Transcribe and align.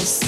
Oss. 0.00 0.20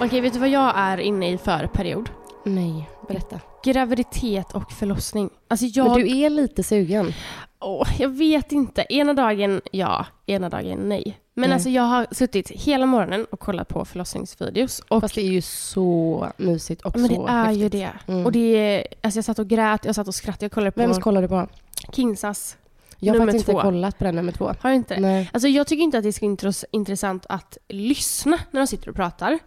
Okej, 0.00 0.20
vet 0.20 0.32
du 0.32 0.38
vad 0.38 0.48
jag 0.48 0.72
är 0.76 0.98
inne 0.98 1.32
i 1.32 1.38
för 1.38 1.66
period? 1.66 2.10
Nej, 2.44 2.88
berätta. 3.08 3.40
Graviditet 3.64 4.52
och 4.52 4.72
förlossning. 4.72 5.30
Alltså 5.48 5.66
jag... 5.66 5.86
Men 5.86 5.94
du 5.94 6.18
är 6.18 6.30
lite 6.30 6.62
sugen. 6.62 7.12
Åh, 7.60 7.88
jag 7.98 8.08
vet 8.08 8.52
inte. 8.52 8.86
Ena 8.88 9.14
dagen 9.14 9.60
ja, 9.72 10.06
ena 10.26 10.48
dagen 10.48 10.78
nej. 10.88 11.21
Men 11.34 11.48
Nej. 11.48 11.54
alltså 11.54 11.68
jag 11.68 11.82
har 11.82 12.06
suttit 12.10 12.50
hela 12.50 12.86
morgonen 12.86 13.26
och 13.30 13.40
kollat 13.40 13.68
på 13.68 13.84
förlossningsvideos. 13.84 14.80
Och 14.88 15.00
Fast 15.00 15.14
det 15.14 15.20
är 15.20 15.30
ju 15.32 15.42
så 15.42 16.26
mysigt 16.36 16.82
och 16.82 16.96
men 16.96 17.08
det 17.08 17.14
så 17.14 17.26
är 17.26 17.44
häftigt. 17.44 17.62
ju 17.62 17.68
det. 17.68 17.90
Mm. 18.06 18.26
Och 18.26 18.32
det 18.32 18.38
är, 18.56 18.86
alltså 19.02 19.18
jag 19.18 19.24
satt 19.24 19.38
och 19.38 19.48
grät, 19.48 19.84
jag 19.84 19.94
satt 19.94 20.08
och 20.08 20.14
skrattade. 20.14 20.44
Jag 20.44 20.52
kollade 20.52 20.70
på 20.72 20.80
Vems 20.80 20.98
kollar 20.98 21.22
du 21.22 21.28
på? 21.28 21.46
Kinsas. 21.92 22.56
Jag 22.98 23.12
har 23.14 23.18
Nummer 23.18 23.32
faktiskt 23.32 23.46
två. 23.46 23.52
inte 23.52 23.62
kollat 23.62 23.98
på 23.98 24.04
den 24.04 24.14
nummer 24.16 24.32
två. 24.32 24.54
Har 24.60 24.70
du 24.70 24.76
inte? 24.76 25.00
Nej. 25.00 25.30
Alltså 25.32 25.48
jag 25.48 25.66
tycker 25.66 25.82
inte 25.82 25.98
att 25.98 26.04
det 26.04 26.10
är 26.20 26.52
så 26.52 26.66
intressant 26.70 27.26
att 27.28 27.58
lyssna 27.68 28.38
när 28.50 28.60
de 28.60 28.66
sitter 28.66 28.88
och 28.88 28.96
pratar. 28.96 29.38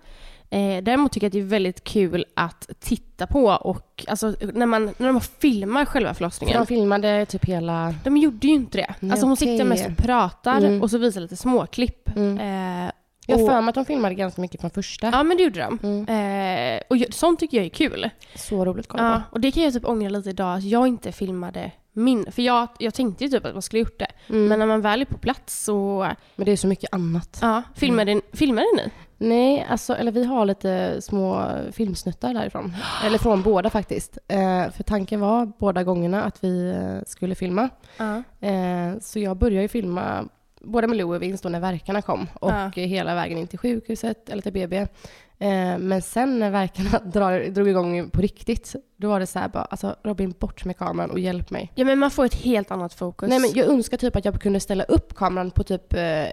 Eh, 0.55 0.83
däremot 0.83 1.11
tycker 1.11 1.25
jag 1.25 1.29
att 1.29 1.33
det 1.33 1.39
är 1.39 1.43
väldigt 1.43 1.83
kul 1.83 2.25
att 2.35 2.69
titta 2.79 3.27
på 3.27 3.45
och 3.45 4.05
alltså, 4.07 4.35
när, 4.53 4.65
man, 4.65 4.93
när 4.97 5.07
de 5.07 5.21
filmar 5.21 5.85
själva 5.85 6.09
För 6.09 6.15
förlossningen. 6.17 6.57
de 6.57 6.65
filmade 6.67 7.25
typ 7.25 7.45
hela... 7.45 7.95
De 8.03 8.17
gjorde 8.17 8.47
ju 8.47 8.53
inte 8.53 8.77
det. 8.77 8.95
Nej, 8.99 9.11
alltså 9.11 9.25
hon 9.25 9.33
okej. 9.33 9.47
sitter 9.47 9.65
mest 9.65 9.85
och 9.89 9.97
pratar 9.97 10.57
Mm. 10.57 10.81
och 10.81 10.91
så 10.91 10.97
visar 10.97 11.21
lite 11.21 11.35
småklipp. 11.35 12.09
Mm. 12.15 12.37
Eh, 12.85 12.91
Jag 13.27 13.37
har 13.37 13.47
för 13.47 13.61
mig 13.61 13.69
att 13.69 13.75
de 13.75 13.85
filmade 13.85 14.15
ganska 14.15 14.41
mycket 14.41 14.61
från 14.61 14.71
första. 14.71 15.09
Ja 15.13 15.23
men 15.23 15.37
det 15.37 15.43
gjorde 15.43 15.59
de. 15.59 15.79
Mm. 15.83 16.75
Eh, 16.75 16.81
och 16.89 17.13
sånt 17.13 17.39
tycker 17.39 17.57
jag 17.57 17.65
är 17.65 17.69
kul. 17.69 18.09
Så 18.35 18.65
roligt 18.65 18.85
att 18.85 18.91
kolla 18.91 19.03
Ja, 19.03 19.21
och 19.31 19.39
det 19.39 19.51
kan 19.51 19.63
jag 19.63 19.73
typ 19.73 19.85
ångra 19.85 20.09
lite 20.09 20.29
idag 20.29 20.57
att 20.57 20.63
jag 20.63 20.87
inte 20.87 21.11
filmade 21.11 21.71
min. 21.93 22.31
För 22.31 22.41
jag, 22.41 22.67
jag 22.79 22.93
tänkte 22.93 23.23
ju 23.23 23.29
typ 23.29 23.45
att 23.45 23.53
man 23.53 23.61
skulle 23.61 23.79
gjort 23.79 23.99
det. 23.99 24.07
på. 24.27 24.33
Mm. 24.33 24.47
Men 24.47 24.59
när 24.59 24.65
man 24.65 24.81
väl 24.81 25.01
är 25.01 25.05
på 25.05 25.17
plats 25.17 25.63
så... 25.63 26.07
Men 26.35 26.45
det 26.45 26.51
är 26.51 26.57
så 26.57 26.67
mycket 26.67 26.93
annat. 26.93 27.39
Ja, 27.41 27.63
filmade, 27.75 28.21
filmade 28.33 28.67
ni? 28.77 28.91
Nej, 29.17 29.65
alltså, 29.69 29.93
eller 29.93 30.11
vi 30.11 30.23
har 30.23 30.45
lite 30.45 31.01
små 31.01 31.51
filmsnuttar 31.71 32.33
därifrån. 32.33 32.73
Eller 33.05 33.17
från 33.17 33.41
båda 33.41 33.69
faktiskt. 33.69 34.17
Eh, 34.27 34.69
för 34.71 34.83
tanken 34.83 35.19
var 35.19 35.51
båda 35.59 35.83
gångerna 35.83 36.23
att 36.23 36.43
vi 36.43 36.69
eh, 36.69 37.03
skulle 37.05 37.35
filma. 37.35 37.69
Ja. 37.97 38.23
Eh, 38.47 38.99
så 39.01 39.19
jag 39.19 39.37
började 39.37 39.61
ju 39.61 39.67
filma 39.67 40.25
både 40.61 40.87
med 40.87 40.97
Lou 40.97 41.15
och 41.15 41.21
Vince 41.21 41.43
då 41.43 41.49
när 41.49 41.59
verkarna 41.59 42.01
kom 42.01 42.27
och 42.33 42.51
eh, 42.51 42.87
hela 42.87 43.15
vägen 43.15 43.37
in 43.37 43.47
till 43.47 43.59
sjukhuset 43.59 44.29
eller 44.29 44.41
till 44.41 44.53
BB. 44.53 44.87
Eh, 45.40 45.78
men 45.78 46.01
sen 46.01 46.40
när 46.40 46.51
verkarna 46.51 47.00
drar, 47.06 47.50
drog 47.50 47.68
igång 47.68 48.09
på 48.09 48.22
riktigt, 48.22 48.75
då 48.97 49.07
var 49.09 49.19
det 49.19 49.28
så 49.28 49.40
här 49.40 49.47
bara, 49.50 49.63
alltså 49.63 49.96
Robin 50.03 50.34
bort 50.40 50.66
med 50.66 50.78
kameran 50.78 51.12
och 51.12 51.19
hjälp 51.19 51.50
mig. 51.51 51.72
Ja 51.75 51.85
men 51.85 52.00
man 52.00 52.12
får 52.12 52.25
ett 52.25 52.35
helt 52.35 52.72
annat 52.72 52.94
fokus. 52.94 53.29
Nej 53.29 53.40
men 53.40 53.50
jag 53.53 53.68
önskar 53.68 53.97
typ 53.97 54.16
att 54.16 54.25
jag 54.25 54.41
kunde 54.41 54.59
ställa 54.59 54.84
upp 54.84 55.16
kameran 55.16 55.51
på 55.51 55.63
typ 55.63 55.94
eh, 55.94 56.25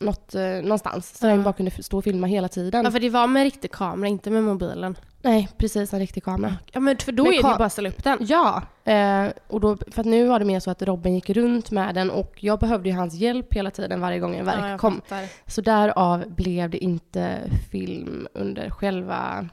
något, 0.00 0.34
eh, 0.34 0.42
någonstans 0.42 1.18
så 1.18 1.26
Ja. 1.26 1.30
jag 1.30 1.42
bara 1.42 1.54
kunde 1.54 1.70
stå 1.82 1.98
och 1.98 2.04
filma 2.04 2.26
hela 2.26 2.48
tiden. 2.48 2.84
Ja 2.84 2.90
för 2.90 3.00
det 3.00 3.10
var 3.10 3.26
med 3.26 3.42
riktig 3.42 3.70
kamera, 3.70 4.08
inte 4.08 4.30
med 4.30 4.42
mobilen. 4.42 4.96
Nej, 5.24 5.48
precis 5.58 5.92
en 5.92 6.00
riktig 6.00 6.24
kamera. 6.24 6.56
Ja 6.72 6.80
men 6.80 6.96
för 6.98 7.12
då 7.12 7.22
Men 7.22 7.32
är 7.32 7.42
det 7.42 7.48
ju 7.48 7.56
bara 7.56 7.64
att 7.64 7.72
ställa 7.72 7.88
upp 7.88 8.04
den. 8.04 8.18
Ja, 8.20 8.62
eh, 8.84 9.26
och 9.48 9.60
då, 9.60 9.76
för 9.76 10.00
att 10.00 10.06
nu 10.06 10.26
var 10.26 10.38
det 10.38 10.44
mer 10.44 10.60
så 10.60 10.70
att 10.70 10.82
Robin 10.82 11.14
gick 11.14 11.30
runt 11.30 11.70
med 11.70 11.94
den 11.94 12.10
och 12.10 12.34
jag 12.44 12.60
behövde 12.60 12.88
ju 12.88 12.94
hans 12.94 13.14
hjälp 13.14 13.54
hela 13.54 13.70
tiden 13.70 14.00
varje 14.00 14.18
gång 14.18 14.36
en 14.36 14.44
verk 14.44 14.72
Ja, 14.72 14.78
kom. 14.78 15.00
fattar. 15.08 15.24
Så 15.46 15.60
därav 15.60 16.24
blev 16.30 16.70
det 16.70 16.78
inte 16.84 17.38
film 17.70 18.26
under 18.34 18.70
själva... 18.70 19.48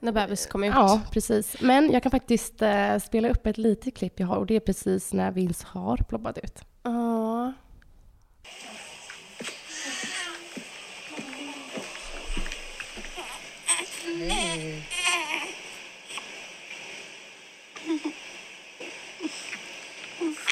När 0.00 0.12
bebis 0.12 0.46
kom 0.46 0.64
ut. 0.64 0.72
Ja, 0.74 1.00
precis. 1.10 1.56
Men 1.60 1.90
jag 1.92 2.02
kan 2.02 2.10
faktiskt 2.10 2.62
eh, 2.62 2.98
spela 2.98 3.28
upp 3.28 3.46
ett 3.46 3.58
litet 3.58 3.96
klipp 3.96 4.20
jag 4.20 4.26
har 4.26 4.36
och 4.36 4.46
det 4.46 4.56
är 4.56 4.60
precis 4.60 5.12
när 5.12 5.30
Vince 5.30 5.66
har 5.68 5.96
ploppat 5.96 6.38
ut. 6.38 6.60
Ja. 6.82 7.52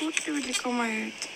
Fort 0.02 0.22
du 0.26 0.32
ville 0.32 0.52
komma 0.52 0.88
ut. 0.88 1.28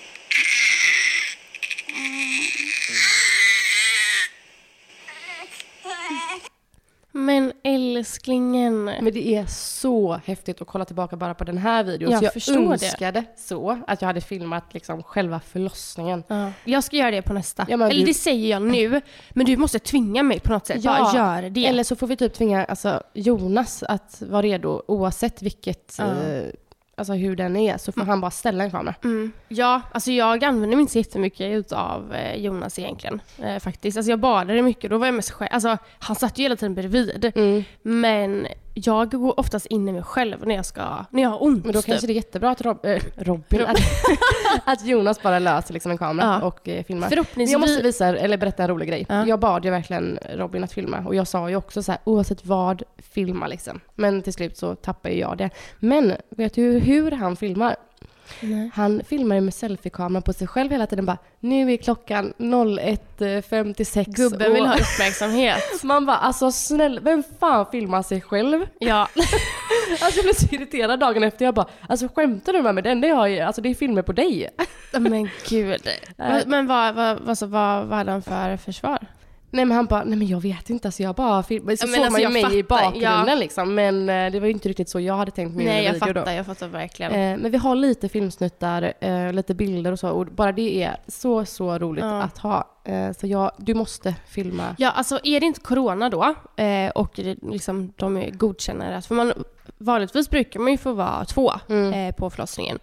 Men 7.12 7.52
älsklingen. 7.64 8.84
Men 8.84 9.04
det 9.12 9.28
är 9.34 9.46
så 9.46 10.20
häftigt 10.24 10.60
att 10.60 10.66
kolla 10.66 10.84
tillbaka 10.84 11.16
bara 11.16 11.34
på 11.34 11.44
den 11.44 11.58
här 11.58 11.84
videon. 11.84 12.10
Jag 12.10 12.18
så 12.18 12.24
jag 12.24 12.32
förstår 12.32 12.54
det. 12.54 12.60
önskade 12.72 13.24
så 13.36 13.78
att 13.86 14.00
jag 14.02 14.06
hade 14.06 14.20
filmat 14.20 14.74
liksom 14.74 15.02
själva 15.02 15.40
förlossningen. 15.40 16.24
Ja. 16.28 16.50
Jag 16.64 16.84
ska 16.84 16.96
göra 16.96 17.10
det 17.10 17.22
på 17.22 17.32
nästa. 17.32 17.66
Ja, 17.68 17.74
Eller 17.74 17.90
du- 17.94 18.04
det 18.04 18.14
säger 18.14 18.50
jag 18.50 18.62
nu. 18.62 19.00
Men 19.30 19.46
du 19.46 19.56
måste 19.56 19.78
tvinga 19.78 20.22
mig 20.22 20.40
på 20.40 20.52
något 20.52 20.66
sätt. 20.66 20.82
Bara 20.82 21.14
gör 21.42 21.50
det. 21.50 21.66
Eller 21.66 21.82
så 21.84 21.96
får 21.96 22.06
vi 22.06 22.16
typ 22.16 22.34
tvinga 22.34 22.64
alltså, 22.64 23.02
Jonas 23.14 23.82
att 23.82 24.22
vara 24.26 24.42
redo 24.42 24.82
oavsett 24.88 25.42
vilket, 25.42 25.94
Ja. 25.98 26.04
eh, 26.04 26.44
alltså 26.96 27.12
hur 27.12 27.36
den 27.36 27.56
är. 27.56 27.78
Så 27.78 27.92
får 27.92 28.02
han 28.02 28.20
bara 28.20 28.30
ställa 28.30 28.64
en 28.64 28.70
kamera. 28.70 28.94
Mm. 29.04 29.32
Ja, 29.48 29.80
alltså 29.92 30.12
jag 30.12 30.44
använder 30.44 30.76
mig 30.76 30.80
inte 30.80 30.92
så 30.92 30.98
jättemycket 30.98 31.46
utav 31.46 32.14
eh, 32.14 32.36
Jonas 32.36 32.78
egentligen. 32.78 33.20
Eh, 33.42 33.58
faktiskt. 33.58 33.96
Alltså 33.96 34.10
jag 34.10 34.20
badade 34.20 34.62
mycket, 34.62 34.90
då 34.90 34.98
var 34.98 35.06
jag 35.06 35.14
mest 35.14 35.30
själv. 35.30 35.48
Alltså 35.52 35.78
han 35.98 36.16
satt 36.16 36.38
ju 36.38 36.42
hela 36.42 36.56
tiden 36.56 36.74
bredvid. 36.74 37.32
Mm. 37.34 37.64
Men 37.82 38.46
jag 38.78 39.10
går 39.10 39.40
oftast 39.40 39.66
in 39.66 39.88
i 39.88 39.92
mig 39.92 40.02
själv 40.02 40.46
när 40.46 40.54
jag 40.54 40.66
ska, 40.66 41.04
när 41.10 41.22
jag 41.22 41.30
har 41.30 41.42
ont. 41.44 41.64
Men 41.64 41.72
då 41.72 41.82
typ. 41.82 41.86
kanske 41.86 42.06
det 42.06 42.12
är 42.12 42.14
jättebra 42.14 42.50
att 42.50 42.60
Rob, 42.60 42.86
eh, 42.86 43.02
Robin, 43.16 43.66
att, 43.66 43.78
att 44.64 44.86
Jonas 44.86 45.22
bara 45.22 45.38
löser 45.38 45.74
liksom 45.74 45.90
en 45.90 45.98
kamera 45.98 46.38
Ja. 46.40 46.46
och 46.46 46.68
eh, 46.68 46.84
filmar. 46.84 47.08
Förhoppningsvis... 47.08 47.52
jag 47.52 47.60
måste 47.60 47.82
visa, 47.82 48.06
eller 48.06 48.36
berätta 48.36 48.62
en 48.62 48.68
rolig 48.68 48.88
grej. 48.88 49.06
Ja. 49.08 49.26
Jag 49.26 49.40
bad 49.40 49.64
ju 49.64 49.70
verkligen 49.70 50.18
Robin 50.34 50.64
att 50.64 50.72
filma 50.72 50.98
och 51.06 51.14
jag 51.14 51.26
sa 51.26 51.50
ju 51.50 51.56
också 51.56 51.82
så 51.82 51.92
här, 51.92 52.00
oavsett 52.04 52.46
vad, 52.46 52.82
filma 52.98 53.46
liksom. 53.46 53.80
Men 53.94 54.22
till 54.22 54.32
slut 54.32 54.56
så 54.56 54.74
tappade 54.74 55.14
ju 55.14 55.20
jag 55.20 55.38
det. 55.38 55.50
Men 55.78 56.12
vet 56.30 56.54
du 56.54 56.78
hur 56.78 57.10
han 57.10 57.36
filmar? 57.36 57.76
Nej. 58.40 58.70
Han 58.74 59.02
filmar 59.08 59.34
ju 59.34 59.40
med 59.40 59.54
selfie-kameran 59.54 60.22
på 60.22 60.32
sig 60.32 60.46
själv 60.46 60.70
hela 60.70 60.86
tiden 60.86 61.06
bara, 61.06 61.18
nu 61.40 61.72
är 61.72 61.76
klockan 61.76 62.32
01.56 62.38 64.04
Gubben 64.16 64.52
vill 64.52 64.62
och- 64.62 64.68
ha 64.68 64.74
uppmärksamhet. 64.74 65.62
Man 65.82 66.06
bara, 66.06 66.16
alltså 66.16 66.52
snälla, 66.52 67.00
vem 67.00 67.22
fan 67.40 67.66
filmar 67.72 68.02
sig 68.02 68.20
själv? 68.20 68.66
ja. 68.78 69.08
Alltså 70.00 70.18
jag 70.18 70.24
blev 70.24 70.32
så 70.34 70.46
irriterad 70.54 71.00
dagen 71.00 71.22
efter. 71.22 71.44
Jag 71.44 71.54
bara, 71.54 71.66
alltså 71.88 72.08
skämtar 72.14 72.52
du 72.52 72.62
med 72.62 72.74
mig? 72.74 72.82
Det 72.84 72.90
enda 72.90 73.08
jag 73.08 73.16
har, 73.16 73.28
är- 73.28 73.44
alltså 73.44 73.62
det 73.62 73.68
är 73.68 73.74
filmer 73.74 74.02
på 74.02 74.12
dig. 74.12 74.48
Men 74.92 75.28
gud. 75.48 75.88
Men- 76.46 76.66
vad, 76.66 76.94
vad, 76.94 77.18
vad, 77.20 77.38
så, 77.38 77.46
vad, 77.46 77.86
vad 77.86 77.98
hade 77.98 78.10
han 78.10 78.22
för 78.22 78.56
försvar? 78.56 78.98
Nej 79.50 79.64
men 79.64 79.76
han 79.76 79.86
bara, 79.86 80.04
nej 80.04 80.18
men 80.18 80.26
jag 80.26 80.40
vet 80.40 80.70
inte, 80.70 80.88
alltså 80.88 81.02
jag 81.02 81.14
bara 81.14 81.42
filmar. 81.42 81.76
Så 81.76 81.86
Ja, 81.86 81.90
men 81.90 81.94
såg 81.96 82.04
alltså, 82.04 82.12
man 82.12 82.20
ju 82.32 82.40
jag 82.40 82.50
mig 82.50 82.58
i 82.58 82.62
bakgrunden 82.62 83.28
ja. 83.28 83.34
liksom. 83.34 83.74
Men 83.74 84.08
eh, 84.08 84.32
det 84.32 84.40
var 84.40 84.46
ju 84.46 84.52
inte 84.52 84.68
riktigt 84.68 84.88
så 84.88 85.00
jag 85.00 85.14
hade 85.16 85.30
tänkt 85.30 85.56
min 85.56 85.66
Nej, 85.66 85.84
jag 85.84 85.98
fattar. 85.98 86.14
då. 86.14 86.30
Jag 86.32 86.46
fattar 86.46 86.68
verkligen. 86.68 87.12
Eh, 87.12 87.38
men 87.42 87.50
vi 87.50 87.58
har 87.58 87.74
lite 87.74 88.08
filmsnuttar, 88.08 88.92
eh, 89.00 89.32
lite 89.32 89.54
bilder 89.54 89.92
och 89.92 89.98
så. 89.98 90.10
Och 90.10 90.26
bara 90.26 90.52
det 90.52 90.82
är 90.82 90.96
så, 91.06 91.44
så 91.44 91.78
roligt 91.78 92.04
Ja. 92.04 92.22
att 92.22 92.38
ha. 92.38 92.68
Eh, 92.84 93.12
så 93.12 93.26
jag, 93.26 93.50
du 93.58 93.74
måste 93.74 94.14
filma. 94.28 94.74
Ja, 94.78 94.90
alltså 94.90 95.20
är 95.22 95.40
det 95.40 95.46
inte 95.46 95.60
corona 95.60 96.08
då 96.10 96.34
eh, 96.62 96.90
och 96.90 97.12
det, 97.16 97.36
liksom, 97.42 97.92
de 97.96 98.30
godkänner 98.32 98.92
att... 98.92 99.06
För 99.06 99.14
man, 99.14 99.32
vanligtvis 99.78 100.30
brukar 100.30 100.60
man 100.60 100.72
ju 100.72 100.78
få 100.78 100.92
vara 100.92 101.24
två 101.24 101.52
Mm. 101.68 102.12
på 102.12 102.30
förlossningen. 102.30 102.78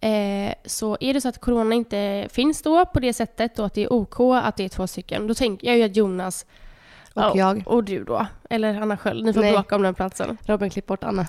Eh, 0.00 0.54
så 0.64 0.96
är 1.00 1.14
det 1.14 1.20
så 1.20 1.28
att 1.28 1.40
corona 1.40 1.74
inte 1.74 2.28
finns 2.30 2.62
då 2.62 2.86
på 2.86 3.00
det 3.00 3.12
sättet 3.12 3.58
och 3.58 3.66
att 3.66 3.74
det 3.74 3.82
är 3.82 3.92
OK 3.92 4.20
att 4.20 4.56
det 4.56 4.64
är 4.64 4.68
två 4.68 4.86
stycken, 4.86 5.26
då 5.26 5.34
tänker 5.34 5.66
jag 5.66 5.76
ju 5.76 5.82
att 5.82 5.96
Jonas 5.96 6.46
Och 7.14 7.22
ja, 7.22 7.36
jag. 7.36 7.62
och 7.66 7.84
du 7.84 8.04
då, 8.04 8.26
eller 8.50 8.80
Anna 8.80 8.96
Sköld, 8.96 9.24
ni 9.24 9.32
får 9.32 9.40
Nej. 9.40 9.52
bråka 9.52 9.76
om 9.76 9.82
den 9.82 9.94
platsen. 9.94 10.38
Robin, 10.46 10.70
klipp 10.70 10.86
bort 10.86 11.04
Anna. 11.04 11.22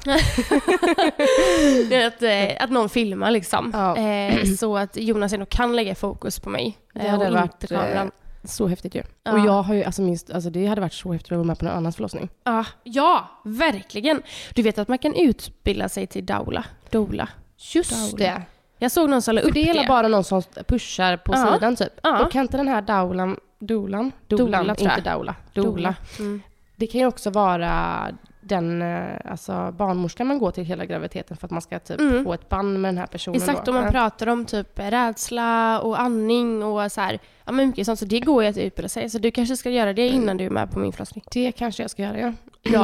Att, 2.07 2.23
eh, 2.23 2.63
att 2.63 2.69
någon 2.69 2.89
filmar 2.89 3.31
liksom. 3.31 3.71
Ja. 3.73 3.97
Eh, 3.97 4.43
så 4.45 4.77
att 4.77 4.97
Jonas 4.97 5.33
ändå 5.33 5.45
kan 5.45 5.75
lägga 5.75 5.95
fokus 5.95 6.39
på 6.39 6.49
mig. 6.49 6.77
Det 6.93 6.99
eh, 6.99 7.11
hade 7.11 7.31
varit, 7.31 7.43
inte 7.53 7.67
kameran. 7.67 8.11
Så 8.43 8.67
häftigt 8.67 8.95
ju. 8.95 9.03
Ja. 9.23 9.31
Och 9.31 9.39
jag 9.39 9.61
har 9.63 9.73
ju, 9.73 9.83
alltså 9.83 10.01
minst, 10.01 10.31
alltså 10.31 10.49
det 10.49 10.65
hade 10.65 10.81
varit 10.81 10.93
så 10.93 11.13
häftigt 11.13 11.31
att 11.31 11.37
vara 11.37 11.47
med 11.47 11.59
på 11.59 11.65
någon 11.65 11.73
annans 11.73 11.95
förlossning. 11.95 12.29
Ja, 12.43 12.65
ja, 12.83 13.41
verkligen. 13.43 14.21
Du 14.53 14.61
vet 14.61 14.77
att 14.77 14.87
man 14.87 14.97
kan 14.97 15.15
utbilda 15.15 15.89
sig 15.89 16.07
till 16.07 16.25
doula. 16.25 16.63
doula. 16.89 17.29
Just 17.57 18.17
det. 18.17 18.41
Jag 18.79 18.91
såg 18.91 19.09
någon 19.09 19.21
som 19.21 19.35
la 19.35 19.41
upp 19.41 19.53
det 19.53 19.59
är 19.61 19.65
det. 19.65 19.79
hela 19.79 19.87
bara 19.87 20.07
någon 20.07 20.23
som 20.23 20.41
pushar 20.67 21.17
på 21.17 21.33
Ja. 21.33 21.53
sidan 21.53 21.75
typ. 21.75 21.93
Ja. 22.03 22.25
Och 22.25 22.31
kan 22.31 22.41
inte 22.41 22.57
den 22.57 22.67
här 22.67 22.81
daulan, 22.81 23.37
doulan, 23.59 24.11
tror 24.29 24.49
jag. 24.65 24.79
inte 24.79 25.01
daula, 25.01 25.35
doula. 25.53 25.95
Mm. 26.19 26.41
Det 26.75 26.87
kan 26.87 27.01
ju 27.01 27.07
också 27.07 27.29
vara 27.29 28.07
den 28.41 28.81
eh, 28.81 29.05
alltså, 29.31 29.73
barnmorskan 29.77 30.27
man 30.27 30.39
går 30.39 30.51
till 30.51 30.63
hela 30.65 30.85
graviditeten 30.85 31.37
för 31.37 31.47
att 31.47 31.51
man 31.51 31.61
ska 31.61 31.79
typ 31.79 31.99
Mm. 31.99 32.23
få 32.23 32.33
ett 32.33 32.49
band 32.49 32.79
med 32.79 32.89
den 32.89 32.97
här 32.97 33.05
personen. 33.07 33.35
Exakt, 33.41 33.67
om 33.67 33.73
man 33.75 33.83
Ja. 33.83 33.91
pratar 33.91 34.27
om 34.27 34.45
typ 34.45 34.79
rädsla 34.79 35.79
och 35.79 35.99
andning 35.99 36.63
och 36.63 36.91
så 36.91 37.01
här. 37.01 37.19
Ja, 37.45 37.51
men 37.51 37.67
mycket 37.67 37.85
sånt. 37.85 37.99
Så 37.99 38.05
det 38.05 38.19
går 38.19 38.43
ju 38.43 38.49
att 38.49 38.57
utbilda 38.57 38.89
sig. 38.89 39.09
Så 39.09 39.17
du 39.17 39.31
kanske 39.31 39.57
ska 39.57 39.69
göra 39.69 39.93
det 39.93 40.07
innan 40.07 40.37
du 40.37 40.45
är 40.45 40.49
med 40.49 40.71
på 40.71 40.79
min 40.79 40.91
förlossning. 40.93 41.23
Det 41.31 41.51
kanske 41.51 41.83
jag 41.83 41.89
ska 41.91 42.01
göra, 42.03 42.19
ja. 42.19 42.33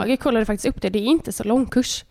Jag 0.07 0.19
kollade 0.19 0.45
faktiskt 0.45 0.75
upp 0.75 0.81
det. 0.81 0.89
Det 0.89 0.99
är 0.99 1.03
inte 1.05 1.31
så 1.31 1.43
lång 1.43 1.65
kurs. 1.65 2.05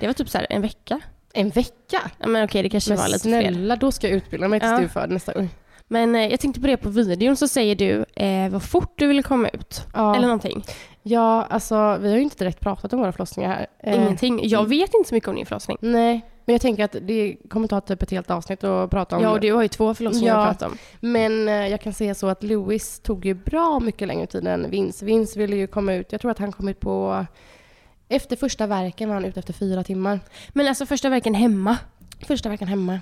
Det 0.00 0.06
var 0.06 0.12
typ 0.14 0.28
så 0.28 0.38
här 0.38 0.46
en 0.50 0.62
vecka. 0.62 1.00
En 1.34 1.50
vecka? 1.50 2.10
Ja, 2.18 2.26
men 2.28 2.44
okej, 2.44 2.62
det 2.62 2.68
kanske 2.68 2.90
Men 2.90 2.98
var 2.98 3.08
lite 3.08 3.20
fler. 3.20 3.40
snälla, 3.40 3.76
då 3.76 3.92
ska 3.92 4.08
jag 4.08 4.16
utbilda 4.16 4.48
mig 4.48 4.60
till 4.60 4.68
Ja. 4.68 4.76
stuvfödd 4.76 5.10
nästa 5.10 5.32
gång. 5.32 5.48
Men 5.88 6.14
eh, 6.14 6.26
jag 6.26 6.40
tänkte 6.40 6.60
på 6.60 6.66
det 6.66 6.76
på 6.76 6.88
videon 6.88 7.36
så 7.36 7.48
säger 7.48 7.74
du 7.76 8.04
eh, 8.24 8.48
vad 8.50 8.62
fort 8.62 8.92
du 8.98 9.06
ville 9.06 9.22
komma 9.22 9.48
ut. 9.48 9.86
Ja. 9.94 10.14
Eller 10.16 10.26
någonting. 10.26 10.64
ja, 11.02 11.46
alltså 11.50 11.98
vi 12.00 12.08
har 12.10 12.16
ju 12.16 12.22
inte 12.22 12.36
direkt 12.38 12.60
pratat 12.60 12.92
om 12.92 12.98
våra 12.98 13.12
förlossningar 13.12 13.50
här. 13.50 13.66
Eh, 13.82 14.02
Ingenting. 14.02 14.40
Jag 14.48 14.68
vet 14.68 14.94
inte 14.94 15.08
så 15.08 15.14
mycket 15.14 15.28
om 15.28 15.34
din 15.36 15.46
förlossning. 15.46 15.76
Nej, 15.80 16.20
men 16.44 16.52
jag 16.54 16.60
tänker 16.60 16.84
att 16.84 16.96
det 17.02 17.36
kommer 17.50 17.68
ta 17.68 17.80
typ 17.80 18.02
ett 18.02 18.10
helt 18.10 18.30
avsnitt 18.30 18.64
att 18.64 18.90
prata 18.90 19.16
om. 19.16 19.22
Ja, 19.22 19.30
och 19.30 19.40
du 19.40 19.52
har 19.52 19.62
ju 19.62 19.68
två 19.68 19.94
förlossningar 19.94 20.34
Ja. 20.34 20.40
att 20.46 20.58
prata 20.58 20.66
om. 20.72 20.78
Men 21.00 21.48
eh, 21.48 21.54
jag 21.68 21.80
kan 21.80 21.92
säga 21.92 22.14
så 22.14 22.26
att 22.26 22.42
Louis 22.42 23.00
tog 23.00 23.24
ju 23.26 23.34
bra 23.34 23.80
mycket 23.80 24.08
längre 24.08 24.26
tid 24.26 24.46
än 24.46 24.70
Vince. 24.70 25.04
Vince 25.04 25.38
ville 25.38 25.56
ju 25.56 25.66
komma 25.66 25.94
ut, 25.94 26.12
jag 26.12 26.20
tror 26.20 26.30
att 26.30 26.38
han 26.38 26.52
kom 26.52 26.68
ut 26.68 26.80
på... 26.80 27.26
Efter 28.12 28.36
första 28.36 28.66
verken 28.66 29.08
var 29.08 29.14
han 29.16 29.24
ute 29.24 29.40
efter 29.40 29.52
fyra 29.52 29.84
timmar. 29.84 30.20
Men 30.48 30.68
alltså 30.68 30.86
första 30.86 31.08
verken 31.08 31.34
hemma. 31.34 31.76
Första 32.26 32.48
verken 32.48 32.68
hemma. 32.68 33.00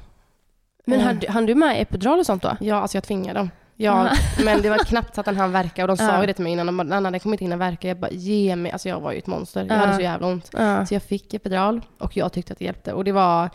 Men 0.85 1.01
Eh. 1.01 1.31
hann, 1.33 1.47
du 1.47 1.55
med 1.55 1.83
epidural 1.83 2.19
och 2.19 2.27
sånt 2.27 2.43
då? 2.43 2.57
Ja, 2.61 2.77
alltså 2.77 2.97
jag 2.97 3.05
tvingade 3.05 3.39
dem. 3.39 3.51
Jag, 3.77 4.09
men 4.45 4.63
det 4.63 4.71
var 4.71 4.79
knappt 4.79 5.15
så 5.15 5.21
att 5.21 5.27
han 5.27 5.37
hann 5.37 5.53
verka 5.53 5.83
och 5.85 5.89
de 5.89 5.97
sa 5.97 6.05
Ja. 6.05 6.21
ju 6.21 6.27
det 6.27 6.33
till 6.35 6.43
mig 6.45 6.53
innan. 6.53 6.67
De 6.67 6.77
bara, 6.77 6.83
"Nanna, 6.83 6.95
han 6.97 7.05
hade 7.05 7.19
kommit 7.19 7.41
in 7.41 7.53
och 7.53 7.61
verka. 7.61 7.89
Jag 7.89 7.97
bara, 7.99 8.11
ge 8.11 8.57
mig. 8.57 8.73
Alltså 8.73 8.89
jag 8.89 9.01
var 9.01 9.13
ju 9.13 9.19
ett 9.19 9.27
monster. 9.27 9.61
Jag 9.69 9.71
Ja. 9.77 9.81
hade 9.81 9.95
så 9.95 10.01
jävla 10.01 10.27
ont. 10.27 10.51
Ja. 10.53 10.87
Så 10.87 10.95
jag 10.95 11.03
fick 11.03 11.35
epidural 11.35 11.81
och 11.99 12.17
jag 12.17 12.33
tyckte 12.33 12.53
att 12.53 12.59
det 12.59 12.65
hjälpte. 12.65 12.93
Och 12.93 13.05
det 13.05 13.13
var, 13.13 13.51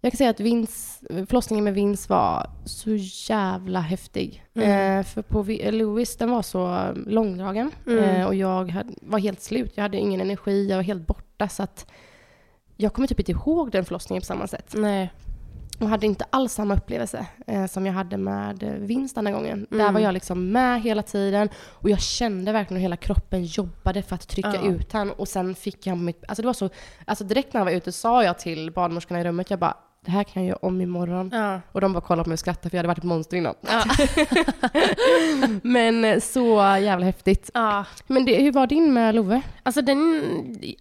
jag 0.00 0.12
kan 0.12 0.16
säga 0.16 0.30
att 0.30 0.40
Vince, 0.40 1.06
förlossningen 1.26 1.64
med 1.64 1.74
Vince 1.74 2.06
var 2.12 2.50
så 2.64 2.90
jävla 3.32 3.80
häftig. 3.80 4.44
Mm. 4.54 4.98
Eh, 4.98 5.04
för 5.04 5.22
på 5.22 5.42
Vi- 5.42 5.70
Louis, 5.70 6.16
den 6.16 6.30
var 6.30 6.42
så 6.42 6.92
långdragen. 7.06 7.70
Mm. 7.86 8.04
Eh, 8.04 8.26
och 8.26 8.34
jag 8.34 8.70
hade, 8.70 8.92
var 9.02 9.18
helt 9.18 9.40
slut. 9.42 9.72
Jag 9.74 9.82
hade 9.82 9.96
ingen 9.96 10.20
energi, 10.20 10.68
jag 10.70 10.76
var 10.76 10.82
helt 10.82 11.06
borta. 11.06 11.48
Så 11.48 11.62
att 11.62 11.86
jag 12.76 12.92
kommer 12.92 13.08
typ 13.08 13.18
inte 13.20 13.32
ihåg 13.32 13.70
den 13.70 13.84
förlossningen 13.84 14.20
på 14.20 14.26
samma 14.26 14.46
sätt. 14.46 14.72
Nej. 14.76 15.10
Och 15.80 15.88
hade 15.88 16.06
inte 16.06 16.24
alls 16.30 16.52
samma 16.52 16.74
upplevelse 16.76 17.26
eh, 17.46 17.66
som 17.66 17.86
jag 17.86 17.92
hade 17.92 18.16
med 18.16 18.62
eh, 18.62 18.72
Vince 18.72 19.14
den 19.14 19.26
här 19.26 19.34
gången. 19.34 19.66
Där 19.70 19.80
Mm. 19.80 19.94
var 19.94 20.00
jag 20.00 20.14
liksom 20.14 20.52
med 20.52 20.82
hela 20.82 21.02
tiden 21.02 21.48
och 21.56 21.90
jag 21.90 22.00
kände 22.00 22.52
verkligen 22.52 22.76
hur 22.76 22.82
hela 22.82 22.96
kroppen 22.96 23.44
jobbade 23.44 24.02
för 24.02 24.14
att 24.14 24.28
trycka 24.28 24.54
Ja. 24.54 24.70
ut 24.70 24.92
han 24.92 25.10
och 25.10 25.28
sen 25.28 25.54
fick 25.54 25.86
jag 25.86 25.98
mitt... 25.98 26.24
Alltså 26.28 26.42
det 26.42 26.46
var 26.46 26.52
så... 26.52 26.70
Alltså 27.04 27.24
direkt 27.24 27.52
när 27.52 27.58
han 27.58 27.66
var 27.66 27.72
ute 27.72 27.92
sa 27.92 28.24
jag 28.24 28.38
till 28.38 28.70
barnmorskorna 28.72 29.20
i 29.20 29.24
rummet, 29.24 29.50
jag 29.50 29.58
bara 29.58 29.76
det 30.08 30.12
här 30.12 30.24
kan 30.24 30.42
jag 30.42 30.48
göra 30.48 30.58
om 30.62 30.80
imorgon. 30.80 31.30
Ja. 31.32 31.60
Och 31.72 31.80
de 31.80 31.92
bara 31.92 32.00
kollade 32.00 32.24
på 32.24 32.28
mig 32.28 32.34
och 32.34 32.38
skrattade 32.38 32.70
för 32.70 32.76
jag 32.76 32.78
hade 32.78 32.88
varit 32.88 32.98
ett 32.98 33.04
monster 33.04 33.36
innan. 33.36 33.54
Ja. 33.60 33.84
Men 35.62 36.04
eh, 36.04 36.20
så 36.20 36.42
jävla 36.82 37.06
häftigt. 37.06 37.50
ja. 37.54 37.84
Men 38.06 38.24
det, 38.24 38.42
hur 38.42 38.52
var 38.52 38.66
din 38.66 38.92
med 38.92 39.14
Love? 39.14 39.40
Alltså, 39.62 39.82
den, 39.82 40.22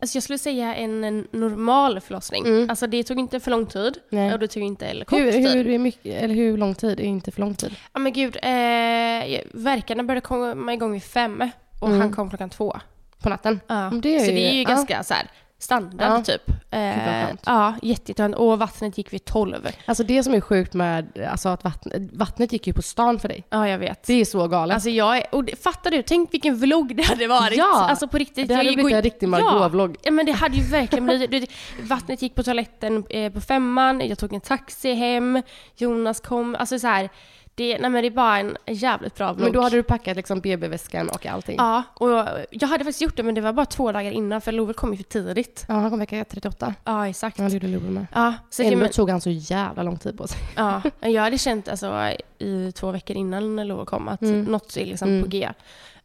alltså 0.01 0.15
jag 0.15 0.23
skulle 0.23 0.39
säga 0.39 0.75
en, 0.75 1.03
en 1.03 1.27
normal 1.31 1.99
förlossning. 1.99 2.45
Mm. 2.45 2.69
Alltså 2.69 2.87
det 2.87 3.03
tog 3.03 3.19
inte 3.19 3.39
för 3.39 3.51
lång 3.51 3.65
tid. 3.65 3.97
Nej. 4.09 4.33
Och 4.33 4.39
det 4.39 4.47
tog 4.47 4.63
inte 4.63 4.85
heller 4.85 5.05
kort 5.05 5.19
Hur, 5.19 5.31
tid. 5.31 5.47
hur, 5.67 5.79
mycket, 5.79 6.23
eller 6.23 6.35
hur 6.35 6.57
lång 6.57 6.75
tid 6.75 6.99
är 6.99 7.03
inte 7.03 7.31
för 7.31 7.41
lång 7.41 7.55
tid? 7.55 7.75
Ja 7.93 7.99
men 7.99 8.13
gud, 8.13 8.35
eh, 8.35 9.41
verkarna 9.53 10.03
började 10.03 10.21
komma 10.21 10.73
igång 10.73 10.91
vid 10.93 11.03
fem 11.03 11.49
och 11.81 11.87
Mm. 11.87 11.99
han 11.99 12.11
kom 12.13 12.29
klockan 12.29 12.49
två. 12.49 12.77
På 13.21 13.29
natten? 13.29 13.59
Ja. 13.67 13.75
Det 14.01 14.19
så 14.19 14.31
det 14.31 14.49
är 14.49 14.53
ju 14.53 14.61
ja. 14.61 14.69
ganska 14.69 15.03
så 15.03 15.13
här 15.13 15.27
standard 15.59 16.11
Ja. 16.11 16.21
typ. 16.23 16.41
Eh, 16.71 17.29
ja, 17.45 17.75
jätteskönt. 17.81 18.35
Och 18.35 18.59
vattnet 18.59 18.97
gick 18.97 19.13
vid 19.13 19.25
tolv. 19.25 19.67
Alltså 19.85 20.03
det 20.03 20.23
som 20.23 20.33
är 20.33 20.41
sjukt 20.41 20.73
med 20.73 21.27
alltså 21.31 21.49
att 21.49 21.63
vattnet, 21.63 22.09
vattnet 22.13 22.53
gick 22.53 22.67
ju 22.67 22.73
på 22.73 22.81
stan 22.81 23.19
för 23.19 23.27
dig. 23.27 23.43
Ja, 23.49 23.67
jag 23.69 23.79
vet. 23.79 24.03
Det 24.03 24.13
är 24.13 24.25
så 24.25 24.47
galet. 24.47 24.73
Alltså 24.73 24.89
jag 24.89 25.17
är, 25.17 25.23
och 25.31 25.43
det, 25.43 25.63
fattar 25.63 25.91
du? 25.91 26.01
Tänk 26.01 26.33
vilken 26.33 26.55
vlogg 26.57 26.95
det 26.95 27.03
hade 27.03 27.27
varit. 27.27 27.57
Ja, 27.57 27.87
alltså 27.89 28.07
på 28.07 28.17
riktigt. 28.17 28.47
det 28.47 28.55
hade 28.55 28.69
jag 28.69 28.75
blivit 28.75 28.93
en 28.93 29.01
riktig 29.01 29.29
Margot-vlogg. 29.29 29.97
Ja, 30.01 30.11
men 30.11 30.25
det 30.25 30.31
hade 30.31 30.57
ju 30.57 30.63
verkligen 30.63 31.05
blivit. 31.05 31.51
Vattnet 31.81 32.21
gick 32.21 32.35
på 32.35 32.43
toaletten 32.43 33.05
eh, 33.09 33.31
på 33.33 33.41
femman, 33.41 34.01
jag 34.07 34.17
tog 34.17 34.33
en 34.33 34.41
taxi 34.41 34.93
hem, 34.93 35.41
Jonas 35.75 36.19
kom. 36.19 36.55
Alltså 36.59 36.79
så 36.79 36.87
här, 36.87 37.09
det, 37.57 37.77
nej 37.77 37.89
men 37.89 38.01
det 38.01 38.07
är 38.07 38.11
bara 38.11 38.39
en 38.39 38.57
jävligt 38.65 39.15
bra 39.15 39.33
vlogg. 39.33 39.43
Men 39.43 39.51
då 39.53 39.61
hade 39.61 39.75
du 39.75 39.83
packat 39.83 40.15
liksom 40.17 40.39
BB-väskan 40.41 41.09
och 41.09 41.25
allting? 41.25 41.55
Ja, 41.57 41.83
och 41.93 42.09
jag, 42.49 42.67
hade 42.67 42.83
faktiskt 42.83 43.01
gjort 43.01 43.15
det 43.17 43.23
men 43.23 43.35
det 43.35 43.41
var 43.41 43.53
bara 43.53 43.65
två 43.65 43.91
dagar 43.91 44.11
innan 44.11 44.41
för 44.41 44.51
Love 44.51 44.73
kom 44.73 44.91
ju 44.91 44.97
för 44.97 45.03
tidigt. 45.03 45.65
Ja, 45.67 45.73
han 45.73 45.89
kom 45.89 45.99
vecka 45.99 46.25
38. 46.29 46.73
Ja, 46.83 47.07
exakt. 47.07 47.39
Ja, 47.39 47.45
det 47.45 47.53
gjorde 47.53 47.67
Love 47.67 47.89
med. 47.89 48.05
Ja, 48.13 48.33
så 48.49 48.63
Ändå 48.63 48.77
men, 48.77 48.89
tog 48.89 49.09
han 49.09 49.21
så 49.21 49.29
jävla 49.29 49.83
lång 49.83 49.97
tid 49.97 50.17
på 50.17 50.27
sig. 50.27 50.39
ja, 50.55 50.81
jag 50.99 51.21
hade 51.21 51.37
känt 51.37 51.67
alltså, 51.69 52.11
i 52.39 52.71
två 52.71 52.91
veckor 52.91 53.15
innan 53.17 53.55
när 53.55 53.65
Love 53.65 53.85
kom 53.85 54.07
att 54.07 54.21
Mm. 54.21 54.43
något 54.43 54.77
är 54.77 54.85
liksom 54.85 55.09
Mm. 55.09 55.23
på 55.23 55.27
G. 55.29 55.49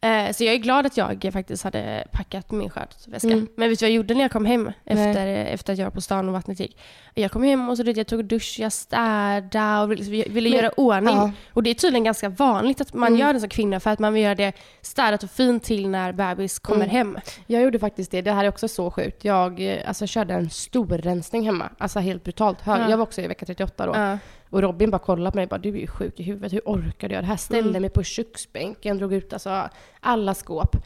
Eh, 0.04 0.32
så 0.32 0.44
jag 0.44 0.54
är 0.54 0.58
glad 0.58 0.86
att 0.86 0.96
jag 0.96 1.30
faktiskt 1.32 1.64
hade 1.64 2.04
packat 2.12 2.50
min 2.50 2.70
skördväska. 2.70 3.28
Mm. 3.28 3.48
Men 3.56 3.68
vet 3.68 3.78
du 3.78 3.84
vad 3.84 3.90
jag 3.90 3.96
gjorde 3.96 4.14
när 4.14 4.20
jag 4.20 4.30
kom 4.30 4.46
hem 4.46 4.64
Nej. 4.84 5.08
efter, 5.08 5.26
efter 5.26 5.72
att 5.72 5.78
jag 5.78 5.86
var 5.86 5.90
på 5.90 6.00
stan 6.00 6.26
och 6.28 6.32
vattnet 6.34 6.60
gick? 6.60 6.78
Jag 7.14 7.30
kom 7.30 7.42
hem 7.42 7.68
och 7.68 7.76
så, 7.76 7.82
jag 7.86 8.06
tog 8.06 8.24
dusch, 8.24 8.56
jag 8.58 8.72
städade 8.72 9.82
och 9.82 9.90
ville, 9.92 10.24
ville 10.28 10.50
Men- 10.50 10.58
göra 10.58 10.70
ordning. 10.70 11.16
Ja. 11.16 11.30
Och 11.52 11.62
det 11.62 11.70
är 11.70 11.74
tydligen 11.74 12.04
ganska 12.04 12.28
vanligt 12.28 12.80
att 12.80 12.94
man 12.94 13.08
Mm. 13.08 13.20
gör 13.20 13.32
det 13.32 13.40
som 13.40 13.48
kvinna 13.48 13.80
för 13.80 13.90
att 13.90 13.98
man 13.98 14.12
vill 14.12 14.22
göra 14.22 14.34
det 14.34 14.52
städat 14.80 15.22
och 15.22 15.30
fint 15.30 15.64
till 15.64 15.88
när 15.88 16.12
bebis 16.12 16.58
kommer 16.58 16.84
Mm. 16.84 16.90
hem. 16.96 17.18
Jag 17.46 17.62
gjorde 17.62 17.78
faktiskt 17.78 18.10
det. 18.10 18.22
Det 18.22 18.32
här 18.32 18.44
är 18.44 18.48
också 18.48 18.68
så 18.68 18.90
sjukt. 18.90 19.24
Jag 19.24 19.60
eh, 19.60 19.88
alltså, 19.88 20.06
körde 20.06 20.34
en 20.34 20.50
stor 20.50 20.86
rensning 20.88 21.44
hemma. 21.46 21.68
Alltså 21.78 21.98
helt 21.98 22.24
brutalt 22.24 22.60
hög. 22.60 22.80
Ja. 22.80 22.90
Jag 22.90 22.96
var 22.96 23.02
också 23.02 23.20
i 23.20 23.26
vecka 23.26 23.46
38 23.46 23.86
då. 23.86 23.92
Ja. 23.96 24.18
Och 24.52 24.62
Robin 24.62 24.90
bara 24.90 24.98
kollade 24.98 25.30
på 25.30 25.36
mig 25.36 25.42
och 25.42 25.48
bara, 25.48 25.58
du 25.58 25.68
är 25.68 25.80
ju 25.80 25.86
sjuk 25.86 26.20
i 26.20 26.22
huvudet. 26.22 26.52
Hur 26.52 26.60
orkar 26.64 27.08
du 27.08 27.12
göra 27.14 27.22
det 27.22 27.28
här? 27.28 27.36
Ställde 27.36 27.68
Mm. 27.70 27.82
mig 27.82 27.90
på 27.90 28.02
köksbänken, 28.02 28.98
drog 28.98 29.12
ut 29.12 29.32
alltså, 29.32 29.68
alla 30.00 30.34
skåp. 30.34 30.76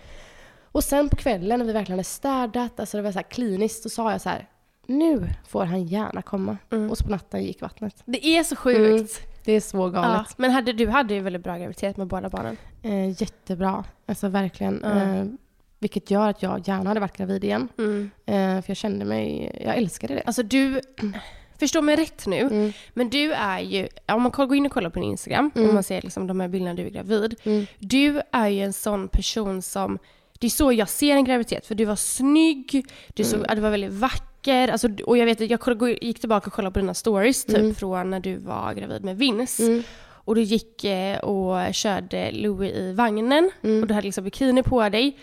Och 0.73 0.85
sen 0.85 1.09
på 1.09 1.17
kvällen 1.17 1.59
när 1.59 1.67
vi 1.67 1.73
verkligen 1.73 1.99
hade 1.99 2.05
städat, 2.05 2.81
alltså 2.81 2.97
det 2.97 3.03
var 3.03 3.13
så 3.13 3.19
här 3.19 3.23
kliniskt, 3.31 3.83
så 3.83 3.89
sa 3.89 4.13
jag 4.13 4.21
så 4.21 4.29
här, 4.29 4.49
nu 4.87 5.29
får 5.49 5.65
han 5.65 5.85
gärna 5.87 6.23
komma. 6.23 6.57
Mm. 6.73 6.91
Och 6.91 6.99
så 6.99 7.05
på 7.05 7.11
natten 7.11 7.43
gick 7.45 7.61
vattnet. 7.63 8.03
Det 8.07 8.27
är 8.27 8.43
så 8.45 8.57
sjukt. 8.57 9.21
Det 9.45 9.53
är 9.53 9.61
så 9.61 9.77
Ja. 9.79 9.89
galet. 9.89 10.39
Men 10.39 10.51
hade, 10.51 10.73
du 10.73 10.89
hade 10.89 11.15
ju 11.15 11.21
väldigt 11.21 11.43
bra 11.43 11.57
graviditet 11.57 11.97
med 11.97 12.07
båda 12.07 12.29
barnen. 12.29 12.57
Eh, 12.83 13.09
jättebra. 13.23 13.85
Alltså 14.07 14.29
verkligen. 14.29 14.81
Ja. 14.85 14.91
Eh, 15.03 15.25
vilket 15.79 16.11
gör 16.11 16.29
att 16.29 16.43
jag 16.43 16.69
gärna 16.69 16.91
hade 16.91 17.01
varit 17.01 17.17
gravid 17.17 17.45
igen. 17.45 17.69
Mm. 17.79 18.11
Eh, 18.27 18.63
för 18.63 18.71
jag 18.71 18.77
kände 18.77 19.05
mig, 19.05 19.53
jag 19.65 19.77
älskade 19.77 20.15
det. 20.15 20.23
Alltså 20.27 20.43
du, 20.43 20.81
förstå 21.59 21.83
mig 21.83 21.97
rätt 21.97 22.27
nu, 22.27 22.41
Mm. 22.41 22.73
men 22.95 23.11
du 23.11 23.33
är 23.33 23.61
ju, 23.61 23.89
om 24.09 24.23
man 24.23 24.33
går 24.33 24.55
in 24.57 24.67
och 24.67 24.73
kollar 24.73 24.91
på 24.91 25.01
din 25.01 25.11
Instagram, 25.11 25.51
Mm. 25.55 25.69
och 25.69 25.75
man 25.75 25.83
ser 25.83 26.03
liksom 26.03 26.27
de 26.27 26.41
här 26.41 26.49
bilderna 26.49 26.75
du 26.75 26.83
är 26.87 26.91
gravid. 26.91 27.35
Mm. 27.45 27.67
Du 27.79 28.21
är 28.33 28.49
ju 28.49 28.61
en 28.63 28.73
sån 28.73 29.09
person 29.09 29.63
som, 29.63 29.99
det 30.39 30.47
är 30.47 30.51
så 30.51 30.73
jag 30.73 30.89
ser 30.89 31.13
en 31.15 31.25
graviditet, 31.25 31.67
för 31.67 31.75
du 31.75 31.85
var 31.85 31.97
snygg, 31.97 32.87
du, 33.15 33.25
såg, 33.25 33.39
Mm. 33.39 33.55
du 33.55 33.61
var 33.61 33.71
väldigt 33.71 33.93
vacker, 33.93 34.69
alltså, 34.69 34.89
och 35.07 35.19
jag 35.19 35.27
vet 35.27 35.41
att 35.41 35.51
jag 35.81 35.99
gick 36.03 36.21
tillbaka 36.21 36.47
och 36.47 36.53
kollade 36.53 36.73
på 36.73 36.79
dina 36.81 36.95
stories 36.95 37.45
typ 37.45 37.57
Mm. 37.57 37.75
från 37.75 38.11
när 38.11 38.21
du 38.21 38.37
var 38.37 38.75
gravid 38.75 39.05
med 39.05 39.17
Vince. 39.19 39.63
Mm. 39.67 39.83
Och 40.29 40.35
du 40.35 40.43
gick 40.43 40.85
eh, 40.85 41.19
och 41.19 41.75
körde 41.75 42.31
Louis 42.33 42.73
i 42.73 42.93
vagnen 42.93 43.51
Mm. 43.63 43.83
och 43.83 43.89
du 43.89 43.95
hade 43.95 44.05
liksom 44.05 44.25
bikini 44.25 44.63
på 44.63 44.89
dig. 44.89 45.19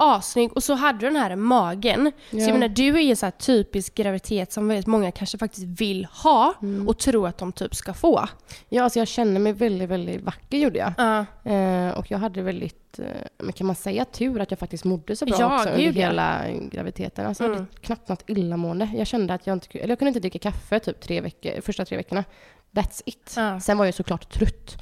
Assnygg 0.00 0.52
och 0.52 0.62
så 0.62 0.74
hade 0.74 0.98
du 0.98 1.06
den 1.06 1.16
här 1.16 1.36
magen. 1.36 2.12
Så 2.30 2.36
Ja. 2.36 2.42
jag 2.44 2.52
menar, 2.52 2.68
du 2.68 2.96
är 2.96 3.00
ju 3.02 3.10
en 3.10 3.16
så 3.16 3.26
här 3.26 3.30
typisk 3.30 3.94
graviditet 3.94 4.52
som 4.52 4.68
väldigt 4.68 4.86
många 4.86 5.10
kanske 5.10 5.38
faktiskt 5.38 5.66
vill 5.80 6.04
ha 6.04 6.54
Mm. 6.62 6.88
och 6.88 6.98
tror 6.98 7.28
att 7.28 7.38
de 7.38 7.52
typ 7.52 7.74
ska 7.74 7.94
få. 7.94 8.28
Ja, 8.68 8.82
alltså 8.82 8.98
jag 8.98 9.08
känner 9.08 9.40
mig 9.40 9.52
väldigt, 9.52 9.88
väldigt 9.88 10.22
vacker 10.22 10.58
gjorde 10.58 10.78
jag. 10.78 10.92
Ja. 10.98 11.50
Eh, 11.52 11.98
och 11.98 12.10
jag 12.10 12.18
hade 12.18 12.42
väldigt, 12.42 12.98
eh, 12.98 13.04
men 13.38 13.52
kan 13.52 13.66
man 13.66 13.76
säga 13.76 14.04
tur 14.04 14.40
att 14.40 14.50
jag 14.50 14.58
faktiskt 14.58 14.84
mådde 14.84 15.16
så 15.16 15.26
bra 15.26 15.36
Ja, 15.40 15.56
också 15.56 15.68
under 15.68 15.92
hela 15.92 16.44
graviditeten. 16.72 17.26
Alltså 17.26 17.44
jag 17.44 17.48
hade 17.48 17.58
Mm. 17.60 17.72
knappt 17.80 18.08
något 18.08 18.22
illamående. 18.26 18.88
Jag 18.96 19.06
kände 19.06 19.34
att 19.34 19.46
jag 19.46 19.54
inte, 19.56 19.78
eller 19.78 19.88
jag 19.88 19.98
kunde 19.98 20.08
inte 20.08 20.20
dricka 20.20 20.38
kaffe 20.38 20.80
typ 20.80 21.00
tre 21.00 21.20
veckor, 21.20 21.60
första 21.60 21.84
tre 21.84 21.96
veckorna. 21.96 22.24
That's 22.72 23.02
it. 23.06 23.32
Ja. 23.36 23.60
Sen 23.60 23.78
var 23.78 23.84
jag 23.84 23.94
såklart 23.94 24.30
trött. 24.32 24.76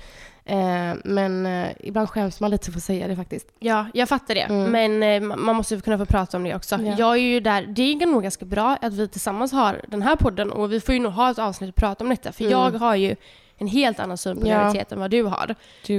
Eh, 0.46 0.94
men 1.04 1.46
eh, 1.46 1.68
ibland 1.80 2.10
skäms 2.10 2.40
man 2.40 2.50
lite 2.50 2.70
för 2.70 2.78
att 2.78 2.84
säga 2.84 3.08
det 3.08 3.16
faktiskt. 3.16 3.46
Ja, 3.58 3.86
jag 3.94 4.08
fattar 4.08 4.34
det. 4.34 4.40
Mm. 4.40 4.70
Men 4.98 5.02
eh, 5.30 5.36
man 5.36 5.56
måste 5.56 5.80
kunna 5.80 5.98
få 5.98 6.06
prata 6.06 6.36
om 6.36 6.44
det 6.44 6.54
också. 6.54 6.74
Ja. 6.82 6.94
Jag 6.98 7.12
är 7.12 7.20
ju 7.20 7.40
där, 7.40 7.62
det 7.62 7.82
är 7.82 8.06
nog 8.06 8.22
ganska 8.22 8.44
bra 8.44 8.78
att 8.82 8.92
vi 8.92 9.08
tillsammans 9.08 9.52
har 9.52 9.80
den 9.88 10.02
här 10.02 10.16
podden 10.16 10.52
och 10.52 10.72
vi 10.72 10.80
får 10.80 10.94
ju 10.94 11.00
nog 11.00 11.12
ha 11.12 11.30
ett 11.30 11.38
avsnitt 11.38 11.68
och 11.70 11.76
prata 11.76 12.04
om 12.04 12.10
detta. 12.10 12.32
För 12.32 12.44
Mm. 12.44 12.52
jag 12.52 12.70
har 12.70 12.94
ju 12.94 13.16
en 13.58 13.66
helt 13.66 14.00
annan 14.00 14.18
syn 14.18 14.40
på 14.40 14.48
Ja. 14.48 14.54
graviditet 14.54 14.92
än 14.92 15.00
vad 15.00 15.10
du 15.10 15.22
har. 15.22 15.46
Du 15.46 15.54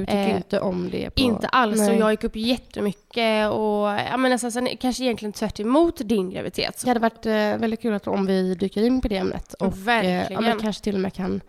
tycker 0.06 0.16
Eh, 0.30 0.36
inte 0.36 0.60
om 0.60 0.90
det? 0.92 1.10
På, 1.10 1.22
Inte 1.22 1.48
alls. 1.48 1.78
Nej. 1.80 1.90
Och 1.90 1.96
jag 2.02 2.12
gick 2.12 2.24
upp 2.24 2.36
jättemycket 2.36 3.52
och 3.52 3.88
ja, 4.10 4.18
men 4.18 4.32
nästan, 4.32 4.52
sen, 4.52 4.70
kanske 4.80 5.04
egentligen 5.04 5.34
tvärt 5.34 5.60
emot 5.60 6.02
din 6.06 6.30
graviditet. 6.30 6.82
Det 6.84 6.90
hade 6.90 7.00
varit 7.00 7.26
eh, 7.26 7.32
väldigt 7.34 7.82
kul 7.82 7.94
att, 7.94 8.08
om 8.08 8.26
vi 8.26 8.56
dyker 8.56 8.84
in 8.86 9.02
på 9.02 9.08
det 9.08 9.18
ämnet. 9.18 9.54
Och, 9.54 9.68
eh, 9.68 9.74
Verkligen. 9.74 10.26
ja, 10.30 10.42
men 10.42 10.60
kanske 10.60 10.84
till 10.84 10.96
och 10.96 11.02
med 11.02 11.14
kan 11.14 11.42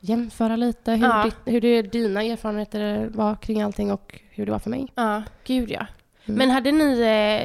jämföra 0.00 0.56
lite 0.56 0.92
hur, 0.92 1.06
Ja. 1.06 1.22
ditt, 1.24 1.36
hur 1.44 1.60
det, 1.60 1.82
dina 1.82 2.22
erfarenheter 2.22 3.10
var 3.14 3.34
kring 3.34 3.62
allting 3.62 3.92
och 3.92 4.20
hur 4.30 4.46
det 4.46 4.52
var 4.52 4.58
för 4.58 4.70
mig. 4.70 4.86
Ja, 4.94 5.22
gud 5.44 5.70
ja. 5.70 5.86
Mm. 6.26 6.38
Men 6.38 6.50
hade 6.50 6.72
ni, 6.72 7.00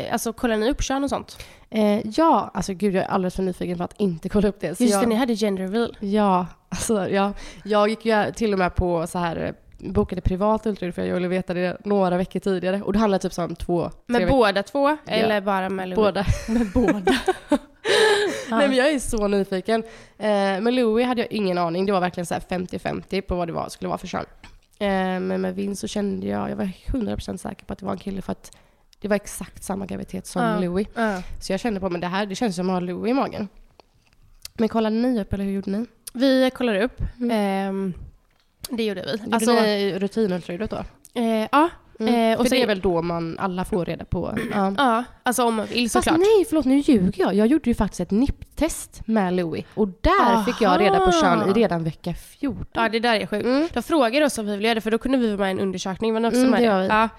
eh, 0.08 0.14
alltså 0.14 0.34
kollade 0.34 0.60
ni 0.60 0.70
upp 0.70 0.82
kön 0.84 1.04
och 1.04 1.10
sånt? 1.10 1.38
Eh, 1.70 2.00
ja, 2.18 2.52
alltså 2.54 2.74
gud 2.74 2.96
jag 2.96 3.04
är 3.04 3.08
alldeles 3.08 3.36
för 3.36 3.44
nyfiken 3.44 3.78
för 3.78 3.84
att 3.84 3.94
inte 4.02 4.30
kolla 4.30 4.48
upp 4.48 4.60
det. 4.60 4.68
Just 4.68 4.82
jag, 4.82 5.02
det, 5.04 5.08
ni 5.08 5.16
hade 5.16 5.36
gender 5.36 5.64
reveal. 5.64 5.98
Ja, 6.00 6.46
alltså 6.70 7.10
ja, 7.10 7.34
jag 7.66 7.90
gick 7.90 8.06
ju 8.06 8.32
till 8.36 8.54
och 8.54 8.60
med 8.60 8.76
på 8.76 9.08
så 9.08 9.20
här 9.20 9.36
eh, 9.46 9.52
bokade 9.92 10.22
privat 10.22 10.66
ultraljud 10.66 10.96
för 10.96 11.02
jag 11.06 11.14
ville 11.16 11.28
veta 11.28 11.54
det 11.54 11.78
några 11.86 12.18
veckor 12.18 12.40
tidigare. 12.40 12.82
Och 12.82 12.94
det 12.94 13.00
handlade 13.00 13.30
typ 13.30 13.40
om 13.40 13.56
två, 13.56 13.90
tre 13.90 14.00
Med 14.06 14.22
veckor. 14.22 14.32
båda 14.38 14.64
två? 14.64 14.98
Eller 15.08 15.42
bara 15.42 15.70
med 15.70 15.90
Louis? 15.90 15.96
Båda. 15.96 16.26
Med 16.48 16.68
båda. 16.74 17.20
Nej 18.50 18.68
men 18.68 18.74
jag 18.78 18.92
är 18.92 19.00
så 19.00 19.28
nyfiken. 19.28 19.84
Eh, 20.18 20.28
med 20.62 20.74
Louis 20.74 21.08
hade 21.08 21.22
jag 21.22 21.32
ingen 21.32 21.58
aning. 21.58 21.86
Det 21.86 21.92
var 21.92 22.00
verkligen 22.00 22.26
så 22.26 22.34
här 22.34 22.42
50-50 22.42 23.22
på 23.22 23.36
vad 23.36 23.48
det 23.48 23.54
var, 23.54 23.70
skulle 23.70 23.88
vara 23.88 23.98
för 23.98 24.08
kön. 24.08 24.26
Eh, 24.80 24.88
men 25.20 25.42
med 25.42 25.56
Vin 25.56 25.76
så 25.76 25.88
kände 25.88 26.28
jag, 26.28 26.50
jag 26.52 26.56
var 26.56 26.70
100% 26.86 27.38
säker 27.38 27.66
på 27.66 27.74
att 27.74 27.80
det 27.80 27.86
var 27.86 27.94
en 27.94 28.00
kille 28.00 28.22
för 28.22 28.32
att 28.32 28.58
det 29.02 29.08
var 29.08 29.16
exakt 29.16 29.64
samma 29.64 29.86
graviditet 29.86 30.28
som 30.28 30.42
Ja. 30.44 30.60
Louis. 30.60 30.88
Ja. 30.96 31.22
Så 31.42 31.54
jag 31.54 31.60
kände 31.60 31.80
på 31.80 31.90
men 31.90 32.02
det 32.02 32.08
här, 32.08 32.26
det 32.26 32.36
känns 32.36 32.56
som 32.56 32.70
att 32.70 32.74
ha 32.74 32.80
Louis 32.80 33.12
i 33.12 33.14
magen. 33.14 33.48
Men 34.54 34.70
kollade 34.70 34.96
ni 34.96 35.22
upp 35.22 35.34
eller 35.34 35.44
hur 35.44 35.52
gjorde 35.52 35.72
ni? 35.72 35.86
Vi 36.14 36.52
kollade 36.52 36.84
upp. 36.84 37.02
Mm. 37.20 37.32
Ehm, 37.32 37.94
det 38.76 38.84
gjorde 38.84 39.02
vi. 39.06 39.12
Gjorde 39.12 39.36
Alltså, 39.36 39.54
ni 39.54 40.00
rutinultraljudet 40.00 40.70
då? 40.72 40.84
eh, 41.22 41.48
ja. 41.52 41.70
Mm. 42.08 42.32
Eh, 42.34 42.38
och 42.40 42.44
för 42.46 42.50
sen- 42.50 42.58
det 42.58 42.64
är 42.64 42.68
väl 42.68 42.80
då 42.82 43.02
man 43.02 43.40
alla 43.40 43.66
får 43.66 43.86
reda 43.86 44.06
på? 44.06 44.38
Ja. 44.54 44.74
ja, 44.78 45.04
alltså 45.24 45.44
om 45.44 45.56
man 45.56 45.66
vill 45.66 45.90
Fast 45.90 45.94
såklart. 46.06 46.20
nej, 46.20 46.46
förlåt 46.50 46.66
nu 46.66 46.78
ljuger 46.78 47.24
jag. 47.24 47.34
Jag 47.34 47.48
gjorde 47.48 47.70
ju 47.70 47.74
faktiskt 47.76 48.00
ett 48.00 48.12
NIPT-test 48.12 49.02
med 49.06 49.34
Louis 49.34 49.66
och 49.74 49.88
där 49.88 50.44
fick 50.44 50.62
jag 50.62 50.82
reda 50.82 51.00
på 51.00 51.12
kön 51.12 51.50
i 51.50 51.54
redan 51.54 51.84
vecka 51.84 52.14
14. 52.14 52.66
Ja, 52.74 52.90
det 52.90 53.00
där 53.00 53.16
är 53.16 53.26
sjukt. 53.28 53.46
Mm. 53.46 53.68
De 53.74 53.84
frågade 53.84 54.26
oss 54.26 54.38
om 54.38 54.46
vi 54.46 54.52
ville 54.56 54.68
göra 54.68 54.76
det, 54.76 54.82
för 54.82 54.92
då 54.92 54.98
kunde 54.98 55.18
vi 55.18 55.28
vara 55.28 55.38
med 55.38 55.48
i 55.48 55.52
en 55.52 55.60
undersökning. 55.60 56.14
Men 56.14 56.26
också 56.26 56.40
Mm, 56.40 56.52
med 56.52 56.62
det. 56.62 56.86
Ja. 56.86 57.10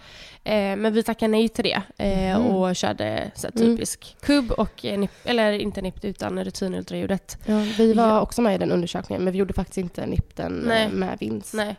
Eh, 0.46 0.76
men 0.76 0.92
vi 0.92 1.02
tackade 1.02 1.30
nej 1.30 1.48
till 1.48 1.64
det 1.64 1.82
eh, 2.04 2.38
Mhm. 2.38 2.46
och 2.46 2.76
körde 2.76 3.30
så 3.34 3.48
Mm. 3.54 3.66
typisk 3.76 4.16
kubb 4.22 4.50
och, 4.52 4.84
eh, 4.84 4.98
nip, 4.98 5.10
eller 5.24 5.52
inte 5.52 5.82
NIPT 5.82 6.04
utan 6.04 6.44
rutinultraljudet. 6.44 7.38
Ja, 7.46 7.58
vi 7.78 7.92
var 7.92 8.06
Ja. 8.08 8.20
också 8.20 8.42
med 8.42 8.54
i 8.54 8.58
den 8.58 8.72
undersökningen 8.72 9.24
men 9.24 9.32
vi 9.32 9.38
gjorde 9.38 9.54
faktiskt 9.54 9.78
inte 9.78 10.06
NIPTen 10.06 10.60
eh, 10.62 10.68
Nej. 10.68 10.88
med 10.88 11.16
vinst. 11.20 11.54
Nej. 11.54 11.76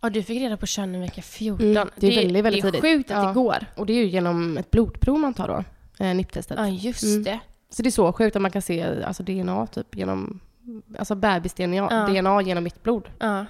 Ja, 0.00 0.10
du 0.10 0.22
fick 0.22 0.40
reda 0.42 0.56
på 0.56 0.66
kön 0.66 0.94
i 0.94 1.00
vecka 1.00 1.22
14. 1.22 1.66
Mm, 1.76 1.88
det 1.96 2.06
är 2.06 2.16
väldigt, 2.24 2.44
väldigt 2.44 2.62
det 2.62 2.68
är 2.68 2.72
tidigt. 2.72 2.82
sjukt 2.82 3.10
att 3.10 3.22
Ja. 3.22 3.28
det 3.28 3.34
går. 3.34 3.66
Och 3.76 3.86
det 3.86 3.92
är 3.92 3.96
ju 3.96 4.06
genom 4.06 4.58
ett 4.58 4.70
blodprov 4.70 5.18
man 5.18 5.34
tar 5.34 5.48
då, 5.48 5.64
eh, 6.04 6.14
NIPT-testet. 6.14 6.58
Ja, 6.58 6.66
just 6.68 7.02
Mm. 7.02 7.22
det. 7.22 7.38
Så 7.70 7.82
det 7.82 7.88
är 7.88 7.90
så 7.90 8.12
sjukt 8.12 8.36
att 8.36 8.42
man 8.42 8.50
kan 8.50 8.62
se 8.62 9.02
alltså, 9.04 9.22
DNA 9.22 9.66
typ 9.66 9.96
genom, 9.96 10.40
alltså 10.98 11.14
bebis-DNA 11.14 11.88
Ja. 11.90 12.06
DNA 12.06 12.42
genom 12.42 12.64
mitt 12.64 12.82
blod 12.82 13.08
Ja, 13.18 13.46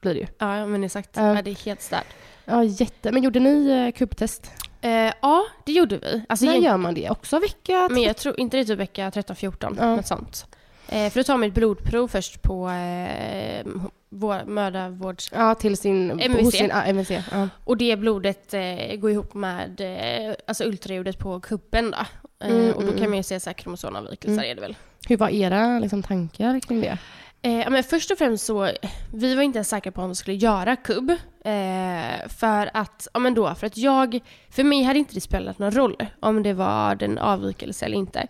blir 0.00 0.14
det 0.14 0.20
ju. 0.20 0.26
ja 0.38 0.66
men 0.66 0.84
exakt. 0.84 1.10
Ja. 1.16 1.34
Ja, 1.36 1.42
det 1.42 1.50
är 1.50 1.64
helt 1.64 1.82
stört. 1.82 2.06
Ja, 2.44 2.64
jätte. 2.64 3.12
Men 3.12 3.22
gjorde 3.22 3.40
ni 3.40 3.70
eh, 3.70 3.98
kubbtest? 3.98 4.50
Eh, 4.80 4.90
ja, 5.22 5.44
det 5.66 5.72
gjorde 5.72 5.96
vi. 5.98 6.24
Alltså, 6.28 6.46
När 6.46 6.54
gör 6.56 6.76
man 6.76 6.94
det? 6.94 7.10
Också 7.10 7.38
vecka 7.38 7.88
Men 7.90 8.02
jag 8.02 8.16
tror 8.16 8.40
inte 8.40 8.56
det 8.56 8.60
är 8.60 8.64
typ 8.64 8.78
vecka 8.78 9.10
13-14, 9.10 9.76
Ja. 9.80 9.96
något 9.96 10.06
sånt. 10.06 10.46
Eh, 10.88 11.10
för 11.10 11.20
då 11.20 11.24
tar 11.24 11.36
man 11.36 11.48
ett 11.48 11.54
blodprov 11.54 12.08
först 12.08 12.42
på 12.42 12.68
eh, 12.70 13.66
vår, 14.12 14.44
mödravårds... 14.44 15.30
Ja, 15.34 15.54
till 15.54 15.76
sin... 15.76 16.10
MVC. 16.20 16.52
Sin, 16.52 16.70
ah, 16.72 16.82
MVC. 16.84 17.10
Ja. 17.10 17.48
Och 17.64 17.76
det 17.76 17.96
blodet 17.96 18.54
eh, 18.54 18.96
går 18.96 19.10
ihop 19.10 19.34
med 19.34 19.80
eh, 19.80 20.34
alltså 20.46 20.64
ultraljudet 20.64 21.18
på 21.18 21.40
kubben 21.40 21.90
då. 21.90 21.96
Eh, 21.98 22.50
Mm, 22.50 22.72
och 22.72 22.82
då 22.82 22.88
mm, 22.88 22.98
kan 23.00 23.08
man 23.10 23.16
ju 23.16 23.22
se 23.22 23.40
så 23.40 23.50
här 23.50 23.54
kromosomavvikelser 23.54 24.32
Mm. 24.42 24.50
är 24.50 24.54
det 24.54 24.60
väl. 24.60 24.76
Hur 25.08 25.16
var 25.16 25.28
era 25.28 25.78
liksom, 25.78 26.02
tankar 26.02 26.60
kring 26.60 26.80
det? 26.80 26.98
Eh, 27.44 27.70
men 27.70 27.82
först 27.82 28.10
och 28.10 28.18
främst 28.18 28.44
så, 28.44 28.70
vi 29.14 29.34
var 29.34 29.42
inte 29.42 29.56
ens 29.56 29.68
säkra 29.68 29.92
på 29.92 30.02
om 30.02 30.08
vi 30.08 30.14
skulle 30.14 30.36
göra 30.36 30.76
kubb. 30.76 31.10
Eh, 31.44 32.28
för 32.28 32.70
att, 32.74 33.08
ja 33.14 33.20
men 33.20 33.34
då, 33.34 33.54
för 33.54 33.66
att 33.66 33.76
jag, 33.76 34.20
för 34.50 34.64
mig 34.64 34.82
hade 34.82 34.98
inte 34.98 35.14
det 35.14 35.20
spelat 35.20 35.58
någon 35.58 35.70
roll 35.70 35.96
om 36.20 36.42
det 36.42 36.52
var 36.54 36.94
den 36.94 37.18
avvikelse 37.18 37.84
eller 37.86 37.96
inte. 37.96 38.26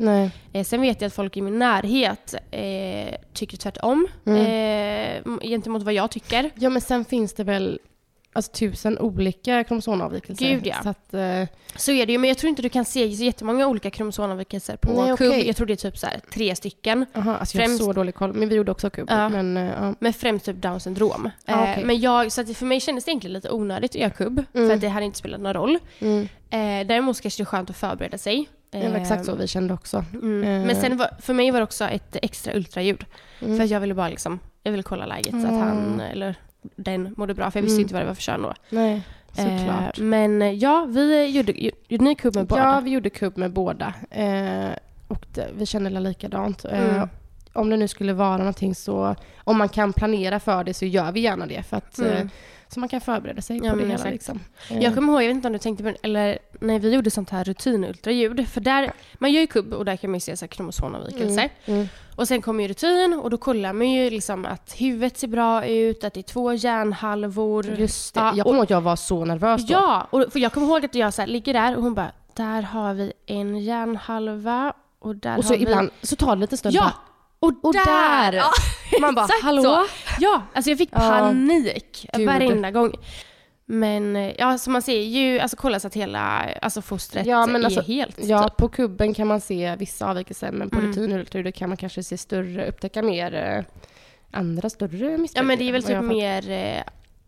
Eh, 0.53 0.65
sen 0.65 0.81
vet 0.81 1.01
jag 1.01 1.07
att 1.07 1.15
folk 1.15 1.37
i 1.37 1.41
min 1.43 1.59
närhet 1.59 2.35
eh, 2.51 3.15
tycker 3.33 3.57
tvärtom 3.57 4.09
Mm. 4.27 5.23
eh, 5.37 5.49
gentemot 5.49 5.83
vad 5.83 5.95
jag 5.95 6.11
tycker. 6.11 6.51
Ja, 6.55 6.71
men 6.71 6.81
sen 6.83 7.05
finns 7.05 7.35
det 7.35 7.45
väl 7.45 7.79
alltså, 8.33 8.53
tusen 8.53 8.99
olika 8.99 9.65
kromosomavvikelser. 9.65 10.49
Gud, 10.49 10.67
ja. 10.67 10.77
Så 10.83 10.89
att, 10.89 11.15
eh, 11.15 11.49
Så 11.77 11.93
är 11.93 12.07
det 12.07 12.13
ju, 12.13 12.19
men 12.19 12.29
jag 12.29 12.39
tror 12.39 12.49
inte 12.49 12.63
du 12.63 12.69
kan 12.69 12.85
se 12.85 13.17
så 13.17 13.25
jättemånga 13.25 13.67
olika 13.67 13.91
kromosomavvikelser 13.91 14.77
på 14.77 14.89
Nej, 14.93 15.17
kubb. 15.17 15.29
okej. 15.31 15.47
Jag 15.47 15.57
tror 15.57 15.67
det 15.67 15.73
är 15.73 15.91
typ 15.91 15.99
så 15.99 16.07
här, 16.07 16.21
tre 16.35 16.57
stycken. 16.57 17.07
aha, 17.15 17.37
alltså, 17.37 17.57
jag 17.59 17.63
har 17.63 17.69
Främst- 17.69 17.85
så 17.85 17.93
dålig 17.93 18.15
koll. 18.15 18.33
Men 18.33 18.49
vi 18.49 18.55
gjorde 18.55 18.73
också 18.73 18.91
kubb. 18.91 19.09
Ja. 19.11 19.29
Men, 19.29 19.57
eh, 19.57 19.65
ja. 19.81 19.95
Men 19.99 20.13
främst 20.13 20.45
typ 20.45 20.57
down 20.63 20.81
syndrom. 20.81 21.31
Ah, 21.47 21.53
Eh, 21.53 21.71
okej. 21.73 21.85
men 21.85 22.01
jag, 22.01 22.33
så 22.33 22.41
att 22.41 22.57
för 22.57 22.67
mig 22.67 22.81
kändes 22.81 23.05
det 23.05 23.11
egentligen 23.11 23.33
lite 23.35 23.51
onödigt 23.51 23.91
att 23.91 23.95
göra 24.01 24.11
kubb. 24.11 24.45
Mm. 24.55 24.69
För 24.69 24.75
att 24.75 24.81
det 24.81 24.89
hade 24.89 25.07
inte 25.07 25.19
spelat 25.19 25.41
någon 25.41 25.55
roll. 25.55 25.79
Mm. 25.99 26.29
Eh, 26.51 26.87
däremot 26.87 27.21
kanske 27.21 27.43
det 27.43 27.45
är 27.45 27.47
skönt 27.47 27.71
att 27.71 27.77
förbereda 27.77 28.19
sig. 28.19 28.49
Det 28.71 28.89
var 28.89 28.97
exakt 28.97 29.25
så 29.27 29.35
vi 29.35 29.47
kände 29.49 29.75
också. 29.75 30.05
Mm. 30.13 30.43
Eh. 30.45 30.67
Men 30.67 30.77
sen 30.81 30.97
var, 30.97 31.11
för 31.21 31.35
mig 31.35 31.51
var 31.51 31.59
det 31.61 31.65
också 31.65 31.85
ett 31.85 32.17
extra 32.23 32.55
ultraljud. 32.55 33.05
Mm. 33.41 33.57
För 33.57 33.65
att 33.65 33.71
jag 33.71 33.81
ville 33.81 33.95
bara 33.95 34.09
liksom, 34.09 34.39
jag 34.63 34.71
ville 34.71 34.83
kolla 34.83 35.07
läget 35.07 35.31
så 35.31 35.37
att 35.37 35.45
Mm. 35.45 35.59
han 35.61 36.01
eller 36.01 36.35
den 36.77 37.15
mådde 37.17 37.35
bra. 37.35 37.51
För 37.51 37.59
jag 37.59 37.63
visste 37.63 37.75
Mm. 37.77 37.83
inte 37.83 37.95
vad 37.95 38.03
det 38.03 38.07
var 38.07 38.15
för 38.15 38.23
kön 38.23 38.43
då. 38.43 38.55
Nej, 38.71 39.03
såklart. 39.33 39.99
Eh, 39.99 40.05
men 40.05 40.59
ja, 40.59 40.87
vi 40.89 41.27
gjorde, 41.27 41.53
gjorde 41.89 42.05
ni 42.05 42.15
kubb 42.15 42.35
med 42.37 42.47
båda? 42.47 42.63
Ja, 42.63 42.81
vi 42.81 42.91
gjorde 42.91 43.11
kubb 43.11 43.37
med 43.39 43.53
båda. 43.53 43.95
Eh, 44.11 44.71
och 45.09 45.27
det, 45.35 45.49
vi 45.59 45.67
kände 45.67 45.91
alla 45.91 46.01
likadant. 46.01 46.65
Eh, 46.65 46.95
Mm. 46.95 47.09
Om 47.55 47.71
det 47.71 47.77
nu 47.77 47.89
skulle 47.89 48.13
vara 48.13 48.37
någonting 48.37 48.75
så, 48.75 49.15
om 49.45 49.59
man 49.59 49.69
kan 49.69 49.93
planera 49.93 50.41
för 50.41 50.65
det 50.65 50.75
så 50.75 50.85
gör 50.85 51.13
vi 51.13 51.21
gärna 51.21 51.47
det. 51.47 51.63
För 51.63 51.77
att, 51.77 51.99
Mm. 51.99 52.13
eh, 52.13 52.27
så 52.69 52.81
man 52.81 52.89
kan 52.89 53.01
förbereda 53.01 53.43
sig 53.43 53.61
Ja, 53.65 53.71
på 53.73 53.77
det 53.79 53.87
hela. 53.87 54.05
Liksom. 54.11 54.41
Eh, 54.71 54.79
Jag 54.83 54.95
kommer 54.95 55.13
ihåg, 55.13 55.23
jag 55.23 55.27
vet 55.29 55.35
inte 55.35 55.47
om 55.49 55.53
du 55.53 55.59
tänkte 55.59 55.85
på 55.85 55.91
det, 55.91 55.97
eller 56.03 56.39
när 56.61 56.79
vi 56.79 56.95
gjorde 56.95 57.11
sånt 57.11 57.31
här 57.31 57.45
rutinultraljud. 57.45 58.49
För 58.49 58.61
där, 58.61 58.93
man 59.15 59.33
gör 59.33 59.41
ju 59.41 59.47
kubb 59.47 59.73
och 59.75 59.85
där 59.85 59.97
kan 59.97 60.11
man 60.11 60.17
ju 60.17 60.21
se 60.21 60.37
så 60.37 60.45
här 60.45 60.49
kromosomavvikelser. 60.49 61.49
Mm. 61.67 61.89
Mm. 62.13 62.21
Och 62.21 62.29
sen 62.29 62.43
kommer 62.43 62.63
ju 62.63 62.69
rutin 62.69 63.21
och 63.23 63.31
då 63.31 63.39
kollar 63.39 63.73
man 63.73 63.91
ju 63.91 64.11
liksom 64.11 64.47
att 64.47 64.75
huvudet 64.79 65.19
ser 65.19 65.29
bra 65.29 65.67
ut, 65.67 66.05
att 66.05 66.15
det 66.15 66.21
är 66.21 66.23
två 66.23 66.53
hjärnhalvor. 66.53 67.67
Just 67.67 68.15
det. 68.15 68.21
Ja, 68.21 68.33
jag 68.37 68.45
kommer 68.45 68.57
ihåg 68.57 68.65
att 68.65 68.71
jag 68.71 68.81
var 68.81 68.97
så 68.97 69.25
nervös 69.25 69.67
då. 69.67 69.73
Ja, 69.73 70.07
och 70.11 70.25
för 70.33 70.39
jag 70.39 70.53
kommer 70.53 70.67
ihåg 70.67 70.85
att 70.85 70.95
jag 70.95 71.15
så 71.15 71.23
här, 71.23 71.27
ligger 71.29 71.53
där 71.53 71.77
och 71.77 71.83
hon 71.83 71.95
bara, 71.95 72.13
där 72.35 72.63
har 72.63 72.95
vi 72.95 73.13
en 73.27 73.59
hjärnhalva 73.59 74.73
och 74.99 75.17
där 75.17 75.39
Och 75.39 75.45
så 75.45 75.53
har 75.55 75.59
ibland 75.59 75.91
så 76.03 76.17
tar 76.17 76.37
det 76.37 76.41
lite 76.41 76.57
stund. 76.57 76.75
Ja! 76.75 76.91
Och, 77.39 77.53
Och 77.63 77.73
där! 77.73 78.33
där! 78.33 78.39
Ja, 78.39 78.51
Man 79.01 79.15
bara, 79.15 79.27
hallå? 79.43 79.63
Så. 79.63 79.87
Ja, 80.19 80.43
alltså 80.55 80.71
jag 80.71 80.79
fick 80.79 80.91
panik 80.91 82.07
Gud. 82.15 82.27
varenda 82.27 82.71
gång. 82.71 82.93
Men 83.75 84.17
eh, 84.17 84.33
ja, 84.39 84.59
så 84.59 84.71
man 84.71 84.83
ser 84.83 85.01
ju, 85.03 85.39
alltså 85.39 85.57
kolla 85.57 85.81
så 85.81 85.87
att 85.87 85.95
hela 85.95 86.21
alltså 86.63 86.83
fostret 86.83 87.27
Ja, 87.27 87.47
men 87.47 87.61
är 87.61 87.65
alltså, 87.65 87.81
helt 87.83 88.19
Ja, 88.25 88.49
typ. 88.49 88.57
på 88.57 88.69
kubben 88.69 89.15
kan 89.15 89.27
man 89.27 89.41
se 89.41 89.77
vissa 89.77 90.07
avvikelser 90.11 90.53
men 90.53 90.71
på 90.71 90.79
Mm. 90.79 90.89
rutinultraljudet 90.91 91.55
kan 91.55 91.69
man 91.71 91.77
kanske 91.77 92.03
se 92.03 92.19
större, 92.19 92.69
upptäcka 92.69 93.03
mer 93.03 93.35
eh, 93.35 93.65
andra 94.31 94.71
större 94.71 95.19
misstag. 95.19 95.41
Ja 95.43 95.47
men 95.47 95.59
det 95.59 95.69
är 95.69 95.73
väl 95.73 95.83
typ 95.83 96.03
mer 96.03 96.51
eh, 96.51 96.83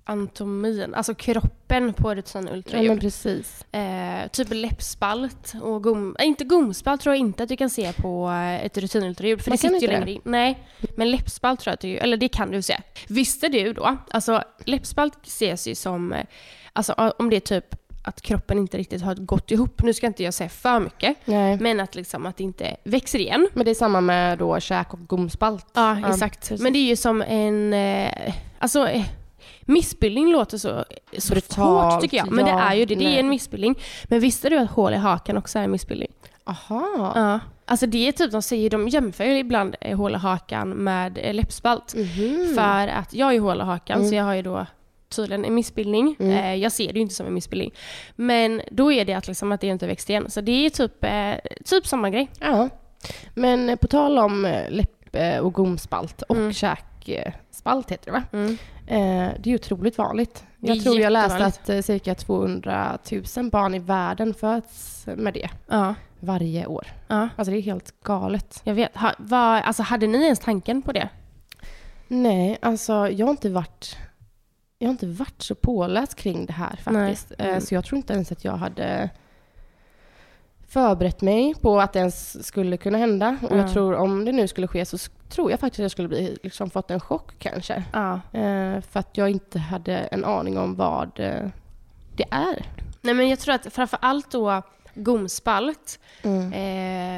anatomin, 0.05 0.95
alltså 0.95 1.15
kroppen 1.15 1.93
på 1.93 2.11
Ja 2.11 2.15
rutinultraljud. 2.15 2.91
men 2.91 3.01
precis. 3.01 3.65
Eh, 3.73 4.29
typ 4.33 4.49
läppspalt 4.51 5.55
och 5.63 5.83
gom... 5.83 6.17
Äh, 6.19 6.27
inte 6.27 6.45
gomspalt 6.45 7.01
tror 7.01 7.15
jag 7.15 7.21
inte 7.21 7.43
att 7.43 7.49
du 7.49 7.57
kan 7.57 7.71
se 7.71 7.93
på 7.93 8.29
eh, 8.31 8.65
ett 8.65 8.79
rutinultraljud. 8.79 9.43
För 9.43 9.51
Man 9.51 9.57
det 9.57 9.61
sitter 9.61 9.81
ju 9.81 9.87
längre 9.87 10.11
in. 10.13 10.21
Nej, 10.25 10.59
men 10.97 11.11
läppspalt 11.11 11.61
tror 11.61 11.71
jag 11.71 11.75
att 11.75 11.81
du... 11.81 11.97
Eller 11.97 12.17
det 12.17 12.29
kan 12.29 12.51
du 12.51 12.63
se. 12.63 12.77
Visste 13.09 13.49
du 13.49 13.73
då? 13.73 13.97
Alltså 14.11 14.43
läppspalt 14.65 15.27
ses 15.27 15.67
ju 15.69 15.75
som... 15.75 16.13
eh, 16.13 16.25
Alltså 16.73 16.93
om 17.19 17.31
det 17.31 17.37
är 17.37 17.41
typ 17.41 17.75
att 18.07 18.21
kroppen 18.21 18.59
inte 18.59 18.79
riktigt 18.79 19.03
har 19.03 19.15
gått 19.15 19.51
ihop. 19.51 19.83
Nu 19.83 19.93
ska 19.95 20.07
inte 20.07 20.23
jag 20.23 20.35
säga 20.35 20.49
för 20.49 20.81
mycket, 20.81 21.17
Nej. 21.25 21.57
men 21.61 21.81
att, 21.81 21.95
liksom, 21.95 22.27
att 22.27 22.37
det 22.37 22.45
inte 22.45 22.77
växer 22.85 23.19
igen. 23.19 23.49
Men 23.55 23.65
det 23.65 23.71
är 23.71 23.75
samma 23.75 24.01
med 24.01 24.39
då 24.39 24.61
käk 24.61 24.93
och 24.95 25.07
gomspalt. 25.09 25.67
Ja, 25.75 25.99
Ja, 26.01 26.11
exakt. 26.11 26.41
precis. 26.41 26.61
Men 26.61 26.73
det 26.73 26.79
är 26.79 26.89
ju 26.89 26.97
som 26.97 27.23
en... 27.23 27.73
Eh, 27.73 28.35
alltså, 28.59 28.89
eh, 28.89 29.05
missbildning 29.61 30.33
låter 30.33 30.59
så, 30.59 30.85
så 31.19 31.33
Brutalt, 31.35 31.93
hårt 31.93 32.01
tycker 32.03 32.17
jag. 32.17 32.31
Men 32.31 32.47
ja, 32.47 32.57
det 32.57 32.63
är 32.63 32.75
ju 32.75 32.85
det. 32.85 32.95
Det 32.95 33.05
nej. 33.05 33.15
är 33.15 33.21
en 33.21 33.29
missbildning. 33.29 33.79
Men 34.05 34.21
visste 34.21 34.49
du 34.49 34.59
att 34.59 34.71
hål 34.71 34.93
i 34.93 34.97
hakan 34.97 35.37
också 35.37 35.59
är 35.59 35.63
en 35.63 35.71
missbildning? 35.71 36.11
Aha. 36.45 37.13
Ja. 37.15 37.41
Alltså 37.67 37.87
det 37.87 38.09
är 38.09 38.13
typ, 38.13 38.33
de 38.33 38.43
säger, 38.43 38.71
de 38.71 38.89
jämför 38.89 39.25
ju 39.25 39.39
ibland 39.39 39.77
eh, 39.81 39.97
hål 39.97 40.15
i 40.15 40.19
hakan 40.19 40.69
med 40.71 41.19
eh, 41.23 41.35
läppspalt. 41.35 41.95
Mhm. 41.95 42.53
För 42.55 42.89
att 42.89 43.15
jag 43.15 43.35
är 43.35 43.41
hål 43.41 43.61
i 43.61 43.65
hakan 43.65 43.97
Mm. 43.99 44.09
så 44.09 44.15
jag 44.15 44.25
har 44.25 44.35
ju 44.35 44.43
då 44.43 44.67
tydligen 45.09 45.45
en 45.45 45.55
missbildning. 45.55 46.17
Mm. 46.19 46.33
Eh, 46.33 46.55
jag 46.55 46.73
ser 46.73 46.87
det 46.87 46.95
ju 46.95 47.01
inte 47.01 47.15
som 47.15 47.27
en 47.27 47.35
missbildning. 47.35 47.73
Men 48.17 48.63
då 48.71 48.93
är 48.93 49.05
det 49.05 49.15
att, 49.15 49.27
liksom, 49.29 49.53
att 49.53 49.61
det 49.61 49.67
inte 49.67 49.87
växt 49.87 50.11
igen. 50.11 50.31
Så 50.31 50.41
det 50.41 50.67
är 50.67 50.71
typ, 50.71 51.05
typ 51.65 51.87
samma 51.87 52.11
grej. 52.11 52.31
Ja. 52.41 52.69
Men 53.35 53.79
på 53.79 53.87
tal 53.87 54.19
om 54.19 54.57
läpp 54.69 55.17
och 55.43 55.53
gomspalt 55.53 56.23
och 56.23 56.37
Mm. 56.37 56.53
käkspalt 56.53 57.91
heter 57.91 58.05
det 58.07 58.13
va? 58.13 58.23
Mm. 58.33 58.59
Eh, 58.87 59.29
Det 59.39 59.51
är 59.51 59.55
otroligt 59.55 59.99
vanligt. 59.99 60.45
Jag 60.61 60.83
tror 60.83 60.99
jag 60.99 61.13
läste 61.13 61.45
att 61.45 61.69
eh, 61.69 61.81
cirka 61.81 62.15
200 62.15 62.99
000 63.37 63.51
barn 63.51 63.75
i 63.75 63.79
världen 63.79 64.35
föds 64.35 65.05
med 65.17 65.35
det 65.35 65.49
Ja, 65.67 65.95
varje 66.21 66.67
år. 66.67 66.87
ja, 67.09 67.29
Alltså 67.37 67.51
det 67.53 67.59
är 67.59 67.63
helt 67.63 68.03
galet. 68.03 68.61
jag 68.65 68.75
vet. 68.75 68.97
Ha, 68.97 69.13
vad, 69.19 69.63
alltså, 69.63 69.83
hade 69.83 70.07
ni 70.07 70.25
ens 70.25 70.39
tanken 70.39 70.83
på 70.83 70.93
det? 70.93 71.09
Nej, 72.09 72.59
alltså 72.63 72.93
jag 73.09 73.27
har 73.27 73.31
inte 73.31 73.51
varit 73.51 73.97
jag 74.79 74.89
har 74.89 74.93
inte 74.93 75.07
varit 75.07 75.43
så 75.43 75.55
påläst 75.55 76.15
kring 76.15 76.47
det 76.47 76.53
här 76.53 76.77
faktiskt. 76.83 77.33
Eh, 77.39 77.47
Mm. 77.49 77.61
Så 77.61 77.75
jag 77.75 77.85
tror 77.85 77.97
inte 77.97 78.13
ens 78.13 78.33
att 78.33 78.45
jag 78.45 78.57
hade 78.57 79.11
förberett 80.75 81.21
mig 81.23 81.55
på 81.61 81.81
att 81.81 81.93
det 81.93 81.99
ens 81.99 82.47
skulle 82.47 82.77
kunna 82.77 82.99
hända. 82.99 83.37
Och 83.43 83.57
Ja. 83.57 83.61
jag 83.61 83.73
tror 83.73 83.95
om 83.95 84.25
det 84.25 84.33
nu 84.33 84.49
skulle 84.49 84.67
ske 84.69 84.85
så 84.85 84.99
tror 85.29 85.51
jag 85.51 85.61
faktiskt 85.61 85.79
att 85.81 85.83
jag 85.85 85.91
skulle 85.91 86.09
bli, 86.09 86.39
liksom, 86.43 86.71
fått 86.71 86.91
en 86.91 87.01
chock 87.01 87.33
kanske. 87.39 87.75
Eh, 88.33 88.81
för 88.91 89.01
att 89.01 89.17
jag 89.17 89.31
inte 89.31 89.59
hade 89.59 89.97
en 89.97 90.25
aning 90.25 90.59
om 90.59 90.75
vad 90.77 91.21
eh, 91.21 91.47
det 92.17 92.25
är. 92.31 92.67
Nej 93.01 93.15
men 93.15 93.29
jag 93.29 93.39
tror 93.39 93.55
att 93.55 93.73
framför 93.73 93.99
allt 94.03 94.31
då 94.31 94.63
gomspalt, 94.95 95.99
Mm. 96.23 96.53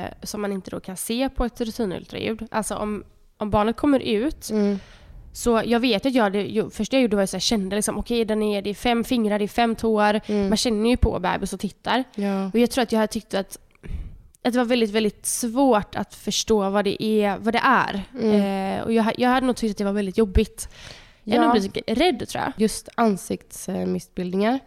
eh, 0.04 0.10
som 0.22 0.40
man 0.42 0.52
inte 0.52 0.70
då 0.70 0.80
kan 0.80 0.96
se 0.96 1.28
på 1.28 1.44
ett 1.44 1.60
rutinultraljud. 1.60 2.48
Alltså 2.50 2.74
om, 2.76 3.04
om 3.38 3.50
barnet 3.50 3.76
kommer 3.76 4.00
ut, 4.00 4.50
Mm. 4.50 4.78
Så 5.36 5.62
jag 5.64 5.80
vet 5.80 6.06
att 6.06 6.14
jag, 6.14 6.32
det, 6.32 6.70
första 6.74 6.96
jag 6.96 7.02
gjorde 7.02 7.16
var 7.16 7.22
att 7.22 7.32
jag 7.32 7.42
kände 7.42 7.76
liksom, 7.76 7.98
okej 7.98 8.24
den 8.24 8.42
är, 8.42 8.62
det 8.62 8.70
är 8.70 8.74
fem 8.74 9.04
fingrar, 9.04 9.38
det 9.38 9.44
är 9.44 9.48
fem 9.48 9.74
tår. 9.76 10.20
Mm. 10.26 10.48
Man 10.48 10.56
känner 10.56 10.90
ju 10.90 10.96
på 10.96 11.18
bebis 11.18 11.52
och 11.52 11.60
tittar. 11.60 12.04
Ja. 12.14 12.46
Och 12.52 12.58
jag 12.58 12.70
tror 12.70 12.82
att 12.82 12.92
jag 12.92 12.98
hade 12.98 13.12
tyckt 13.12 13.34
att, 13.34 13.58
att 14.42 14.52
det 14.52 14.58
var 14.58 14.64
väldigt, 14.64 14.90
väldigt 14.90 15.26
svårt 15.26 15.94
att 15.96 16.14
förstå 16.14 16.70
vad 16.70 16.84
det 16.84 17.02
är. 17.02 17.38
Vad 17.38 17.54
det 17.54 17.60
är. 17.64 18.02
Mm. 18.20 18.78
Eh, 18.78 18.84
och 18.84 18.92
jag, 18.92 19.12
jag 19.18 19.28
hade 19.30 19.46
nog 19.46 19.56
tyckt 19.56 19.70
att 19.70 19.78
det 19.78 19.84
var 19.84 19.92
väldigt 19.92 20.18
jobbigt. 20.18 20.68
Jag 21.24 21.36
Ja. 21.36 21.42
nog 21.42 21.52
blivit 21.52 21.78
rädd 21.86 22.28
tror 22.28 22.44
jag. 22.44 22.52
Just 22.56 22.88
ansiktsmissbildningar, 22.94 24.58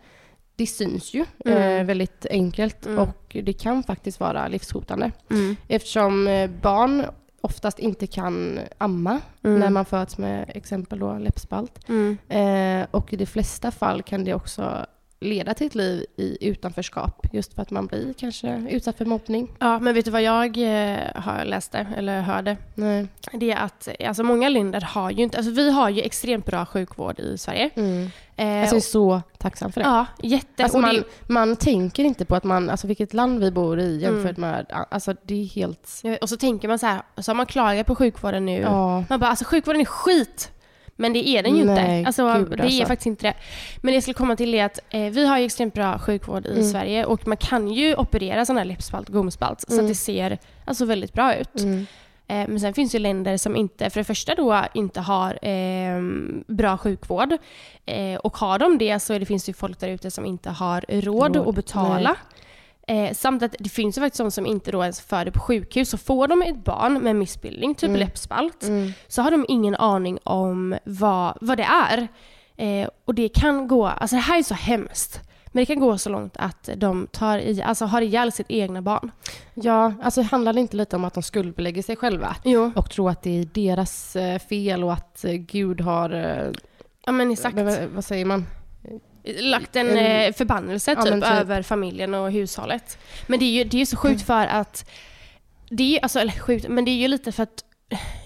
det 0.56 0.68
syns 0.68 1.14
ju 1.14 1.26
Mm. 1.46 1.58
eh, 1.80 1.86
väldigt 1.86 2.26
enkelt 2.30 2.86
Mm. 2.86 3.00
och 3.00 3.38
det 3.44 3.54
kan 3.54 3.84
faktiskt 3.84 4.20
vara 4.20 4.48
livshotande. 4.48 5.12
Mm. 5.32 5.56
Eftersom 5.68 6.28
eh, 6.28 6.50
barn 6.62 7.06
oftast 7.42 7.80
inte 7.80 8.08
kan 8.08 8.60
amma 8.78 9.20
Mm. 9.44 9.60
när 9.60 9.70
man 9.70 9.86
föds 9.86 10.18
med 10.18 10.52
exempel 10.56 11.00
då 11.00 11.18
läppspalt. 11.18 11.90
Mm. 11.90 12.18
Eh, 12.30 12.88
och 12.92 13.14
i 13.14 13.16
de 13.16 13.26
flesta 13.26 13.72
fall 13.72 14.04
kan 14.04 14.24
det 14.24 14.34
också 14.34 14.86
leda 15.22 15.54
till 15.54 15.68
ett 15.68 15.76
liv 15.76 16.06
i 16.18 16.48
utanförskap 16.50 17.28
just 17.32 17.54
för 17.54 17.62
att 17.62 17.72
man 17.72 17.86
blir 17.88 18.14
kanske 18.14 18.66
utsatt 18.70 18.98
för 18.98 19.06
mobbning. 19.06 19.52
Ja, 19.60 19.80
men 19.80 19.94
vet 19.94 20.06
du 20.06 20.12
vad 20.12 20.22
jag 20.22 20.58
eh, 20.58 21.00
har 21.16 21.46
läste, 21.46 21.88
eller 21.98 22.22
hörde? 22.22 22.58
Nej. 22.76 23.08
Det 23.34 23.52
är 23.52 23.58
att 23.58 23.88
alltså 24.08 24.24
många 24.24 24.50
länder 24.50 24.82
har 24.82 25.12
ju 25.12 25.24
inte, 25.24 25.38
alltså 25.38 25.52
vi 25.52 25.72
har 25.72 25.90
ju 25.90 26.02
extremt 26.02 26.46
bra 26.46 26.66
sjukvård 26.66 27.20
i 27.20 27.38
Sverige. 27.38 27.70
Mm. 27.76 28.10
Eh, 28.36 28.60
Alltså 28.62 28.76
jag 28.76 28.78
är 28.78 28.80
så 28.80 29.22
tacksam 29.38 29.72
för 29.72 29.82
det. 29.82 29.88
ja, 29.88 30.06
jätte. 30.24 30.64
Alltså 30.64 30.78
man, 30.80 30.96
det, 30.96 31.04
man 31.28 31.56
tänker 31.56 32.04
inte 32.04 32.26
på 32.26 32.36
att 32.36 32.44
man, 32.44 32.70
alltså 32.70 32.88
vilket 32.88 33.14
land 33.14 33.40
vi 33.40 33.52
bor 33.52 33.80
i 33.80 33.98
jämfört 34.02 34.38
Mm. 34.38 34.52
med, 34.52 34.66
alltså 34.92 35.14
det 35.24 35.42
är 35.42 35.46
helt, 35.46 36.04
och 36.22 36.30
så 36.30 36.38
tänker 36.38 36.68
man 36.68 36.80
så 36.80 36.86
här, 36.86 37.02
så 37.18 37.32
har 37.32 37.36
man 37.36 37.46
klagat 37.46 37.88
på 37.88 37.96
sjukvården 37.96 38.46
nu. 38.46 38.60
ja. 38.62 39.04
Man 39.10 39.20
bara, 39.20 39.30
alltså 39.30 39.46
sjukvården 39.46 39.82
är 39.82 39.86
skit. 39.86 40.52
Men 41.00 41.14
det 41.14 41.28
är 41.28 41.44
den 41.44 41.56
ju 41.58 41.66
Nej, 41.66 41.98
inte. 42.00 42.08
Alltså, 42.08 42.34
gud, 42.34 42.50
det 42.58 42.64
är 42.64 42.66
alltså. 42.66 42.86
faktiskt 42.86 43.06
inte 43.06 43.28
det. 43.28 43.34
Men 43.82 43.92
det 43.92 43.94
jag 43.96 44.04
skulle 44.04 44.14
komma 44.14 44.36
till 44.36 44.54
är 44.56 44.66
att 44.66 44.80
eh, 44.90 45.02
vi 45.02 45.26
har 45.28 45.38
ju 45.40 45.46
extremt 45.46 45.74
bra 45.74 46.00
sjukvård 46.00 46.46
i 46.46 46.52
Mm. 46.52 46.64
Sverige 46.64 47.06
och 47.06 47.28
man 47.28 47.38
kan 47.38 47.68
ju 47.68 47.96
operera 47.96 48.46
sån 48.46 48.58
här 48.58 48.66
läppspalt, 48.66 49.10
gomspalt, 49.10 49.62
så 49.62 49.74
Mm. 49.74 49.86
att 49.86 49.92
det 49.92 49.96
ser 49.96 50.38
alltså, 50.66 50.86
väldigt 50.86 51.14
bra 51.14 51.36
ut. 51.36 51.60
Mm. 51.60 51.86
Eh, 52.28 52.48
men 52.48 52.60
sen 52.60 52.74
finns 52.74 52.96
ju 52.96 53.00
länder 53.00 53.38
som 53.38 53.56
inte, 53.56 53.90
för 53.90 54.00
det 54.00 54.04
första 54.04 54.36
då, 54.36 54.62
inte 54.74 55.00
har 55.02 55.46
eh, 55.48 56.02
bra 56.48 56.78
sjukvård. 56.78 57.34
Eh, 57.86 58.16
och 58.16 58.38
har 58.38 58.60
de 58.60 58.78
det 58.78 59.00
så 59.00 59.14
är 59.14 59.20
det 59.20 59.26
finns 59.26 59.44
det 59.46 59.50
ju 59.50 59.54
folk 59.54 59.80
där 59.80 59.88
ute 59.90 60.12
som 60.12 60.26
inte 60.26 60.50
har 60.50 60.86
råd, 60.90 61.36
Råd, 61.36 61.48
att 61.48 61.56
betala. 61.56 62.16
Eh, 62.90 63.14
samt 63.14 63.44
att 63.44 63.56
det 63.60 63.70
finns 63.70 63.98
ju 63.98 64.02
faktiskt 64.02 64.18
de 64.18 64.32
som 64.32 64.46
inte 64.46 64.72
då 64.72 64.82
ens 64.84 65.02
föder 65.02 65.32
på 65.32 65.40
sjukhus. 65.40 65.90
Så 65.90 65.98
får 65.98 66.28
de 66.28 66.42
ett 66.42 66.64
barn 66.64 66.94
med 67.04 67.16
missbildning, 67.16 67.76
typ 67.76 67.88
Mm. 67.90 68.00
läppspalt, 68.00 68.64
Mm. 68.64 68.92
så 69.08 69.22
har 69.22 69.32
de 69.32 69.46
ingen 69.48 69.76
aning 69.76 70.18
om 70.24 70.76
vad, 70.84 71.38
vad 71.42 71.58
det 71.58 71.64
är. 71.64 72.08
Eh, 72.58 72.90
och 73.06 73.16
det 73.16 73.30
kan 73.30 73.68
gå, 73.68 73.88
alltså 73.88 74.16
det 74.16 74.22
här 74.22 74.40
är 74.40 74.44
så 74.44 74.54
hemskt. 74.54 75.22
Men 75.52 75.62
det 75.62 75.66
kan 75.66 75.80
gå 75.80 75.98
så 75.98 76.10
långt 76.10 76.38
att 76.38 76.70
de 76.78 77.08
tar 77.12 77.38
i, 77.38 77.62
alltså 77.62 77.86
har 77.86 78.02
ihjäl 78.02 78.32
sitt 78.32 78.46
egna 78.50 78.82
barn. 78.82 79.12
Ja, 79.54 79.94
alltså 80.04 80.22
handlar 80.22 80.54
det 80.54 80.60
inte 80.60 80.78
lite 80.78 80.96
om 80.96 81.06
att 81.06 81.14
de 81.14 81.24
skuldbelägger 81.24 81.84
sig 81.84 81.96
själva? 81.96 82.36
Jo. 82.44 82.72
Och 82.76 82.90
tror 82.90 83.10
att 83.10 83.22
det 83.24 83.40
är 83.40 83.46
deras 83.46 84.16
eh, 84.16 84.40
fel 84.40 84.84
och 84.84 84.94
att 84.94 85.26
eh, 85.26 85.32
Gud 85.34 85.82
har, 85.82 86.10
eh, 86.14 86.52
Ja 87.06 87.12
men 87.12 87.32
exakt. 87.32 87.56
vad, 87.56 87.80
vad 87.96 88.06
säger 88.06 88.26
man? 88.26 88.46
Lagt 89.42 89.76
en 89.76 89.98
eh, 89.98 90.34
förbannelse 90.34 90.92
Ja, 90.98 91.02
typ, 91.02 91.10
men 91.12 91.22
typ. 91.22 91.32
över 91.32 91.62
familjen 91.62 92.14
och 92.14 92.32
hushållet. 92.32 92.98
Men 93.28 93.40
det 93.40 93.46
är 93.46 93.52
ju, 93.52 93.64
det 93.64 93.82
är 93.82 93.86
så 93.86 93.98
sjukt 93.98 94.22
för 94.26 94.48
att... 94.48 94.90
Det 95.70 95.84
är 95.84 95.88
ju, 95.88 96.00
alltså, 96.00 96.20
eller 96.20 96.32
sjukt, 96.32 96.68
men 96.70 96.86
det 96.86 96.92
är 96.92 96.96
ju 96.96 97.08
lite 97.08 97.32
för 97.32 97.44
att... 97.44 97.64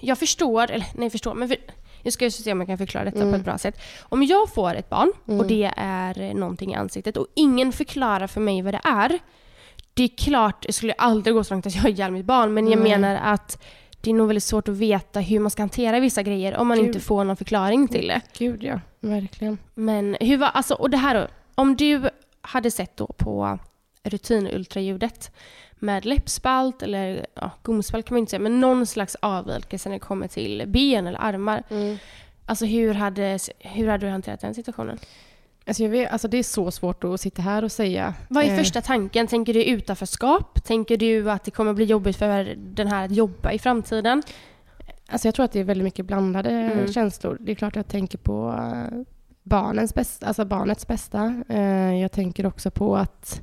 Jag 0.02 0.18
förstår, 0.18 0.72
eller 0.72 0.86
nej 0.96 1.10
förstår, 1.10 1.34
men 1.34 1.48
för, 1.48 1.58
jag 2.04 2.14
ska 2.14 2.32
se 2.32 2.52
om 2.52 2.60
jag 2.60 2.68
kan 2.68 2.78
förklara 2.78 3.06
detta 3.06 3.18
på 3.18 3.24
Mm. 3.24 3.34
ett 3.40 3.46
bra 3.46 3.58
sätt. 3.58 3.82
Om 4.02 4.24
jag 4.24 4.54
får 4.54 4.76
ett 4.76 4.90
barn 4.90 5.12
och 5.26 5.34
Mm. 5.34 5.48
det 5.48 5.72
är 5.78 6.34
någonting 6.34 6.72
i 6.72 6.76
ansiktet 6.76 7.18
och 7.18 7.28
ingen 7.36 7.72
förklarar 7.72 8.28
för 8.28 8.42
mig 8.42 8.62
vad 8.62 8.74
det 8.74 8.82
är. 8.84 9.20
Det 9.94 10.04
är 10.04 10.08
klart, 10.18 10.66
jag 10.66 10.74
skulle 10.76 10.94
aldrig 10.94 11.36
gå 11.36 11.44
så 11.44 11.54
långt 11.54 11.66
att 11.68 11.76
jag 11.76 11.82
har 11.82 11.90
ihjäl 11.90 12.12
mitt 12.12 12.26
barn, 12.26 12.54
men 12.54 12.68
jag 12.68 12.80
menar 12.80 13.16
att 13.24 13.64
det 14.02 14.10
är 14.10 14.14
nog 14.14 14.28
väldigt 14.28 14.44
svårt 14.44 14.68
att 14.68 14.76
veta 14.78 15.20
hur 15.20 15.40
man 15.40 15.52
ska 15.52 15.62
hantera 15.62 16.00
vissa 16.00 16.24
grejer 16.24 16.58
om 16.58 16.68
man 16.68 16.78
Gud. 16.78 16.88
inte 16.88 17.00
får 17.00 17.24
någon 17.24 17.38
förklaring 17.38 17.88
till 17.88 18.08
det. 18.08 18.22
Gud 18.38 18.64
ja, 18.64 18.80
verkligen. 19.04 19.58
Men 19.74 20.18
hur 20.20 20.38
var, 20.38 20.48
alltså, 20.48 20.74
och 20.74 20.90
det 20.90 20.98
här 20.98 21.16
då, 21.16 21.28
om 21.56 21.76
du 21.76 22.10
hade 22.42 22.72
sett 22.72 22.98
då 22.98 23.08
på 23.08 23.60
rutinultraljudet 24.04 25.32
med 25.76 26.06
läppspalt 26.06 26.82
eller 26.84 27.26
ja, 27.34 27.52
gomspalt 27.64 28.06
kan 28.06 28.16
man 28.16 28.20
inte 28.20 28.30
säga, 28.30 28.40
men 28.40 28.60
någon 28.60 28.86
slags 28.86 29.16
avvikelse 29.20 29.90
när 29.90 29.96
det 29.96 30.00
kommer 30.00 30.28
till 30.28 30.64
ben 30.68 31.08
eller 31.08 31.22
armar. 31.22 31.64
Alltså 32.46 32.66
hur 32.66 32.94
hade, 32.94 33.40
hur 33.60 33.88
hade 33.88 34.06
du 34.06 34.12
hanterat 34.12 34.42
den 34.42 34.54
situationen? 34.54 35.00
Alltså, 35.68 35.84
jag 35.84 35.90
vet, 35.90 36.12
alltså 36.12 36.28
det 36.28 36.38
är 36.38 36.44
så 36.44 36.72
svårt 36.72 37.04
att 37.04 37.22
sitta 37.22 37.42
här 37.42 37.64
och 37.64 37.72
säga. 37.72 38.14
Vad 38.30 38.44
är 38.44 38.50
Eh, 38.50 38.58
första 38.58 38.82
tanken? 38.82 39.28
Tänker 39.28 39.54
du 39.54 39.64
utanförskap? 39.64 40.64
Tänker 40.64 40.98
du 40.98 41.32
att 41.32 41.44
det 41.44 41.52
kommer 41.52 41.74
bli 41.74 41.86
jobbigt 41.86 42.18
för 42.18 42.56
den 42.58 42.88
här 42.88 43.06
att 43.06 43.12
jobba 43.12 43.52
i 43.52 43.60
framtiden? 43.60 44.24
Alltså 45.08 45.28
jag 45.28 45.36
tror 45.36 45.46
att 45.46 45.52
det 45.52 45.60
är 45.60 45.64
väldigt 45.64 45.84
mycket 45.86 46.06
blandade 46.06 46.50
Mm. 46.50 46.88
känslor. 46.94 47.38
Det 47.40 47.52
är 47.52 47.56
klart 47.56 47.76
jag 47.76 47.88
tänker 47.88 48.18
på 48.18 48.56
eh, 48.60 49.00
barnens 49.44 49.94
bästa, 49.94 50.26
alltså 50.28 50.46
barnets 50.46 50.88
bästa. 50.88 51.44
Eh, 51.50 51.96
Jag 52.02 52.12
tänker 52.12 52.46
också 52.46 52.72
på 52.72 52.96
att 52.98 53.42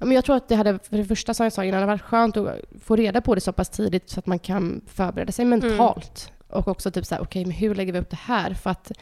men 0.00 0.12
jag 0.12 0.24
tror 0.24 0.36
att 0.36 0.48
det 0.48 0.54
hade, 0.56 0.78
för 0.78 0.96
det 0.96 1.04
första 1.04 1.34
som 1.34 1.44
jag 1.44 1.52
sa 1.52 1.64
innan, 1.64 1.80
det 1.80 1.86
varit 1.86 2.02
skönt 2.02 2.36
att 2.36 2.54
få 2.82 2.96
reda 2.96 3.20
på 3.20 3.34
det 3.34 3.40
så 3.40 3.52
pass 3.52 3.68
tidigt 3.68 4.10
så 4.10 4.18
att 4.18 4.26
man 4.26 4.38
kan 4.38 4.80
förbereda 4.86 5.32
sig 5.32 5.44
mentalt. 5.44 6.32
Och 6.48 6.68
också 6.68 6.90
typ 6.90 7.06
så 7.06 7.14
här, 7.14 7.22
okej, 7.22 7.44
men 7.44 7.52
hur 7.52 7.74
lägger 7.74 7.92
vi 7.92 7.98
upp 7.98 8.10
det 8.10 8.18
här? 8.22 8.54
För 8.54 8.70
att 8.70 8.92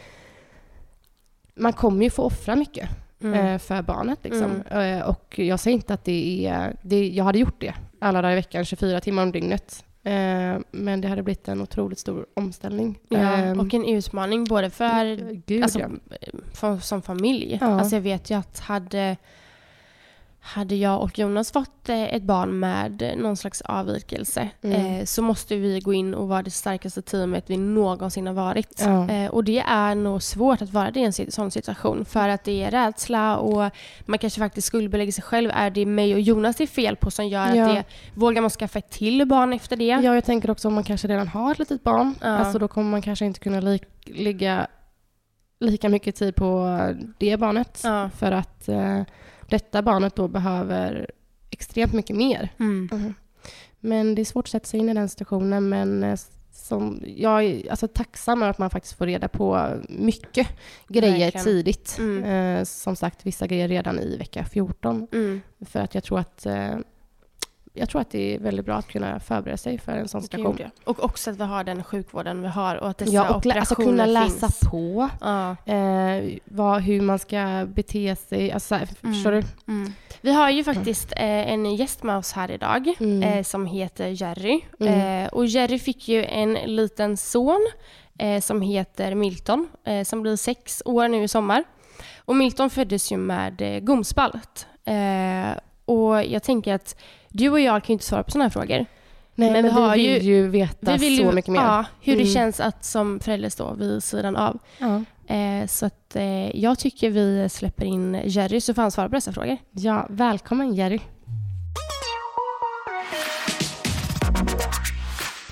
man 1.54 1.72
kommer 1.72 2.04
ju 2.04 2.10
få 2.10 2.22
offra 2.22 2.56
mycket 2.56 2.88
eh, 3.34 3.58
för 3.58 3.82
barnet. 3.82 4.18
Liksom. 4.22 4.62
Eh, 4.70 5.00
och 5.08 5.38
jag 5.38 5.60
säger 5.60 5.74
inte 5.74 5.94
att 5.94 6.04
det 6.04 6.46
är... 6.46 6.76
Det, 6.82 7.08
jag 7.08 7.24
hade 7.24 7.38
gjort 7.38 7.60
det 7.60 7.74
alla 8.00 8.22
dagar 8.22 8.32
i 8.32 8.34
veckan, 8.34 8.64
24 8.64 9.00
timmar 9.00 9.22
om 9.22 9.32
dygnet. 9.32 9.84
Eh, 10.06 10.58
men 10.70 11.00
det 11.00 11.08
hade 11.08 11.22
blivit 11.22 11.48
en 11.48 11.60
otroligt 11.60 11.98
stor 11.98 12.26
omställning. 12.34 12.98
Ja, 13.08 13.18
Eh, 13.18 13.60
och 13.60 13.74
en 13.74 13.84
utmaning 13.84 14.44
både 14.44 14.70
för 14.70 15.32
Gud, 15.46 15.62
alltså, 15.62 15.78
ja. 15.78 15.88
för, 16.52 16.78
som 16.78 17.02
familj. 17.02 17.58
Ja. 17.60 17.66
Alltså 17.66 17.96
jag 17.96 18.00
vet 18.02 18.30
ju 18.30 18.34
att 18.34 18.58
hade, 18.60 19.16
hade 20.46 20.74
jag 20.76 21.02
och 21.02 21.18
Jonas 21.18 21.52
fått 21.52 21.88
eh, 21.88 22.14
ett 22.14 22.22
barn 22.22 22.58
med 22.58 23.12
någon 23.16 23.36
slags 23.36 23.60
avvikelse 23.60 24.48
Mm. 24.62 24.86
eh, 25.00 25.04
så 25.04 25.22
måste 25.22 25.56
vi 25.56 25.80
gå 25.80 25.92
in 25.92 26.14
och 26.14 26.28
vara 26.28 26.42
det 26.42 26.50
starkaste 26.50 27.02
teamet 27.02 27.44
vi 27.46 27.56
någonsin 27.56 28.26
har 28.26 28.34
varit. 28.34 28.80
Ja. 28.84 29.10
Eh, 29.10 29.30
och 29.30 29.44
det 29.44 29.58
är 29.58 29.94
nog 29.94 30.22
svårt 30.22 30.62
att 30.62 30.70
vara 30.72 30.90
det 30.90 31.00
i 31.00 31.04
en 31.04 31.32
sån 31.32 31.50
situation 31.50 32.04
för 32.04 32.28
att 32.28 32.44
det 32.44 32.64
är 32.64 32.70
rädsla 32.70 33.36
och 33.36 33.70
man 34.06 34.18
kanske 34.18 34.40
faktiskt 34.40 34.66
skuldbelägger 34.66 35.12
sig 35.12 35.24
själv. 35.24 35.50
Är 35.54 35.70
det 35.70 35.86
mig 35.86 36.14
och 36.14 36.20
Jonas 36.20 36.56
det 36.56 36.64
är 36.64 36.68
fel 36.68 36.96
på 36.96 37.10
som 37.10 37.28
gör 37.28 37.54
Ja. 37.54 37.64
att 37.68 37.74
det, 37.74 37.84
vågar 38.14 38.40
man 38.42 38.50
skaffa 38.50 38.78
ett 38.78 38.90
till 38.90 39.26
barn 39.26 39.52
efter 39.52 39.76
det? 39.76 39.84
Ja, 39.84 40.14
jag 40.14 40.24
tänker 40.24 40.50
också 40.50 40.68
om 40.68 40.74
man 40.74 40.84
kanske 40.84 41.08
redan 41.08 41.28
har 41.28 41.52
ett 41.52 41.58
litet 41.58 41.82
barn. 41.82 42.14
Ja. 42.20 42.26
Alltså 42.28 42.58
då 42.58 42.68
kommer 42.68 42.90
man 42.90 43.02
kanske 43.02 43.24
inte 43.26 43.40
kunna 43.40 43.60
li- 43.60 43.80
ligga 44.04 44.66
lika 45.60 45.88
mycket 45.88 46.16
tid 46.16 46.34
på 46.36 46.78
det 47.18 47.36
barnet. 47.36 47.78
För 48.18 48.32
att 48.32 48.68
detta 49.48 49.82
barnet 49.82 50.16
då 50.16 50.28
behöver 50.28 51.10
extremt 51.50 51.92
mycket 51.92 52.16
mer. 52.16 52.52
Mm. 52.58 53.14
Men 53.80 54.14
det 54.14 54.22
är 54.22 54.24
svårt 54.24 54.44
att 54.44 54.50
sätta 54.50 54.66
sig 54.66 54.80
in 54.80 54.88
i 54.88 54.94
den 54.94 55.08
situationen. 55.08 55.68
Men 55.68 56.04
eh, 56.04 56.18
som, 56.52 57.02
jag 57.16 57.44
är 57.44 57.70
alltså, 57.70 57.88
tacksam 57.88 58.42
över 58.42 58.50
att 58.50 58.58
man 58.58 58.70
faktiskt 58.70 58.98
får 58.98 59.06
reda 59.06 59.28
på 59.28 59.70
mycket 59.88 60.48
grejer 60.88 61.18
Verkligen. 61.18 61.44
tidigt. 61.44 61.96
Mm. 61.98 62.24
Eh, 62.24 62.64
som 62.64 62.96
sagt, 62.96 63.26
vissa 63.26 63.46
grejer 63.46 63.68
redan 63.68 63.98
i 63.98 64.16
vecka 64.16 64.44
14. 64.44 65.06
Mm. 65.12 65.40
För 65.60 65.80
att 65.80 65.94
jag 65.94 66.04
tror 66.04 66.18
att 66.18 66.46
eh, 66.46 66.76
jag 67.76 67.88
tror 67.88 68.00
att 68.00 68.10
det 68.10 68.34
är 68.34 68.38
väldigt 68.38 68.64
bra 68.66 68.74
att 68.76 68.88
kunna 68.88 69.20
förbereda 69.20 69.56
sig 69.56 69.78
för 69.78 69.92
en 69.92 70.08
sån 70.08 70.22
situation. 70.22 70.58
Och 70.84 71.04
också 71.04 71.30
att 71.30 71.36
vi 71.40 71.44
har 71.44 71.64
den 71.64 71.84
sjukvården 71.84 72.42
vi 72.42 72.48
har 72.48 72.76
och 72.76 72.88
att 72.90 72.98
dessa 72.98 73.12
Ja, 73.12 73.34
och 73.34 73.46
lä- 73.46 73.54
alltså 73.54 73.74
operationer 73.74 74.04
kunna 74.04 74.20
läsa 74.20 74.48
finns. 74.48 74.60
på 74.70 75.08
Ja. 75.20 75.56
eh, 75.72 76.24
vad, 76.44 76.82
hur 76.82 77.00
man 77.00 77.18
ska 77.18 77.66
bete 77.68 78.16
sig. 78.16 78.52
Alltså, 78.52 78.68
så 78.68 78.74
här, 78.74 78.86
Förstår 78.86 79.30
du? 79.32 79.42
Mm. 79.68 79.92
Vi 80.20 80.32
har 80.32 80.50
ju 80.50 80.64
faktiskt 80.64 81.12
eh, 81.12 81.22
en 81.52 81.74
gäst 81.74 82.02
med 82.02 82.16
oss 82.16 82.32
här 82.32 82.50
idag 82.50 82.94
Mm. 83.00 83.22
eh, 83.22 83.42
som 83.42 83.66
heter 83.66 84.06
Jerry. 84.08 84.60
Mm. 84.80 85.24
Eh, 85.24 85.28
och 85.28 85.46
Jerry 85.46 85.78
fick 85.78 86.08
ju 86.08 86.24
en 86.24 86.52
liten 86.54 87.16
son 87.16 87.66
eh, 88.18 88.40
som 88.40 88.60
heter 88.62 89.14
Milton 89.14 89.68
eh, 89.84 90.04
som 90.04 90.22
blir 90.22 90.36
sex 90.36 90.82
år 90.84 91.08
nu 91.08 91.22
i 91.22 91.28
sommar. 91.28 91.64
Och 92.24 92.36
Milton 92.36 92.70
föddes 92.70 93.12
ju 93.12 93.16
med 93.16 93.62
eh, 93.62 93.80
gomspalt. 93.80 94.66
Och 95.84 96.24
jag 96.24 96.42
tänker 96.42 96.74
att 96.74 96.96
du 97.36 97.48
och 97.50 97.60
jag 97.60 97.82
kan 97.84 97.86
ju 97.88 97.92
inte 97.92 98.04
svara 98.04 98.22
på 98.22 98.30
sådana 98.30 98.44
här 98.44 98.50
frågor. 98.50 98.76
Nej, 98.78 98.86
Men 99.34 99.52
men, 99.52 99.62
vi 99.64 99.70
har 99.70 99.96
vi 99.96 100.08
vill 100.14 100.22
ju, 100.26 100.48
veta 100.48 100.92
Vi 100.92 100.98
vill 100.98 101.16
så 101.16 101.22
ju, 101.22 101.32
mycket 101.32 101.50
mer. 101.52 101.60
Ja, 101.60 101.84
hur 102.00 102.12
det 102.16 102.22
Mm. 102.22 102.34
känns 102.34 102.60
att 102.60 102.84
som 102.84 103.20
förälder 103.20 103.48
stå 103.48 103.74
vid 103.74 104.02
sidan 104.02 104.36
av. 104.36 104.58
Ja. 104.78 105.02
Eh, 105.34 105.66
så 105.66 105.86
att, 105.86 106.16
eh, 106.16 106.56
jag 106.60 106.78
tycker 106.78 107.10
vi 107.10 107.48
släpper 107.48 107.84
in 107.84 108.20
Jerry 108.24 108.60
så 108.60 108.74
får 108.74 108.82
han 108.82 108.90
svara 108.90 109.08
på 109.08 109.14
dessa 109.14 109.32
frågor. 109.32 109.56
ja, 109.70 110.06
välkommen 110.10 110.74
Jerry. 110.74 111.00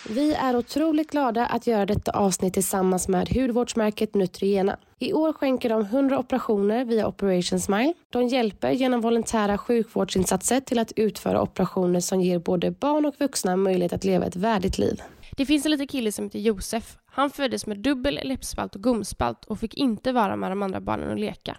Vi 0.08 0.34
är 0.34 0.56
otroligt 0.56 1.10
glada 1.10 1.46
att 1.46 1.66
göra 1.66 1.86
detta 1.86 2.10
avsnitt 2.10 2.54
tillsammans 2.54 3.08
med 3.08 3.28
hudvårdsmärket 3.28 4.14
Nutrigena. 4.14 4.78
I 4.98 5.12
år 5.12 5.32
skänker 5.32 5.68
de 5.68 5.82
100 5.82 6.18
operationer 6.18 6.84
via 6.84 7.06
Operation 7.06 7.60
Smile. 7.60 7.94
De 8.10 8.28
hjälper 8.28 8.70
genom 8.70 9.00
volontära 9.00 9.58
sjukvårdsinsatser 9.58 10.60
till 10.60 10.78
att 10.78 10.92
utföra 10.96 11.42
operationer 11.42 12.00
som 12.00 12.20
ger 12.20 12.38
både 12.38 12.70
barn 12.70 13.06
och 13.06 13.14
vuxna 13.18 13.56
möjlighet 13.56 13.92
att 13.92 14.04
leva 14.04 14.26
ett 14.26 14.36
värdigt 14.36 14.78
liv. 14.78 15.02
Det 15.36 15.46
finns 15.46 15.64
en 15.64 15.70
liten 15.70 15.86
kille 15.86 16.12
som 16.12 16.24
heter 16.24 16.38
Josef. 16.38 16.96
Han 17.06 17.30
föddes 17.30 17.66
med 17.66 17.78
dubbel 17.78 18.20
läppspalt 18.24 18.74
och 18.74 18.82
gomspalt 18.82 19.44
och 19.44 19.60
fick 19.60 19.74
inte 19.74 20.12
vara 20.12 20.36
med 20.36 20.50
de 20.50 20.62
andra 20.62 20.80
barnen 20.80 21.10
och 21.10 21.18
leka. 21.18 21.56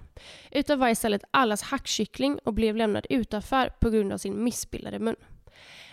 Utan 0.51 0.79
var 0.79 0.89
istället 0.89 1.23
allas 1.31 1.61
hackkyckling 1.61 2.39
och 2.43 2.53
blev 2.53 2.75
lämnad 2.75 3.05
utanför 3.09 3.73
på 3.79 3.89
grund 3.89 4.13
av 4.13 4.17
sin 4.17 4.43
missbildade 4.43 4.99
mun. 4.99 5.15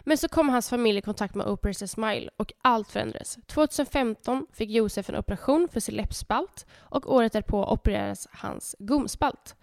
Men 0.04 0.18
så 0.18 0.28
kom 0.28 0.48
hans 0.48 0.68
familj 0.68 0.98
i 0.98 1.02
kontakt 1.02 1.34
med 1.34 1.46
Operation 1.46 1.88
Smile 1.88 2.30
och 2.36 2.52
allt 2.62 2.90
förändrades. 2.90 3.38
2015 3.46 4.46
fick 4.52 4.70
Josef 4.70 5.08
en 5.08 5.16
operation 5.16 5.68
för 5.72 5.80
sin 5.80 5.94
läppspalt 5.94 6.66
och 6.78 7.14
året 7.14 7.32
därpå 7.32 7.64
opererades 7.64 8.28
hans 8.32 8.76
gomspalt. 8.78 9.56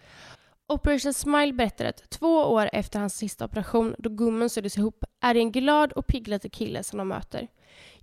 Operation 0.67 1.13
Smile 1.13 1.53
berättar 1.53 1.85
att 1.85 2.09
två 2.09 2.35
år 2.37 2.69
efter 2.73 2.99
hans 2.99 3.17
sista 3.17 3.45
operation, 3.45 3.95
då 3.97 4.09
gommen 4.09 4.49
syddes 4.49 4.77
ihop, 4.77 5.03
är 5.21 5.33
det 5.33 5.39
en 5.39 5.51
glad 5.51 5.91
och 5.91 6.07
pigg 6.07 6.27
liten 6.27 6.49
kille 6.49 6.83
som 6.83 6.97
de 6.97 7.07
möter. 7.07 7.47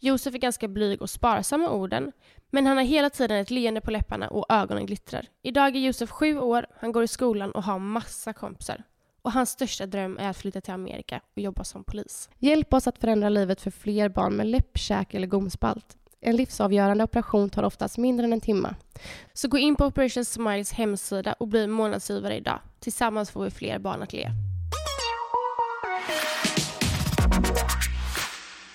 Josef 0.01 0.35
är 0.35 0.39
ganska 0.39 0.69
blyg 0.69 1.03
och 1.03 1.11
sparsam 1.11 1.61
med 1.61 1.71
orden, 1.71 2.13
men 2.51 2.67
han 2.67 2.77
har 2.77 2.85
hela 2.85 3.11
tiden 3.11 3.37
ett 3.37 3.51
leende 3.51 3.81
på 3.81 3.91
läpparna 3.91 4.29
och 4.29 4.47
ögonen 4.49 4.87
glittrar. 4.87 5.27
Idag 5.43 5.77
är 5.77 5.81
Josef 5.81 6.11
sju 6.11 6.39
år, 6.39 6.67
han 6.81 6.93
går 6.93 7.03
i 7.03 7.09
skolan 7.09 7.51
och 7.51 7.63
har 7.63 7.79
massa 7.79 8.33
kompisar. 8.33 8.83
Och 9.27 9.33
hans 9.33 9.51
största 9.51 9.87
dröm 9.87 10.19
är 10.19 10.31
att 10.31 10.37
flytta 10.37 10.61
till 10.61 10.75
Amerika 10.75 11.21
och 11.37 11.43
jobba 11.43 11.65
som 11.65 11.85
polis. 11.85 12.31
Hjälp 12.39 12.75
oss 12.75 12.87
att 12.87 12.99
förändra 12.99 13.29
livet 13.29 13.61
för 13.61 13.71
fler 13.71 14.09
barn 14.09 14.37
med 14.37 14.47
läpp, 14.47 14.79
käk 14.79 15.15
eller 15.15 15.27
gomspalt. 15.27 15.97
En 16.21 16.37
livsavgörande 16.37 17.05
operation 17.05 17.51
tar 17.51 17.63
oftast 17.63 17.99
mindre 17.99 18.27
än 18.27 18.33
en 18.33 18.41
timme. 18.41 18.75
Så 19.33 19.49
gå 19.49 19.59
in 19.59 19.77
på 19.77 19.85
Operation 19.85 20.25
Smiles 20.25 20.73
hemsida 20.73 21.33
och 21.33 21.49
bli 21.49 21.67
månadsgivare 21.67 22.37
idag. 22.37 22.61
Tillsammans 22.81 23.31
får 23.31 23.45
vi 23.45 23.51
fler 23.51 23.79
barn 23.79 24.03
att 24.03 24.13
le. 24.13 24.31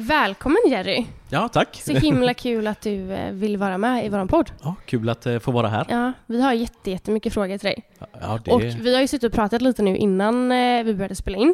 Välkommen 0.02 0.62
Jerry! 0.70 1.06
Ja, 1.30 1.48
tack. 1.48 1.82
Så 1.86 1.94
himla 1.94 2.34
kul 2.34 2.68
att 2.68 2.82
du 2.82 3.14
eh, 3.14 3.32
vill 3.32 3.58
vara 3.58 3.78
med 3.78 4.06
i 4.06 4.10
vår 4.10 4.26
podd. 4.26 4.52
Ja, 4.64 4.76
kul 4.86 5.10
att 5.10 5.26
eh, 5.26 5.40
få 5.40 5.52
vara 5.52 5.68
här. 5.68 5.86
Ja, 5.90 6.12
vi 6.26 6.42
har 6.42 6.54
jätte, 6.54 6.92
jättemycket 6.92 7.34
frågor 7.34 7.58
till 7.58 7.68
dig. 7.68 7.84
Ja, 8.22 8.40
det... 8.46 8.52
Och 8.52 8.62
vi 8.62 8.94
har 8.94 9.02
ju 9.02 9.08
suttit 9.08 9.24
och 9.24 9.34
pratat 9.34 9.62
lite 9.62 9.82
nu 9.84 9.98
innan 9.98 10.52
eh, 10.52 10.84
vi 10.84 10.94
började 10.94 11.16
spela 11.16 11.38
in. 11.38 11.54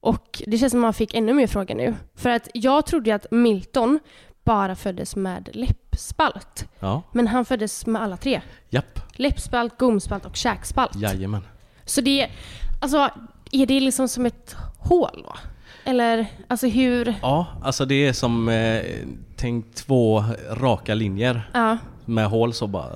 Och 0.00 0.42
det 0.46 0.58
känns 0.58 0.70
som 0.70 0.80
att 0.80 0.86
man 0.86 0.94
fick 0.94 1.14
ännu 1.14 1.32
mer 1.32 1.46
frågor 1.46 1.74
nu. 1.74 1.94
För 2.14 2.30
att 2.30 2.48
jag 2.54 2.86
trodde 2.86 3.10
ju 3.10 3.16
att 3.16 3.26
Milton 3.30 3.98
bara 4.44 4.76
föddes 4.76 5.16
med 5.16 5.48
läppspalt. 5.52 6.68
ja, 6.80 7.02
Men 7.12 7.26
han 7.28 7.44
föddes 7.44 7.86
med 7.86 8.02
alla 8.02 8.16
tre. 8.16 8.40
japp, 8.70 9.00
Läppspalt, 9.12 9.78
gomspalt 9.78 10.26
och 10.26 10.36
käkspalt. 10.36 10.94
jajamän. 10.96 11.46
Så 11.84 12.00
det, 12.00 12.28
alltså, 12.80 13.10
är 13.52 13.66
det 13.66 13.80
liksom 13.80 14.08
som 14.08 14.26
ett 14.26 14.56
hål 14.78 15.22
då? 15.24 15.34
Eller, 15.84 16.26
alltså 16.48 16.66
hur? 16.66 17.14
Ja, 17.22 17.46
alltså 17.62 17.84
det 17.84 18.06
är 18.06 18.12
som, 18.12 18.48
eh, 18.48 18.82
tänk 19.36 19.74
två 19.74 20.24
raka 20.50 20.94
linjer 20.94 21.50
Ja, 21.54 21.78
med 22.04 22.26
hål 22.26 22.52
så 22.52 22.66
bara 22.66 22.90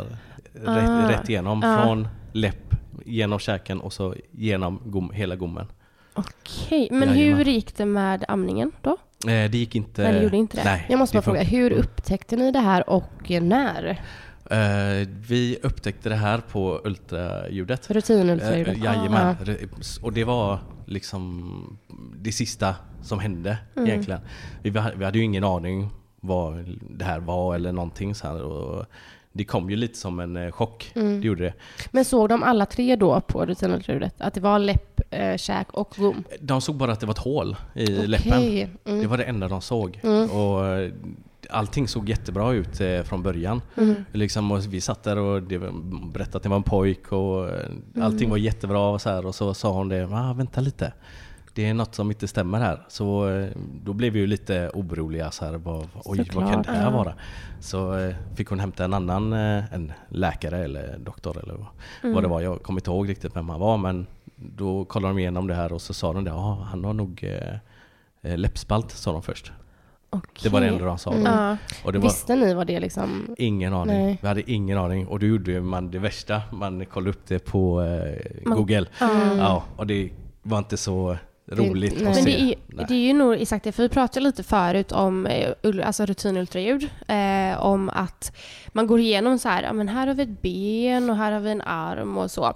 Ah. 0.66 0.76
rätt, 0.76 1.10
rätt 1.20 1.28
igenom. 1.28 1.60
Ja. 1.62 1.82
Från 1.82 2.08
läpp, 2.32 2.74
genom 3.06 3.38
käken 3.38 3.80
och 3.80 3.92
så 3.92 4.14
genom 4.30 4.80
gom, 4.84 5.10
hela 5.14 5.36
gommen. 5.36 5.66
okej. 6.14 6.88
Men 6.90 7.08
Jajamän. 7.08 7.36
hur 7.38 7.44
gick 7.44 7.76
det 7.76 7.84
med 7.86 8.24
amningen 8.28 8.72
då? 8.82 8.90
Eh, 9.26 9.50
det 9.50 9.54
gick 9.58 9.74
inte... 9.74 10.02
Nej, 10.02 10.12
det 10.12 10.22
gjorde 10.22 10.36
inte 10.36 10.56
det. 10.56 10.64
Nej, 10.64 10.86
Jag 10.88 10.98
måste 10.98 11.14
bara 11.16 11.20
det 11.20 11.24
fråga, 11.24 11.38
funkar. 11.40 11.56
hur 11.56 11.72
upptäckte 11.72 12.36
ni 12.36 12.50
det 12.52 12.58
här 12.58 12.90
och 12.90 13.30
när? 13.30 14.00
Eh, 14.50 15.08
vi 15.28 15.58
upptäckte 15.62 16.08
det 16.08 16.14
här 16.16 16.38
på 16.38 16.80
ultraljudet. 16.84 17.90
Rutinultraljudet? 17.90 18.76
Eh, 18.76 18.84
jajamän. 18.84 19.36
Ja. 19.40 19.44
Re- 19.44 20.00
Och 20.02 20.12
det 20.12 20.24
var 20.24 20.58
liksom 20.88 21.78
det 22.16 22.32
sista 22.32 22.74
som 23.02 23.18
hände 23.18 23.58
Mm. 23.76 23.88
egentligen. 23.88 24.20
Vi, 24.62 24.70
vi 24.70 24.78
hade- 25.04 25.18
ju 25.18 25.24
ingen 25.24 25.44
aning 25.44 25.90
vad 26.20 26.76
det 26.90 27.04
här 27.04 27.20
var 27.20 27.54
eller 27.54 27.72
någonting 27.72 28.14
så 28.14 28.26
här. 28.26 28.42
Och 28.42 28.86
det 29.32 29.44
kom 29.44 29.70
ju 29.70 29.76
lite 29.76 29.98
som 29.98 30.20
en 30.20 30.36
eh, 30.36 30.50
chock. 30.50 30.92
Mm. 30.94 31.20
Det 31.20 31.26
gjorde 31.26 31.44
det. 31.44 31.54
Men 31.90 32.04
såg 32.04 32.28
de 32.28 32.42
alla 32.42 32.66
tre 32.66 32.96
då 32.96 33.20
på 33.20 33.46
rutinultraljudet? 33.46 34.14
Att 34.20 34.34
det 34.34 34.40
var 34.40 34.58
läpp, 34.58 35.00
eh, 35.10 35.36
käk 35.36 35.70
och 35.72 35.94
gom? 35.96 36.24
De 36.40 36.60
såg 36.60 36.76
bara 36.76 36.92
att 36.92 37.00
det 37.00 37.06
var 37.06 37.12
ett 37.14 37.18
hål 37.18 37.56
i 37.74 37.84
Okej. 37.84 38.06
läppen. 38.06 38.42
Mm. 38.84 39.00
Det 39.00 39.06
var 39.06 39.16
det 39.18 39.24
enda 39.24 39.48
de 39.48 39.60
såg. 39.60 40.00
Mm. 40.02 40.30
Och 40.30 40.62
allting 41.50 41.88
såg 41.88 42.08
jättebra 42.08 42.52
ut 42.52 42.80
eh, 42.80 43.02
från 43.02 43.22
början. 43.22 43.62
Mm. 43.76 43.94
Liksom, 44.12 44.52
och 44.52 44.64
vi 44.72 44.80
satt 44.80 45.02
där 45.02 45.18
och 45.18 45.42
det 45.42 45.58
berättade 46.12 46.36
att 46.36 46.42
det 46.42 46.48
var 46.48 46.56
en 46.56 46.62
pojk 46.62 47.12
och 47.12 47.48
eh, 47.48 47.54
allting 48.02 48.18
Mm. 48.18 48.30
var 48.30 48.36
jättebra 48.36 48.88
och 48.88 49.00
så 49.00 49.08
här. 49.10 49.26
Och 49.26 49.34
så 49.34 49.54
sa 49.54 49.72
hon 49.72 49.88
det, 49.88 50.04
ah, 50.12 50.32
vänta 50.32 50.60
lite. 50.60 50.92
Det 51.54 51.66
är 51.66 51.74
något 51.74 51.94
som 51.94 52.10
inte 52.10 52.28
stämmer 52.28 52.58
här. 52.58 52.84
Så 52.88 53.28
eh, 53.28 53.48
då 53.84 53.92
blev 53.92 54.12
vi 54.12 54.18
ju 54.18 54.26
lite 54.26 54.70
oroliga 54.74 55.30
så 55.30 55.44
här, 55.44 55.52
vad, 55.56 55.88
oj 56.04 56.18
vad 56.18 56.26
kan 56.26 56.26
Såklart. 56.26 56.66
det 56.66 56.72
här 56.72 56.90
Ja. 56.90 56.96
vara? 56.96 57.14
Så 57.60 58.12
fick 58.34 58.48
hon 58.48 58.60
hämta 58.60 58.84
en 58.84 58.94
annan, 58.94 59.32
en 59.32 59.92
läkare 60.08 60.58
eller 60.64 60.98
doktor 60.98 61.38
eller 61.42 61.54
vad, 61.54 61.66
Mm. 62.02 62.14
vad 62.14 62.24
det 62.24 62.28
var. 62.28 62.40
Jag 62.40 62.62
kommer 62.62 62.80
inte 62.80 62.90
ihåg 62.90 63.08
riktigt 63.08 63.36
vem 63.36 63.48
han 63.48 63.60
var 63.60 63.76
men 63.76 64.06
då 64.36 64.84
kollade 64.84 65.14
de 65.14 65.18
igenom 65.18 65.46
det 65.46 65.54
här 65.54 65.72
och 65.72 65.82
så 65.82 65.94
sa 65.94 66.12
de 66.12 66.24
det, 66.24 66.30
ja 66.30 66.66
han 66.70 66.84
har 66.84 66.92
nog 66.92 67.24
eh, 68.22 68.36
läppspalt 68.36 68.90
sa 68.90 69.12
de 69.12 69.22
först. 69.22 69.52
Det 70.42 70.48
var 70.48 70.60
det 70.60 70.66
enda 70.66 70.84
de 70.84 70.98
sa. 70.98 71.12
Mm. 71.12 71.56
Och 71.84 71.92
det 71.92 71.98
var, 71.98 72.08
Visste 72.08 72.36
ni 72.36 72.54
vad 72.54 72.66
det 72.66 72.80
liksom... 72.80 73.34
Ingen 73.38 73.74
aning. 73.74 74.04
Nej. 74.04 74.18
Vi 74.22 74.28
hade 74.28 74.50
ingen 74.50 74.78
aning. 74.78 75.06
Och 75.06 75.18
då 75.18 75.26
gjorde 75.26 75.60
man 75.60 75.90
det 75.90 75.98
värsta. 75.98 76.42
Man 76.52 76.86
kollade 76.86 77.10
upp 77.10 77.26
det 77.26 77.38
på 77.38 77.82
eh, 77.82 78.48
Man- 78.48 78.58
Google. 78.58 78.86
Mm. 79.00 79.38
Ja, 79.38 79.64
och 79.76 79.86
det 79.86 80.10
var 80.42 80.58
inte 80.58 80.76
så 80.76 81.16
roligt 81.50 82.00
nej. 82.00 82.10
att 82.10 82.16
se. 82.16 82.24
det 82.24 82.40
är, 82.40 82.54
Nej. 82.66 82.84
det 82.88 82.94
är 82.94 83.06
ju 83.06 83.12
nog 83.12 83.34
exakt 83.34 83.64
det, 83.64 83.72
för 83.72 83.82
vi 83.82 83.88
pratade 83.88 84.24
lite 84.24 84.42
förut 84.42 84.92
om 84.92 85.26
eh, 85.26 85.50
alltså 85.84 86.06
rutinultraljud. 86.06 86.90
Eh, 87.08 87.64
om 87.64 87.88
att 87.88 88.36
man 88.68 88.86
går 88.86 89.00
igenom 89.00 89.38
så 89.38 89.48
här, 89.48 89.62
ja 89.62 89.72
men 89.72 89.88
här 89.88 90.06
har 90.06 90.14
vi 90.14 90.22
ett 90.22 90.42
ben 90.42 91.10
och 91.10 91.16
här 91.16 91.32
har 91.32 91.40
vi 91.40 91.50
en 91.50 91.62
arm 91.62 92.18
och 92.18 92.30
så. 92.30 92.54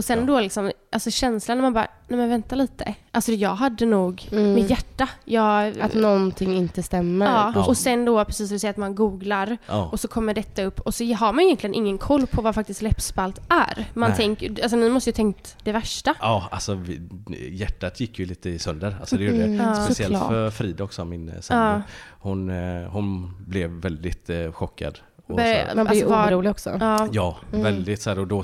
Och 0.00 0.04
sen 0.04 0.18
Ja. 0.18 0.24
då 0.24 0.40
liksom 0.40 0.72
alltså 0.92 1.10
känslan 1.10 1.56
när 1.58 1.62
man 1.62 1.72
bara, 1.72 1.86
nej 2.08 2.18
men 2.18 2.28
vänta 2.28 2.54
lite. 2.56 2.94
Alltså 3.10 3.32
jag 3.32 3.54
hade 3.54 3.86
nog 3.86 4.28
Mm. 4.32 4.54
mitt 4.54 4.70
hjärta. 4.70 5.08
Jag, 5.24 5.80
Att 5.80 5.94
någonting 5.94 6.54
inte 6.56 6.82
stämmer. 6.82 7.26
ja. 7.26 7.52
Ja. 7.54 7.66
Och 7.66 7.76
sen 7.76 8.04
då, 8.04 8.24
precis 8.24 8.48
som 8.48 8.54
du 8.54 8.58
säger, 8.58 8.70
att 8.70 8.76
man 8.76 8.94
googlar 8.94 9.56
Ja. 9.66 9.88
och 9.92 10.00
så 10.00 10.08
kommer 10.08 10.34
detta 10.34 10.62
upp 10.62 10.80
och 10.80 10.94
så 10.94 11.04
har 11.14 11.32
man 11.32 11.44
egentligen 11.44 11.74
ingen 11.74 11.98
koll 11.98 12.26
på 12.26 12.42
vad 12.42 12.54
faktiskt 12.54 12.82
läppspalt 12.82 13.38
är. 13.48 13.86
Man 13.94 14.08
Nej. 14.10 14.16
tänker, 14.16 14.62
alltså 14.62 14.76
ni 14.76 14.88
måste 14.90 15.10
ju 15.10 15.14
tänkt 15.14 15.56
det 15.64 15.72
värsta. 15.72 16.14
Ja, 16.20 16.48
alltså 16.50 16.74
vi, 16.74 17.00
hjärtat 17.50 18.00
gick 18.00 18.18
ju 18.18 18.26
lite 18.26 18.58
sönder. 18.58 18.96
Alltså 19.00 19.16
det 19.16 19.24
gjorde 19.24 19.38
det. 19.38 19.44
Mm, 19.44 19.66
Ja. 19.66 19.74
Speciellt 19.84 20.12
såklart. 20.14 20.30
för 20.30 20.50
Frida 20.50 20.84
också, 20.84 21.04
min 21.04 21.28
eh, 21.28 21.40
sambo. 21.40 21.62
Ja. 21.78 21.82
Hon, 22.22 22.50
eh, 22.50 22.88
hon 22.90 23.34
blev 23.46 23.70
väldigt 23.70 24.30
eh, 24.30 24.52
chockad. 24.52 24.98
Så 25.36 25.40
här, 25.40 25.74
Man 25.74 25.86
blir 25.86 26.02
Alltså, 26.14 26.32
orolig 26.34 26.50
också. 26.50 26.76
Ja. 26.80 27.08
ja, 27.12 27.36
Mm. 27.52 27.64
väldigt 27.64 28.02
så 28.02 28.10
här, 28.10 28.18
och 28.18 28.26
då 28.26 28.42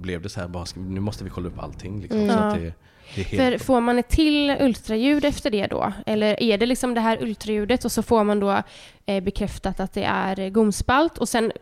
blev 0.00 0.22
det 0.22 0.28
så 0.28 0.40
här, 0.40 0.48
bara, 0.48 0.64
nu 0.74 1.00
måste 1.00 1.24
vi 1.24 1.30
kolla 1.30 1.48
upp 1.48 1.62
allting. 1.62 2.00
Liksom, 2.00 2.20
Mm. 2.20 2.30
så 2.36 2.42
att 2.42 2.54
det, 2.54 2.72
det 3.14 3.20
är 3.20 3.24
För 3.24 3.36
helt... 3.36 3.62
får 3.62 3.80
man 3.80 3.98
ett 3.98 4.08
till 4.08 4.56
ultraljud 4.60 5.24
efter 5.24 5.50
det 5.50 5.66
då? 5.66 5.92
Eller 6.06 6.42
är 6.42 6.58
det 6.58 6.66
liksom 6.66 6.94
det 6.94 7.00
här 7.00 7.22
ultraljudet 7.22 7.84
och 7.84 7.92
så 7.92 8.02
får 8.02 8.24
man 8.24 8.40
då 8.40 8.62
eh, 9.06 9.22
bekräftat 9.22 9.80
att 9.80 9.92
det 9.92 10.04
är 10.04 10.48
gomspalt 10.50 11.18
och 11.18 11.28
sen 11.28 11.52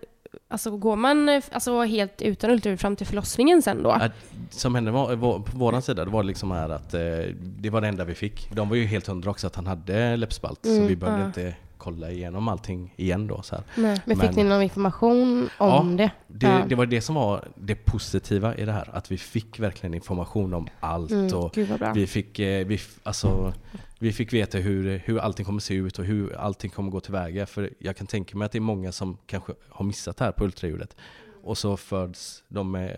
alltså, 0.48 0.70
går 0.76 0.96
man 0.96 1.28
alltså, 1.52 1.82
helt 1.82 2.22
utan 2.22 2.50
ultraljud 2.50 2.80
fram 2.80 2.96
till 2.96 3.06
förlossningen 3.06 3.62
sen 3.62 3.82
då? 3.82 3.90
Att, 3.90 4.12
som 4.50 4.74
hände 4.74 4.90
var, 4.90 5.16
var, 5.16 5.38
på 5.38 5.58
våran 5.58 5.82
sida, 5.82 6.04
det 6.04 6.10
var 6.10 6.22
liksom 6.22 6.50
här 6.50 6.68
att 6.68 6.94
eh, 6.94 7.00
det 7.40 7.70
var 7.70 7.80
det 7.80 7.88
enda 7.88 8.04
vi 8.04 8.14
fick. 8.14 8.50
De 8.52 8.68
var 8.68 8.76
ju 8.76 8.84
helt 8.84 9.06
hundra 9.06 9.30
också 9.30 9.46
att 9.46 9.56
han 9.56 9.66
hade 9.66 10.16
läppspalt, 10.16 10.58
så 10.62 10.70
Mm, 10.70 10.86
vi 10.86 10.96
behövde 10.96 11.20
ja. 11.22 11.26
inte 11.26 11.54
kolla 11.78 12.10
igenom 12.10 12.48
allting 12.48 12.94
igen 12.96 13.26
då. 13.26 13.42
Så 13.42 13.54
här. 13.54 13.64
Nej. 13.76 14.00
Men 14.04 14.16
fick 14.16 14.26
Men- 14.26 14.44
ni 14.44 14.44
någon 14.50 14.62
information 14.62 15.48
om 15.58 15.96
det? 15.96 16.10
Det, 16.26 16.46
Ja. 16.46 16.64
det 16.68 16.74
var 16.74 16.86
det 16.86 17.00
som 17.00 17.14
var 17.14 17.48
det 17.54 17.74
positiva 17.74 18.56
i 18.56 18.64
det 18.64 18.72
här, 18.72 18.90
att 18.92 19.12
vi 19.12 19.18
fick 19.18 19.58
verkligen 19.60 19.94
information 19.94 20.54
om 20.54 20.68
allt. 20.80 21.10
Mm, 21.10 21.34
Och 21.36 21.58
vi, 21.94 22.06
fick, 22.06 22.38
eh, 22.38 22.66
vi, 22.66 22.80
alltså, 23.02 23.52
vi 23.98 24.12
fick 24.12 24.32
veta 24.32 24.58
hur, 24.58 24.98
hur 25.04 25.18
allting 25.18 25.46
kommer 25.46 25.60
se 25.60 25.74
ut 25.74 25.98
och 25.98 26.04
hur 26.04 26.36
allting 26.36 26.70
kommer 26.70 26.90
gå 26.90 27.00
tillväga. 27.00 27.46
För 27.46 27.70
jag 27.78 27.96
kan 27.96 28.06
tänka 28.06 28.36
mig 28.36 28.46
att 28.46 28.52
det 28.52 28.58
är 28.58 28.60
många 28.60 28.92
som 28.92 29.16
kanske 29.26 29.52
har 29.68 29.84
missat 29.84 30.16
det 30.16 30.24
här 30.24 30.32
på 30.32 30.44
ultraljudet. 30.44 30.96
Och 31.42 31.58
så 31.58 31.76
föds 31.76 32.42
de 32.48 32.70
med 32.70 32.90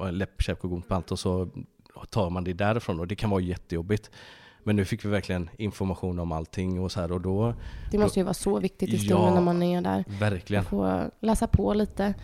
eh, 0.00 0.12
läppkäpp 0.12 0.64
och 0.64 0.70
gomspalt 0.70 1.12
och 1.12 1.18
så 1.18 1.48
tar 2.10 2.30
man 2.30 2.44
det 2.44 2.52
därifrån 2.52 3.00
och 3.00 3.06
det 3.06 3.14
kan 3.16 3.30
vara 3.30 3.40
jättejobbigt. 3.40 4.10
Men 4.64 4.76
nu 4.76 4.84
fick 4.84 5.04
vi 5.04 5.08
verkligen 5.08 5.50
information 5.56 6.18
om 6.18 6.32
allting 6.32 6.80
och 6.80 6.92
så 6.92 7.00
här 7.00 7.12
och 7.12 7.20
då, 7.20 7.54
Det 7.90 7.98
måste 7.98 8.20
ju 8.20 8.24
vara 8.24 8.34
så 8.34 8.58
viktigt 8.58 8.88
i 8.92 8.98
stunden 8.98 9.26
Ja. 9.26 9.34
när 9.34 9.40
man 9.40 9.62
är 9.62 9.80
där. 9.82 10.04
verkligen. 10.20 10.64
Få 10.64 11.10
läsa 11.20 11.46
på 11.46 11.74
lite. 11.74 12.02
Men 12.02 12.14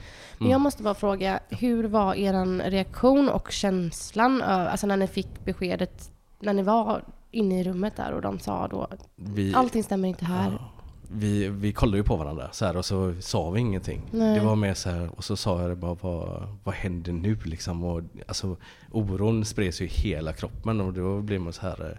Mm. 0.46 0.53
jag 0.53 0.61
måste 0.61 0.83
bara 0.83 0.94
fråga, 0.94 1.40
hur 1.48 1.85
var 1.85 2.14
er 2.14 2.70
reaktion 2.70 3.29
och 3.29 3.50
känslan 3.53 4.42
alltså 4.42 4.87
när 4.87 4.96
ni 4.96 5.07
fick 5.07 5.44
beskedet, 5.44 6.11
när 6.40 6.53
ni 6.55 6.62
var 6.62 7.05
inne 7.31 7.61
i 7.61 7.64
rummet 7.64 7.96
där 7.96 8.12
och 8.12 8.22
de 8.22 8.38
sa 8.38 8.68
då 8.68 8.87
Vi, 9.16 9.55
allting 9.55 9.83
stämmer 9.83 10.09
inte 10.09 10.24
här. 10.24 10.50
Ja. 10.53 10.70
Vi, 11.12 11.48
vi 11.48 11.72
kollade 11.72 11.96
ju 11.98 12.05
på 12.05 12.16
varandra 12.16 12.48
så 12.53 12.64
här, 12.64 12.76
och 12.76 12.85
så 12.85 13.14
sa 13.20 13.50
vi 13.50 13.61
ingenting. 13.61 14.03
Nej. 14.11 14.38
Det 14.38 14.44
var 14.44 14.57
mer 14.57 14.74
så 14.74 14.90
här, 14.90 15.11
och 15.16 15.24
så 15.24 15.37
sa 15.37 15.62
jag 15.62 15.79
bara, 15.79 15.94
vad, 16.00 16.48
vad 16.64 16.74
händer 16.74 17.12
nu 17.12 17.38
liksom? 17.44 17.85
Och, 17.85 18.03
alltså, 18.29 18.57
oron 18.90 19.44
spreds 19.44 19.81
ju 19.81 19.85
i 19.85 19.88
hela 19.88 20.33
kroppen 20.33 20.81
och 20.81 20.92
då 20.92 21.20
blir 21.20 21.38
man 21.38 21.53
så 21.53 21.61
här, 21.61 21.98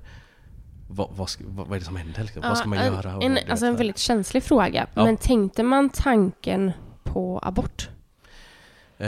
vad, 0.91 1.09
vad, 1.11 1.29
vad, 1.39 1.75
är 1.75 1.79
det 1.79 1.85
som 1.85 1.95
händer? 1.95 2.23
Liksom? 2.23 2.41
vad 2.41 2.57
ska 2.57 2.69
man 2.69 2.77
Ja, 2.77 2.85
göra? 2.85 3.19
En, 3.21 3.37
alltså 3.37 3.55
så 3.55 3.65
en 3.65 3.75
väldigt 3.75 3.97
känslig 3.97 4.43
fråga. 4.43 4.87
Ja. 4.93 5.03
Men 5.03 5.17
tänkte 5.17 5.63
man 5.63 5.89
tanken 5.89 6.71
på 7.03 7.39
abort? 7.43 7.89
Eh, 8.97 9.07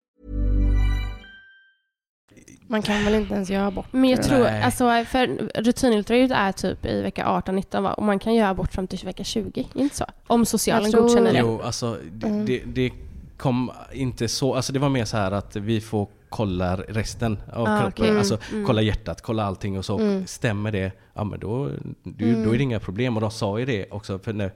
Man 2.71 2.81
kan 2.81 3.05
väl 3.05 3.13
inte 3.15 3.33
ens 3.33 3.49
göra 3.49 3.67
abort? 3.67 3.85
Men 3.91 4.09
jag 4.09 4.23
tror, 4.23 4.39
Nej. 4.39 4.63
alltså 4.63 4.83
för 5.07 5.27
rutinultraljud 5.61 6.31
är 6.31 6.51
typ 6.51 6.85
i 6.85 7.01
vecka 7.01 7.25
18-19 7.25 7.81
va? 7.81 7.93
Och 7.93 8.03
man 8.03 8.19
kan 8.19 8.33
göra 8.35 8.49
abort 8.49 8.73
fram 8.73 8.87
till 8.87 9.05
vecka 9.05 9.23
20, 9.23 9.67
inte 9.73 9.95
så? 9.95 10.05
Om 10.27 10.45
socialen 10.45 10.91
tror- 10.91 11.01
godkänner 11.01 11.33
det. 11.33 11.39
Jo, 11.39 11.61
alltså 11.63 11.97
det, 12.11 12.27
Mm. 12.27 12.45
det, 12.45 12.61
det 12.65 12.91
kom 13.37 13.71
inte 13.93 14.27
så, 14.27 14.55
alltså 14.55 14.73
det 14.73 14.79
var 14.79 14.89
mer 14.89 15.05
så 15.05 15.17
här 15.17 15.31
att 15.31 15.55
vi 15.55 15.81
får 15.81 16.07
kolla 16.29 16.75
resten 16.77 17.39
av 17.53 17.67
Ah, 17.67 17.79
kroppen, 17.81 18.05
okej. 18.05 18.17
alltså 18.17 18.37
Mm. 18.51 18.65
kolla 18.65 18.81
hjärtat, 18.81 19.21
kolla 19.21 19.43
allting 19.43 19.77
och 19.77 19.85
så 19.85 19.99
Mm. 19.99 20.27
stämmer 20.27 20.71
det, 20.71 20.91
ja 21.13 21.23
men 21.23 21.39
då, 21.39 21.69
då, 22.03 22.25
då 22.45 22.53
är 22.53 22.57
det 22.57 22.63
inga 22.63 22.79
problem. 22.79 23.15
Och 23.15 23.21
de 23.21 23.31
sa 23.31 23.59
ju 23.59 23.65
det 23.65 23.91
också, 23.91 24.19
för 24.19 24.33
när, 24.33 24.51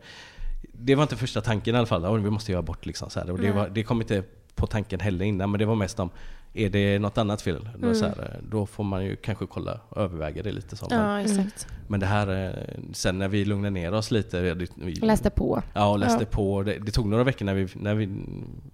det 0.71 0.95
var 0.95 1.04
inte 1.04 1.15
första 1.15 1.41
tanken 1.41 1.75
i 1.75 1.78
alla 1.78 1.88
fall, 1.88 2.06
"Oj, 2.06 2.21
vi 2.21 2.30
måste 2.30 2.51
göra 2.51 2.60
abort 2.60 2.86
liksom 2.86 3.10
så 3.10 3.19
här. 3.19 3.32
Och 3.32 3.39
det, 3.39 3.51
var, 3.51 3.69
det 3.69 3.84
kom 3.84 4.01
inte 4.01 4.23
på 4.56 4.67
tanken 4.67 4.99
heller 4.99 5.25
innan, 5.25 5.51
men 5.51 5.60
det 5.60 5.65
var 5.65 5.75
mest 5.75 5.99
om 5.99 6.10
är 6.56 6.70
det 6.70 7.00
något 7.00 7.18
annat 7.18 7.41
fel? 7.41 7.70
Då, 7.78 7.86
Mm. 7.88 7.96
så 7.96 8.06
här, 8.06 8.39
då 8.50 8.65
får 8.65 8.84
man 8.84 9.06
ju 9.06 9.15
kanske 9.15 9.46
kolla 9.46 9.80
och 9.89 10.02
överväga 10.02 10.44
det 10.44 10.52
lite 10.52 10.76
så. 10.76 10.88
Men, 10.89 11.00
Ja, 11.00 11.22
exakt. 11.22 11.68
men 11.88 12.00
det 12.00 12.06
här, 12.06 12.46
eh, 12.48 12.84
sen 12.94 13.20
när 13.20 13.28
vi 13.28 13.46
lugnade 13.46 13.70
ner 13.70 13.94
oss 13.94 14.12
lite, 14.12 14.41
vi, 14.54 14.68
vi, 14.76 14.94
Läste 14.96 15.30
på. 15.30 15.62
Ja, 15.74 15.89
och 15.91 16.00
läste 16.00 16.24
Ja. 16.24 16.28
på. 16.32 16.63
Det, 16.63 16.78
det 16.80 16.91
tog 16.91 17.06
några 17.08 17.24
veckor 17.24 17.46
när 17.46 17.54
vi, 17.54 17.68
när 17.76 17.96
vi, 17.96 18.04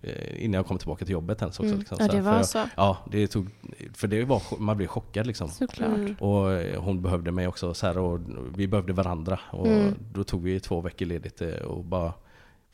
eh, 0.01 0.43
innan 0.45 0.53
jag 0.57 0.65
kom 0.65 0.77
tillbaka 0.77 1.05
till 1.05 1.13
jobbet 1.13 1.41
ens 1.41 1.59
också. 1.59 1.67
Mm. 1.67 1.79
Liksom, 1.79 1.97
Ja, 1.99 2.07
det 2.07 2.21
var 2.21 2.37
för, 2.37 2.43
så. 2.43 2.63
Ja, 2.75 2.97
det 3.11 3.27
tog, 3.27 3.47
för 3.93 4.07
det 4.07 4.23
var, 4.25 4.41
man 4.59 4.77
blev 4.77 4.87
chockad 4.87 5.27
liksom. 5.27 5.49
Såklart. 5.49 5.89
Mm. 5.97 6.15
Och 6.19 6.51
eh, 6.53 6.81
hon 6.81 7.01
behövde 7.01 7.31
mig 7.31 7.47
också 7.47 7.73
så 7.73 7.87
här, 7.87 7.97
och 7.97 8.19
vi 8.55 8.67
behövde 8.67 8.93
varandra. 8.93 9.39
Och 9.51 9.67
Mm. 9.67 9.93
då 10.13 10.23
tog 10.23 10.43
vi 10.43 10.59
två 10.59 10.81
veckor 10.81 11.05
ledigt 11.05 11.41
och 11.67 11.83
bara 11.85 12.13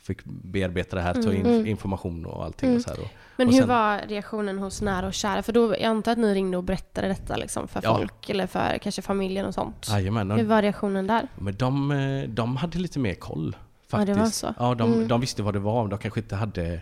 fick 0.07 0.23
bearbeta 0.25 0.95
det 0.95 1.01
här, 1.01 1.13
ta 1.13 1.33
in 1.33 1.45
Mm. 1.45 1.65
information 1.65 2.25
och 2.25 2.45
allting. 2.45 2.69
Mm. 2.69 2.77
Och 2.77 2.83
så 2.83 2.91
och, 3.01 3.07
Men 3.37 3.47
och 3.47 3.53
hur 3.53 3.59
sen- 3.59 3.69
var 3.69 4.01
reaktionen 4.07 4.59
hos 4.59 4.81
nära 4.81 5.07
och 5.07 5.13
kära? 5.13 5.43
För 5.43 5.53
då, 5.53 5.71
jag 5.73 5.83
antar 5.83 6.11
att 6.11 6.17
ni 6.17 6.33
ringde 6.33 6.57
och 6.57 6.63
berättade 6.63 7.07
detta 7.07 7.35
liksom 7.35 7.67
för 7.67 7.79
Ja. 7.83 7.97
folk 7.97 8.29
eller 8.29 8.47
för 8.47 8.77
kanske 8.77 9.01
familjen 9.01 9.45
och 9.45 9.53
sånt. 9.53 9.87
Jajamän, 9.91 10.31
Hur 10.31 10.43
var 10.45 10.61
reaktionen 10.61 11.07
där? 11.07 11.27
Men 11.35 11.55
de, 11.55 11.91
eh, 11.91 12.29
de 12.29 12.55
hade 12.57 12.79
lite 12.79 12.99
mer 12.99 13.13
koll 13.13 13.55
Ja, 13.91 13.97
det 13.97 14.05
faktiskt. 14.15 14.43
var 14.43 14.51
så. 14.53 14.55
Ja, 14.59 14.75
de, 14.75 14.93
Mm. 14.93 15.07
de 15.07 15.21
visste 15.21 15.43
vad 15.43 15.53
det 15.53 15.59
var, 15.59 15.87
de 15.87 15.99
kanske 15.99 16.19
inte 16.19 16.35
hade 16.35 16.81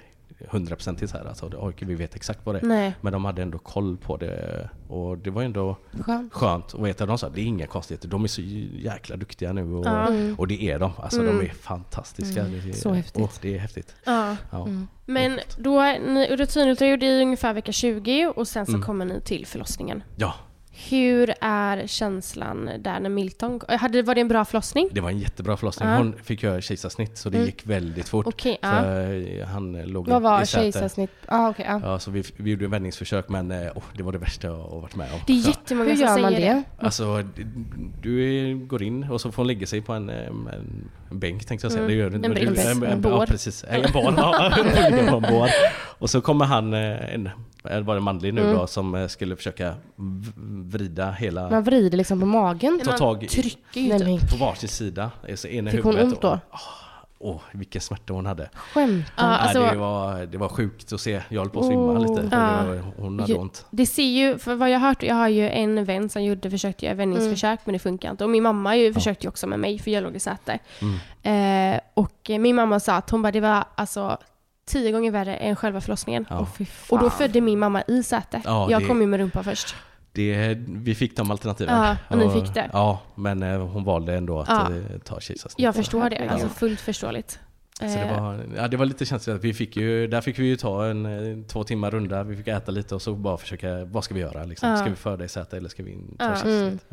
hundraprocentigt 0.49 1.11
så 1.11 1.17
här, 1.17 1.25
alltså, 1.25 1.73
vi 1.79 1.95
vet 1.95 2.15
exakt 2.15 2.39
vad 2.43 2.55
det 2.55 2.59
är. 2.59 2.65
Nej. 2.65 2.93
Men 3.01 3.13
de 3.13 3.25
hade 3.25 3.41
ändå 3.41 3.57
koll 3.57 3.97
på 3.97 4.17
det 4.17 4.69
och 4.87 5.17
det 5.17 5.29
var 5.29 5.43
ändå 5.43 5.77
Skönt. 6.01 6.33
skönt 6.33 6.75
att 6.75 6.81
veta. 6.81 7.05
De 7.05 7.17
sa 7.17 7.29
det 7.29 7.41
är 7.41 7.45
inga 7.45 7.67
konstigheter, 7.67 8.07
de 8.07 8.23
är 8.23 8.27
så 8.27 8.41
jäkla 8.41 9.15
duktiga 9.17 9.53
nu 9.53 9.73
och, 9.73 9.85
Ja. 9.85 10.07
och 10.37 10.47
det 10.47 10.63
är 10.63 10.79
de. 10.79 10.91
Alltså 10.97 11.21
de 11.23 11.39
är 11.41 11.49
fantastiska. 11.49 12.43
Det 12.43 12.57
är, 12.57 12.61
Mm. 12.61 12.73
Så 12.73 12.93
häftigt. 12.93 13.21
åh, 13.23 13.29
det 13.41 13.55
är 13.55 13.59
häftigt. 13.59 13.95
Ja. 14.05 14.35
Ja. 14.51 14.67
Men 15.05 15.39
då, 15.57 15.81
ni, 15.81 16.27
rutinultraljud 16.35 17.03
är 17.03 17.21
ungefär 17.21 17.53
vecka 17.53 17.71
20 17.71 18.27
och 18.35 18.47
sen 18.47 18.65
så 18.65 18.71
Mm. 18.71 18.81
kommer 18.85 19.05
ni 19.05 19.21
till 19.21 19.45
förlossningen. 19.45 20.03
ja, 20.15 20.33
Hur 20.89 21.33
är 21.41 21.87
känslan 21.87 22.69
där 22.79 22.99
när 22.99 23.09
Milton... 23.09 23.61
Hade, 23.67 24.01
var 24.01 24.15
det 24.15 24.21
en 24.21 24.27
bra 24.27 24.45
förlossning? 24.45 24.89
det 24.91 25.01
var 25.01 25.09
en 25.09 25.19
jättebra 25.19 25.57
förlossning. 25.57 25.89
Ja. 25.89 25.97
Hon 25.97 26.13
fick 26.23 26.43
göra 26.43 26.61
kejsarsnitt 26.61 27.17
så 27.17 27.29
det 27.29 27.37
Mm. 27.37 27.45
gick 27.45 27.65
väldigt 27.67 28.09
fort. 28.09 28.27
Okej, 28.27 28.57
ja. 28.61 28.85
Eh, 29.01 29.47
han 29.47 29.81
låg 29.81 30.07
Vad 30.07 30.21
var 30.21 30.45
kejsarsnitt? 30.45 31.11
Ah, 31.25 31.49
okej, 31.49 31.65
ja. 31.69 31.79
Ja, 31.83 31.99
så 31.99 32.11
vi, 32.11 32.23
vi 32.37 32.51
gjorde 32.51 32.67
vändningsförsök 32.67 33.29
men 33.29 33.51
eh, 33.51 33.71
åh, 33.75 33.83
det 33.97 34.03
var 34.03 34.11
det 34.11 34.17
värsta 34.17 34.47
jag 34.47 34.55
har 34.57 34.79
varit 34.81 34.95
med 34.95 35.13
om. 35.13 35.19
Det 35.27 35.33
är 35.33 35.37
Så- 35.41 35.49
jättemånga 35.49 35.89
Hur 35.89 35.95
som 35.95 36.05
gör 36.05 36.19
man 36.21 36.31
säger 36.33 36.55
det? 36.55 36.63
Alltså, 36.85 37.23
du 38.01 38.55
går 38.67 38.83
in 38.83 39.03
och 39.03 39.21
så 39.21 39.31
får 39.31 39.37
hon 39.43 39.47
lägga 39.47 39.67
sig 39.67 39.81
på 39.81 39.93
en, 39.93 40.09
eh, 40.09 40.15
en, 40.27 40.49
en 41.11 41.19
bänk 41.19 41.45
tänkte 41.45 41.65
jag 41.65 41.71
säga. 41.71 41.83
Mm. 41.83 41.95
Det 41.97 42.03
gör 42.03 42.09
du 42.09 42.15
inte. 42.15 42.27
En 42.27 42.33
men 42.33 42.41
du- 42.41 42.51
brits, 42.51 42.93
en 42.93 43.01
bår. 43.01 43.25
precis. 43.25 43.65
En 43.69 43.91
bår. 43.93 44.13
Ja, 44.17 44.53
hon 44.57 44.65
ligger 44.65 45.07
på 45.11 45.15
en 45.15 45.21
bår. 45.33 45.49
Och 45.99 46.09
så 46.09 46.21
kommer 46.21 46.45
han, 46.45 46.73
eh, 46.73 47.13
en, 47.13 47.29
eh, 47.67 47.81
var 47.81 47.95
det 47.95 48.01
manlig 48.01 48.33
nu 48.33 48.41
Mm. 48.41 48.53
då, 48.57 48.67
som 48.67 48.95
eh, 48.95 49.07
skulle 49.07 49.35
försöka 49.35 49.73
vrida 50.71 51.11
hela, 51.11 51.49
Man 51.49 51.63
vrider 51.63 51.97
liksom 51.97 52.19
på 52.19 52.25
magen. 52.25 52.81
ta 52.85 52.91
tag 52.97 53.23
i, 53.23 53.27
trycker 53.27 53.81
ju 53.81 53.89
Nej, 53.97 54.19
typ. 54.19 54.31
på 54.31 54.37
varsin 54.37 54.69
sida. 54.69 55.11
eh, 55.27 55.35
Så 55.35 55.47
ena 55.47 55.69
i 55.69 55.71
Fick 55.73 55.83
hon 55.83 55.95
huvudet 55.95 56.13
ont 56.13 56.21
då? 56.21 56.39
Åh, 57.19 57.41
vilken 57.53 57.81
smärta 57.81 58.13
hon 58.13 58.25
hade. 58.25 58.49
Skämtar 58.73 59.27
Nej, 59.27 59.37
alltså, 59.39 59.59
det, 59.61 59.77
var, 59.77 60.25
det 60.25 60.37
var 60.37 60.49
sjukt 60.49 60.93
att 60.93 61.01
se. 61.01 61.21
Jag 61.29 61.41
höll 61.41 61.49
på 61.49 61.59
att 61.59 61.65
svimma 61.65 61.81
Åh. 61.83 61.99
lite. 61.99 62.29
För 62.29 62.37
Ja. 62.37 62.61
det 62.61 62.67
var, 62.81 62.83
hon 62.97 63.19
hade 63.19 63.31
Ju- 63.31 63.37
ont. 63.39 63.65
Det 63.71 63.85
ser 63.85 64.03
ju, 64.03 64.37
för 64.37 64.55
vad 64.55 64.69
jag 64.69 64.79
har 64.79 64.87
hört, 64.87 65.03
jag 65.03 65.15
har 65.15 65.27
ju 65.27 65.49
en 65.49 65.85
vän 65.85 66.09
som 66.09 66.23
gjorde, 66.23 66.49
försökte 66.51 66.85
göra 66.85 66.95
vändningsförsök 66.95 67.59
men 67.65 67.73
det 67.73 67.79
funkar 67.79 68.11
inte. 68.11 68.23
Och 68.23 68.29
min 68.29 68.43
mamma 68.43 68.75
ju 68.75 68.93
försökte 68.93 69.25
ju 69.25 69.29
också 69.29 69.47
med 69.47 69.59
mig 69.59 69.79
för 69.79 69.91
jag 69.91 70.03
låg 70.03 70.15
i 70.15 70.19
säte. 70.19 70.59
Mm. 71.23 71.73
Eh, 71.75 71.79
och 71.93 72.29
min 72.39 72.55
mamma 72.55 72.79
sa 72.79 72.95
att 72.95 73.09
hon 73.09 73.21
bara, 73.21 73.31
det 73.31 73.39
var 73.41 73.63
alltså 73.75 74.17
tio 74.65 74.91
gånger 74.91 75.11
värre 75.11 75.35
än 75.35 75.55
själva 75.55 75.81
förlossningen. 75.81 76.25
Ja. 76.29 76.45
Fan. 76.45 76.67
Och 76.89 76.99
då 76.99 77.09
födde 77.09 77.41
min 77.41 77.59
mamma 77.59 77.81
i 77.87 78.03
säte. 78.03 78.41
Ja, 78.45 78.71
jag 78.71 78.81
det- 78.81 78.87
kom 78.87 79.01
ju 79.01 79.07
med 79.07 79.19
rumpa 79.19 79.43
först. 79.43 79.75
Det, 80.11 80.57
vi 80.67 80.95
fick 80.95 81.17
de 81.17 81.31
alternativen. 81.31 81.75
Ja, 81.81 81.97
och 82.09 82.17
ni 82.17 82.29
fick 82.29 82.53
det. 82.53 82.69
Ja, 82.73 82.99
men 83.15 83.43
eh, 83.43 83.59
hon 83.67 83.83
valde 83.83 84.15
ändå 84.15 84.39
att 84.39 84.47
Ja. 84.49 84.69
eh, 84.71 84.97
ta 85.03 85.19
kejsarsnitt. 85.19 85.63
Jag 85.63 85.75
förstår 85.75 86.09
det, 86.09 86.27
alltså 86.29 86.49
fullt 86.49 86.79
förståeligt. 86.81 87.39
Så 87.79 87.85
det 87.85 87.91
Eh, 87.93 88.21
var, 88.23 88.39
ja, 88.57 88.67
det 88.67 88.77
var 88.77 88.85
lite 88.85 89.05
känsligt. 89.05 89.41
Vi 89.43 89.53
fick 89.53 89.77
ju, 89.77 90.07
där 90.07 90.21
fick 90.21 90.39
vi 90.39 90.45
ju 90.45 90.55
ta 90.55 90.85
en 90.85 91.45
två 91.47 91.63
timmar 91.63 91.91
runda, 91.91 92.23
vi 92.23 92.35
fick 92.37 92.47
äta 92.47 92.71
lite 92.71 92.95
och 92.95 93.01
så 93.01 93.15
bara 93.15 93.37
försöka, 93.37 93.85
vad 93.85 94.03
ska 94.03 94.13
vi 94.13 94.19
göra? 94.19 94.43
Liksom? 94.43 94.69
Ja. 94.69 94.77
Ska 94.77 94.89
vi 94.89 94.95
föda 94.95 95.25
i 95.25 95.27
säte 95.27 95.57
eller 95.57 95.69
ska 95.69 95.83
vi 95.83 95.93
ta 96.17 96.25
Ja. 96.25 96.35
kejsarsnitt? 96.35 96.89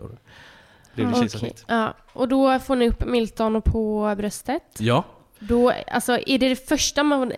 Blev 0.95 1.07
det 1.07 1.13
okej. 1.13 1.21
kejsarsnitt. 1.21 1.65
Ja, 1.69 1.95
och 2.13 2.29
då 2.29 2.59
får 2.59 2.77
ni 2.77 2.89
upp 2.89 3.05
Milton 3.07 3.63
på 3.63 4.15
bröstet. 4.17 4.63
Ja, 4.79 5.05
Då, 5.49 5.73
alltså, 5.91 6.19
är 6.27 6.39
det 6.39 6.49
det 6.49 6.69
första 6.69 7.03
man 7.03 7.33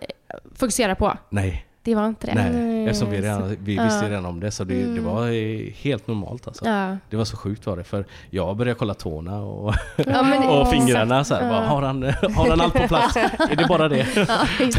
fokuserar 0.55 0.95
på? 0.95 1.17
nej, 1.29 1.65
Det 1.83 1.95
var 1.95 2.07
inte 2.07 2.27
det? 2.27 2.33
nej. 2.51 2.85
Eftersom 2.85 3.09
vi, 3.11 3.21
redan, 3.21 3.55
vi 3.59 3.75
Ja. 3.75 3.83
visste 3.83 4.09
redan 4.09 4.25
om 4.25 4.39
det 4.39 4.51
så 4.51 4.63
det, 4.63 4.73
det 4.75 4.83
Mm. 4.83 5.03
var 5.05 5.27
eh, 5.27 5.73
helt 5.73 6.07
normalt 6.07 6.47
alltså. 6.47 6.65
Ja. 6.65 6.97
Det 7.09 7.17
var 7.17 7.25
så 7.25 7.37
sjukt 7.37 7.65
var 7.65 7.77
det, 7.77 7.83
för 7.83 8.05
jag 8.29 8.57
började 8.57 8.79
kolla 8.79 8.93
tårna 8.93 9.41
och, 9.43 9.73
Ja, 9.97 10.03
det- 10.23 10.47
och 10.47 10.69
fingrarna 10.71 11.23
så 11.23 11.35
här, 11.35 11.43
Ja. 11.43 11.49
bara, 11.49 11.65
har, 11.67 11.81
han, 11.81 12.03
har 12.35 12.49
han 12.49 12.61
allt 12.61 12.73
på 12.73 12.87
plats? 12.87 13.15
Är 13.49 13.55
det 13.55 13.65
bara 13.67 13.89
det? 13.89 14.07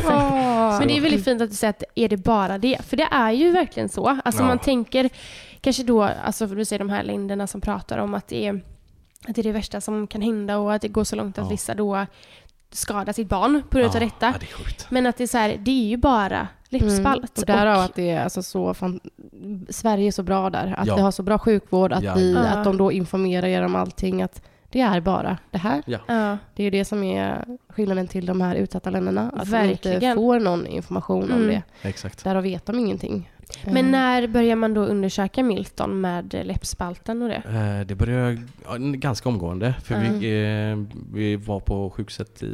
Ja. 0.04 0.78
Men 0.78 0.88
det 0.88 0.96
är 0.96 1.00
väldigt 1.00 1.24
fint 1.24 1.42
att 1.42 1.50
du 1.50 1.56
säger 1.56 1.70
att 1.70 1.82
är 1.94 2.08
det 2.08 2.16
bara 2.16 2.58
det? 2.58 2.78
För 2.86 2.96
det 2.96 3.08
är 3.10 3.30
ju 3.32 3.50
verkligen 3.52 3.88
så. 3.88 4.18
Alltså 4.24 4.42
Ja. 4.42 4.46
man 4.46 4.58
tänker 4.58 5.10
kanske 5.60 5.82
då, 5.82 6.02
alltså 6.02 6.48
för 6.48 6.56
du 6.56 6.64
säger 6.64 6.78
de 6.78 6.90
här 6.90 7.02
länderna 7.02 7.46
som 7.46 7.60
pratar 7.60 7.98
om 7.98 8.14
att 8.14 8.28
det 8.28 8.46
är, 8.46 8.54
att 9.28 9.34
det 9.34 9.40
är 9.40 9.42
det 9.42 9.52
värsta 9.52 9.80
som 9.80 10.06
kan 10.06 10.22
hända 10.22 10.58
och 10.58 10.74
att 10.74 10.82
det 10.82 10.88
går 10.88 11.04
så 11.04 11.16
långt 11.16 11.38
att 11.38 11.44
Ja. 11.44 11.48
vissa 11.50 11.74
då 11.74 12.06
skadar 12.70 13.12
sitt 13.12 13.28
barn 13.28 13.62
på 13.70 13.78
grund 13.78 13.96
av 13.96 14.02
Ja, 14.02 14.06
detta. 14.08 14.26
Ja, 14.26 14.34
det. 14.40 14.90
Men 14.90 15.06
att 15.06 15.16
det 15.16 15.24
är 15.24 15.28
så 15.28 15.38
här, 15.38 15.56
det 15.60 15.70
är 15.70 15.88
ju 15.88 15.96
bara 15.96 16.48
läppspalt. 16.68 17.06
Mm. 17.06 17.28
Och 17.36 17.46
därav 17.46 17.76
Och- 17.78 17.84
att 17.84 17.94
det 17.94 18.10
är 18.10 18.22
alltså 18.24 18.42
så 18.42 18.74
fan, 18.74 19.00
Sverige 19.68 20.06
är 20.06 20.12
så 20.12 20.22
bra 20.22 20.50
där. 20.50 20.74
Att 20.78 20.86
Ja. 20.86 20.96
vi 20.96 21.02
har 21.02 21.10
så 21.10 21.22
bra 21.22 21.38
sjukvård, 21.38 21.92
att, 21.92 22.02
Ja. 22.02 22.14
vi, 22.14 22.32
Ja. 22.34 22.40
att 22.40 22.64
de 22.64 22.76
då 22.76 22.92
informerar 22.92 23.46
er 23.46 23.62
om 23.62 23.74
allting. 23.76 24.22
Att 24.22 24.42
det 24.70 24.80
är 24.80 25.00
bara 25.00 25.38
det 25.50 25.58
här. 25.58 25.82
Det 26.54 26.62
är 26.62 26.64
ju 26.64 26.70
det 26.70 26.84
som 26.84 27.02
är 27.04 27.44
skillnaden 27.68 28.08
till 28.08 28.26
de 28.26 28.40
här 28.40 28.54
utsatta 28.54 28.90
länderna. 28.90 29.22
Att 29.22 29.50
de 29.50 29.62
inte 29.64 29.88
Verkligen. 29.88 30.16
får 30.16 30.40
någon 30.40 30.66
information 30.66 31.22
om 31.32 31.38
Mm. 31.42 31.48
det. 31.48 31.62
Exakt. 31.88 32.24
Därav 32.24 32.42
vet 32.42 32.66
de 32.66 32.78
ingenting. 32.78 33.30
Men 33.64 33.76
Eh, 33.76 33.90
när 33.90 34.26
börjar 34.26 34.56
man 34.56 34.74
då 34.74 34.80
undersöka 34.84 35.42
Milton 35.42 36.00
med 36.00 36.34
läppspalten 36.46 37.22
och 37.22 37.28
det? 37.28 37.42
Eh, 37.80 37.86
Det 37.86 37.94
började 37.94 38.42
ja, 38.64 38.76
ganska 38.78 39.28
omgående. 39.28 39.74
För 39.84 39.94
Mm. 39.94 40.18
vi, 40.18 40.26
eh, 40.70 40.98
vi 41.12 41.36
var 41.36 41.60
på 41.60 41.90
sjukhuset 41.90 42.42
i, 42.42 42.46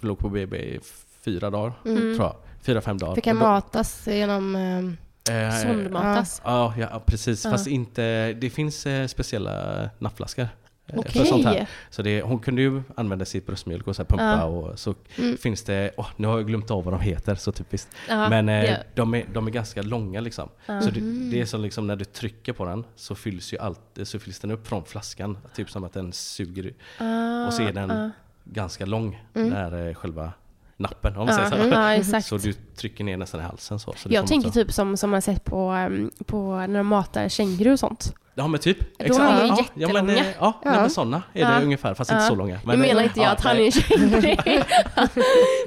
vi 0.00 0.08
låg 0.08 0.18
på 0.18 0.28
BB 0.28 0.56
i 0.56 0.80
fyra 1.24 1.50
dagar, 1.50 1.72
Mm. 1.84 1.96
tror 2.16 2.26
jag. 2.26 2.36
Fyra, 2.62 2.80
fem 2.80 2.98
dagar. 2.98 3.14
Fick 3.14 3.26
han 3.26 3.36
Och 3.36 3.42
då- 3.42 3.48
matas 3.48 4.06
genom... 4.06 4.56
eh, 4.56 5.50
Sondmatas? 5.62 6.42
Ja, 6.44 6.74
ja, 6.78 7.02
precis. 7.06 7.44
Ja. 7.44 7.50
Fast 7.50 7.66
inte, 7.66 8.32
det 8.32 8.50
finns 8.50 8.86
speciella 9.08 9.52
nappflaskor. 9.98 10.48
Eh, 10.88 10.98
Okej. 10.98 11.12
För 11.12 11.24
sånt 11.24 11.44
här. 11.44 11.66
Så 11.90 12.02
det, 12.02 12.22
hon 12.22 12.38
kunde 12.38 12.62
ju 12.62 12.82
använda 12.96 13.24
sitt 13.24 13.46
bröstmjölk 13.46 13.86
och 13.88 13.96
så 13.96 14.04
pumpa 14.04 14.24
Ja. 14.24 14.44
och 14.44 14.78
så 14.78 14.94
Mm. 15.18 15.36
finns 15.36 15.62
det, 15.62 15.90
åh, 15.96 16.06
nu 16.16 16.26
har 16.28 16.36
jag 16.38 16.46
glömt 16.46 16.70
av 16.70 16.84
vad 16.84 16.94
de 16.94 17.00
heter 17.00 17.34
så 17.34 17.52
typiskt. 17.52 17.88
Ja, 18.08 18.28
Men 18.28 18.48
eh, 18.48 18.60
det- 18.62 18.84
de, 18.94 19.14
är, 19.14 19.24
de 19.32 19.46
är 19.46 19.50
ganska 19.50 19.82
långa 19.82 20.20
liksom. 20.20 20.48
Ja. 20.66 20.80
Så 20.80 20.90
det, 20.90 21.00
det 21.30 21.40
är 21.40 21.44
som 21.46 21.60
liksom 21.60 21.86
när 21.86 21.96
du 21.96 22.04
trycker 22.04 22.52
på 22.52 22.64
den 22.64 22.84
så 22.96 23.14
fylls 23.14 23.52
ju 23.52 23.58
allt, 23.58 23.80
så 24.02 24.18
fylls 24.18 24.38
den 24.38 24.50
upp 24.50 24.66
från 24.66 24.84
flaskan. 24.84 25.38
Typ 25.54 25.70
som 25.70 25.84
att 25.84 25.92
den 25.92 26.12
suger 26.12 26.72
Ah, 26.98 27.46
och 27.46 27.52
så 27.52 27.62
är 27.62 27.72
den 27.72 27.90
ah. 27.90 28.10
ganska 28.44 28.86
lång, 28.86 29.22
Mm. 29.34 29.50
där 29.50 29.88
eh, 29.88 29.94
själva 29.94 30.32
nappen 30.76 31.16
om 31.16 31.26
man 31.26 31.38
Ja, 31.38 31.50
säger 31.50 31.62
så. 31.64 31.68
ja, 31.74 31.94
exakt. 32.00 32.26
Så 32.26 32.36
du 32.36 32.52
trycker 32.52 33.04
ner 33.04 33.16
nästan 33.16 33.40
i 33.40 33.44
halsen 33.44 33.78
så. 33.78 33.94
så 33.96 34.08
Jag 34.12 34.26
tänker 34.26 34.48
så- 34.48 34.54
typ 34.54 34.72
som, 34.72 34.96
som 34.96 35.10
man 35.10 35.22
sett 35.22 35.44
på, 35.44 35.70
um, 35.72 36.10
på 36.26 36.56
när 36.56 36.78
de 36.78 36.86
matar 36.86 37.28
känguru 37.28 37.72
och 37.72 37.78
sånt. 37.78 38.14
Ja 38.38 38.46
men 38.48 38.60
typ. 38.60 38.78
De 38.98 39.04
är 39.04 39.08
ju 39.08 39.14
ja, 39.14 39.64
ja, 39.74 39.88
men, 39.92 40.08
jättelånga. 40.08 40.12
eh, 40.16 40.26
ja, 40.40 40.60
Ja. 40.64 40.70
nej, 40.70 40.80
men 40.80 40.90
sådana 40.90 41.22
är 41.32 41.44
det 41.44 41.52
Ja. 41.54 41.60
ungefär, 41.62 41.94
fast 41.94 42.10
Ja. 42.10 42.16
inte 42.16 42.26
så 42.28 42.34
långa. 42.34 42.54
Nu 42.54 42.60
Men, 42.64 42.80
menar 42.80 43.00
eh, 43.00 43.06
inte 43.06 43.20
jag 43.20 43.26
ja, 43.28 43.32
att 43.32 43.40
han 43.40 43.56
är 43.56 43.64
en 43.64 43.72
känguru. 43.72 44.36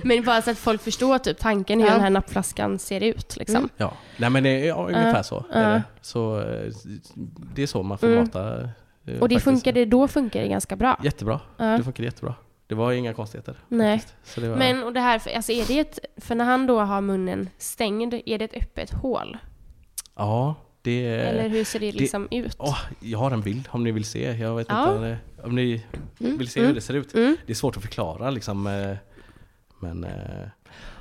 Men 0.03 0.23
bara 0.23 0.41
så 0.41 0.51
att 0.51 0.57
folk 0.57 0.81
förstår 0.81 1.17
typ 1.17 1.39
tanken 1.39 1.79
hur 1.79 1.87
Ja. 1.87 1.93
den 1.93 2.01
här 2.01 2.09
nappflaskan 2.09 2.79
ser 2.79 3.03
ut. 3.03 3.37
Liksom. 3.37 3.55
Mm. 3.57 3.69
Ja, 3.77 3.93
nej 4.17 4.29
men 4.29 4.43
det 4.43 4.49
är 4.49 4.67
ja, 4.67 4.85
ungefär 4.87 5.23
så. 5.23 5.45
ja. 5.53 5.55
Är 5.59 5.73
det. 5.73 5.83
Så 6.01 6.39
eh, 6.39 6.71
det 7.55 7.63
är 7.63 7.67
så 7.67 7.83
man 7.83 7.97
får 7.97 8.07
Mm. 8.07 8.19
mata. 8.19 8.61
eh, 8.61 8.67
Och 9.19 9.29
det 9.29 9.35
faktiskt. 9.35 9.43
funkade, 9.43 9.85
då 9.85 10.07
funkar 10.07 10.41
det 10.41 10.47
ganska 10.47 10.75
bra. 10.75 10.99
Jättebra. 11.03 11.39
Ja. 11.57 11.65
Det 11.65 11.83
funkade 11.83 12.05
jättebra. 12.05 12.35
Det 12.69 12.75
var 12.75 12.91
inga 12.91 13.13
konstigheter. 13.13 13.55
Nej. 13.67 14.01
det 14.35 14.49
var, 14.49 14.57
Men 14.57 14.83
och 14.83 14.93
det 14.93 14.99
här, 14.99 15.19
för- 15.19 15.29
alltså 15.35 15.51
är 15.51 15.65
det 15.67 15.79
ett, 15.79 15.99
för 16.17 16.35
när 16.35 16.45
han 16.45 16.67
då 16.67 16.79
har 16.79 17.01
munnen 17.01 17.49
stängd, 17.57 18.13
är 18.25 18.37
det 18.39 18.45
ett 18.45 18.63
öppet 18.63 18.91
hål? 18.91 19.37
Ja, 20.15 20.55
det... 20.81 21.05
Eller 21.05 21.49
hur 21.49 21.63
ser 21.63 21.79
det 21.79 21.91
liksom 21.91 22.27
ut? 22.31 22.55
Åh, 22.59 22.77
jag 22.99 23.19
har 23.19 23.31
en 23.31 23.41
bild 23.41 23.67
om 23.71 23.83
ni 23.83 23.91
vill 23.91 24.05
se. 24.05 24.31
Jag 24.31 24.55
vet 24.55 24.67
Ja. 24.69 24.95
inte 24.95 25.07
eh, 25.07 25.45
om 25.45 25.55
ni 25.55 25.85
vill 26.17 26.49
se 26.49 26.59
Mm. 26.59 26.67
hur 26.67 26.75
det 26.75 26.81
ser 26.81 26.93
ut. 26.93 27.13
Mm. 27.13 27.37
Det 27.45 27.51
är 27.53 27.55
svårt 27.55 27.77
att 27.77 27.83
förklara 27.83 28.29
liksom. 28.29 28.67
eh, 28.67 28.95
Men 29.79 30.03
eh, 30.03 30.47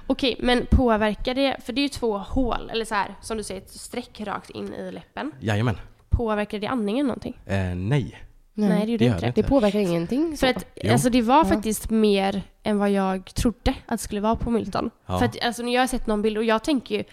Okej, 0.06 0.36
men 0.38 0.66
påverkar 0.70 1.34
det, 1.34 1.56
för 1.64 1.72
det 1.72 1.80
är 1.80 1.82
ju 1.82 1.88
två 1.88 2.18
hål, 2.18 2.70
eller 2.70 2.84
så 2.84 2.94
här, 2.94 3.14
som 3.22 3.36
du 3.36 3.42
säger, 3.42 3.60
ett 3.60 3.70
streck 3.70 4.20
rakt 4.20 4.50
in 4.50 4.74
i 4.74 4.92
läppen. 4.92 5.32
jajamän. 5.40 5.76
Påverkar 6.08 6.58
det 6.58 6.66
andningen 6.66 7.06
någonting? 7.06 7.40
Eh, 7.46 7.74
nej. 7.74 8.18
Nej, 8.58 8.68
Nej, 8.68 8.86
det 8.86 8.92
gjorde 8.92 9.04
det 9.04 9.08
gör 9.08 9.14
inte 9.14 9.26
det 9.26 9.32
det. 9.34 9.42
det 9.42 9.48
påverkar 9.48 9.78
ingenting. 9.78 10.36
För 10.36 10.46
så. 10.46 10.56
att 10.56 10.66
Jo. 10.82 10.92
alltså, 10.92 11.10
det 11.10 11.22
var 11.22 11.36
Ja. 11.38 11.44
faktiskt 11.44 11.90
mer 11.90 12.42
än 12.62 12.78
vad 12.78 12.90
jag 12.90 13.34
trodde 13.34 13.74
att 13.86 13.98
det 13.98 14.04
skulle 14.04 14.20
vara 14.20 14.36
på 14.36 14.50
Milton. 14.50 14.90
Ja. 15.06 15.18
För 15.18 15.26
att 15.26 15.44
alltså, 15.44 15.62
jag 15.62 15.82
har 15.82 15.86
sett 15.86 16.06
någon 16.06 16.22
bild, 16.22 16.38
och 16.38 16.44
jag 16.44 16.64
tänker 16.64 16.94
ju 16.96 17.04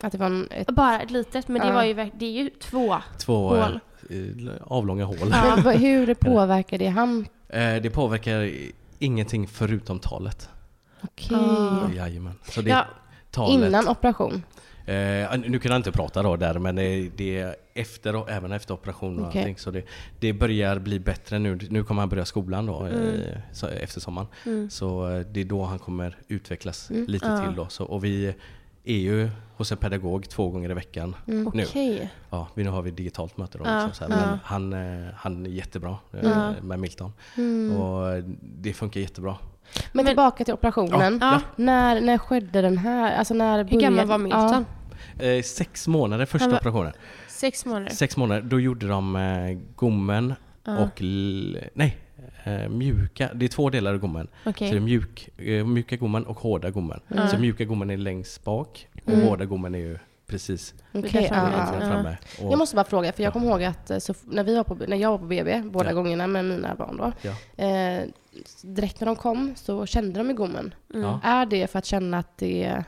Att 0.00 0.12
det 0.12 0.18
var 0.18 0.26
en, 0.26 0.48
ett, 0.50 0.66
bara 0.70 1.00
ett 1.00 1.10
litet, 1.10 1.48
men 1.48 1.60
det, 1.60 1.66
Ja. 1.68 1.74
var 1.74 1.84
ju, 1.84 1.94
det 1.94 2.26
är 2.26 2.30
ju 2.42 2.50
två. 2.50 2.96
Två 3.18 3.48
Hål. 3.48 3.80
eh, 4.10 4.52
avlånga 4.64 5.04
hål. 5.04 5.16
Ja. 5.30 5.56
hur 5.70 6.14
påverkar 6.14 6.78
det 6.78 6.88
han? 6.88 7.26
Eh, 7.48 7.74
det 7.82 7.90
påverkar 7.90 8.50
ingenting 8.98 9.48
förutom 9.48 9.98
talet. 9.98 10.48
Okej. 11.00 11.36
Ah. 11.36 11.88
Jajamän. 11.96 12.34
Så 12.44 12.62
det 12.62 12.70
Ja, 12.70 12.86
talet. 13.30 13.66
Innan 13.68 13.88
operation? 13.88 14.42
Eh, 14.86 15.38
nu 15.46 15.58
kan 15.58 15.70
jag 15.72 15.78
inte 15.78 15.92
prata 15.92 16.22
då 16.22 16.36
där 16.36 16.58
men 16.58 16.76
det, 16.76 17.10
är 17.38 17.56
efter 17.74 18.30
även 18.30 18.52
efter 18.52 18.74
operation 18.74 19.18
och 19.18 19.28
Okej. 19.28 19.40
allting. 19.40 19.58
Så 19.58 19.70
det, 19.70 19.84
det 20.20 20.32
börjar 20.32 20.78
bli 20.78 20.98
bättre 21.00 21.38
nu. 21.38 21.58
Nu 21.70 21.84
kommer 21.84 22.02
han 22.02 22.08
börja 22.08 22.24
skolan 22.24 22.66
då 22.66 22.80
Mm. 22.80 23.20
eh, 23.62 23.82
efter 23.82 24.00
sommaren. 24.00 24.26
Så 24.70 25.10
eh, 25.10 25.20
det 25.20 25.40
är 25.40 25.44
då 25.44 25.64
han 25.64 25.78
kommer 25.78 26.16
utvecklas 26.28 26.90
Mm. 26.90 27.06
lite 27.06 27.26
Ja. 27.26 27.46
till 27.46 27.56
då. 27.56 27.68
Så, 27.68 27.84
och 27.84 28.04
vi 28.04 28.34
är 28.84 28.96
ju 28.96 29.30
hos 29.56 29.72
en 29.72 29.78
pedagog 29.78 30.28
två 30.28 30.48
gånger 30.50 30.70
i 30.70 30.74
veckan 30.74 31.16
nu. 31.26 31.44
okej. 31.46 32.10
Ja, 32.30 32.48
vi, 32.54 32.64
nu 32.64 32.70
har 32.70 32.82
vi 32.82 32.90
digitalt 32.90 33.36
möte 33.36 33.58
då. 33.58 33.64
Ja, 33.66 33.86
Liksom. 33.86 34.06
Men 34.08 34.38
han, 34.44 34.72
eh, 34.72 35.08
han 35.16 35.46
är 35.46 35.50
jättebra 35.50 35.96
eh, 36.22 36.52
med 36.62 36.78
Milton. 36.80 37.12
Mm. 37.36 37.76
Och 37.76 38.22
det 38.42 38.72
funkar 38.72 39.00
jättebra. 39.00 39.36
Men, 39.74 39.82
Men- 39.92 40.06
tillbaka 40.06 40.44
till 40.44 40.54
operationen. 40.54 41.18
Ja. 41.20 41.40
När, 41.56 42.00
när 42.00 42.18
skedde 42.18 42.60
den 42.62 42.78
här? 42.78 43.16
Alltså 43.16 43.34
när 43.34 43.64
Hur 43.64 43.80
gammal 43.80 44.06
var 44.06 44.18
Milton? 44.18 44.66
Eh, 45.18 45.42
sex 45.42 45.88
månader 45.88 46.26
första 46.26 46.48
var- 46.48 46.56
operationen. 46.56 46.92
Sex 47.28 47.66
månader. 47.66 47.90
Sex 47.90 48.16
månader, 48.16 48.42
då 48.42 48.60
gjorde 48.60 48.88
de 48.88 49.16
eh, 49.16 49.58
gommen 49.76 50.34
och 50.64 51.00
l- 51.00 51.58
nej, 51.74 51.96
eh, 52.44 52.68
mjuka. 52.68 53.30
Det 53.34 53.44
är 53.46 53.48
två 53.48 53.70
delar 53.70 53.94
i 53.94 53.98
gommen. 53.98 54.28
Okej. 54.46 54.68
Så 54.68 54.74
det 54.74 54.78
är 54.78 54.82
mjuk, 54.84 55.28
eh, 55.38 55.66
mjuka 55.66 55.96
gommen 55.96 56.26
och 56.26 56.38
hårda 56.38 56.70
gommen. 56.70 57.00
Så 57.30 57.38
mjuka 57.38 57.64
gommen 57.64 57.90
är 57.90 57.96
längst 57.96 58.44
bak 58.44 58.86
och 59.04 59.12
hårda 59.12 59.44
gommen 59.44 59.74
är 59.74 59.78
ju 59.78 59.98
precis 60.32 60.74
ja, 60.92 61.28
framme, 61.28 61.56
ja. 61.56 61.74
ja. 61.80 61.88
framme. 61.88 62.18
Jag 62.40 62.58
måste 62.58 62.76
bara 62.76 62.84
fråga, 62.84 63.12
för 63.12 63.22
jag 63.22 63.32
kommer 63.32 63.46
ihåg 63.46 63.62
att 63.64 63.90
eh, 63.90 63.98
så, 63.98 64.14
när, 64.24 64.44
vi 64.44 64.56
var 64.56 64.64
på, 64.64 64.74
när 64.74 64.96
jag 64.96 65.10
var 65.10 65.18
på 65.18 65.24
BB, 65.24 65.62
båda 65.62 65.88
Ja. 65.90 65.94
gångerna 65.94 66.26
med 66.26 66.44
mina 66.44 66.74
barn 66.74 66.96
då, 66.96 67.12
ja. 67.22 67.64
eh, 67.64 68.04
direkt 68.62 69.00
när 69.00 69.06
de 69.06 69.16
kom 69.16 69.54
så 69.56 69.86
kände 69.86 70.20
de 70.20 70.30
i 70.30 70.34
gommen. 70.34 70.74
Ja. 70.94 71.20
Är 71.24 71.46
det 71.46 71.66
för 71.70 71.78
att 71.78 71.84
känna 71.86 72.18
att 72.18 72.38
det 72.38 72.84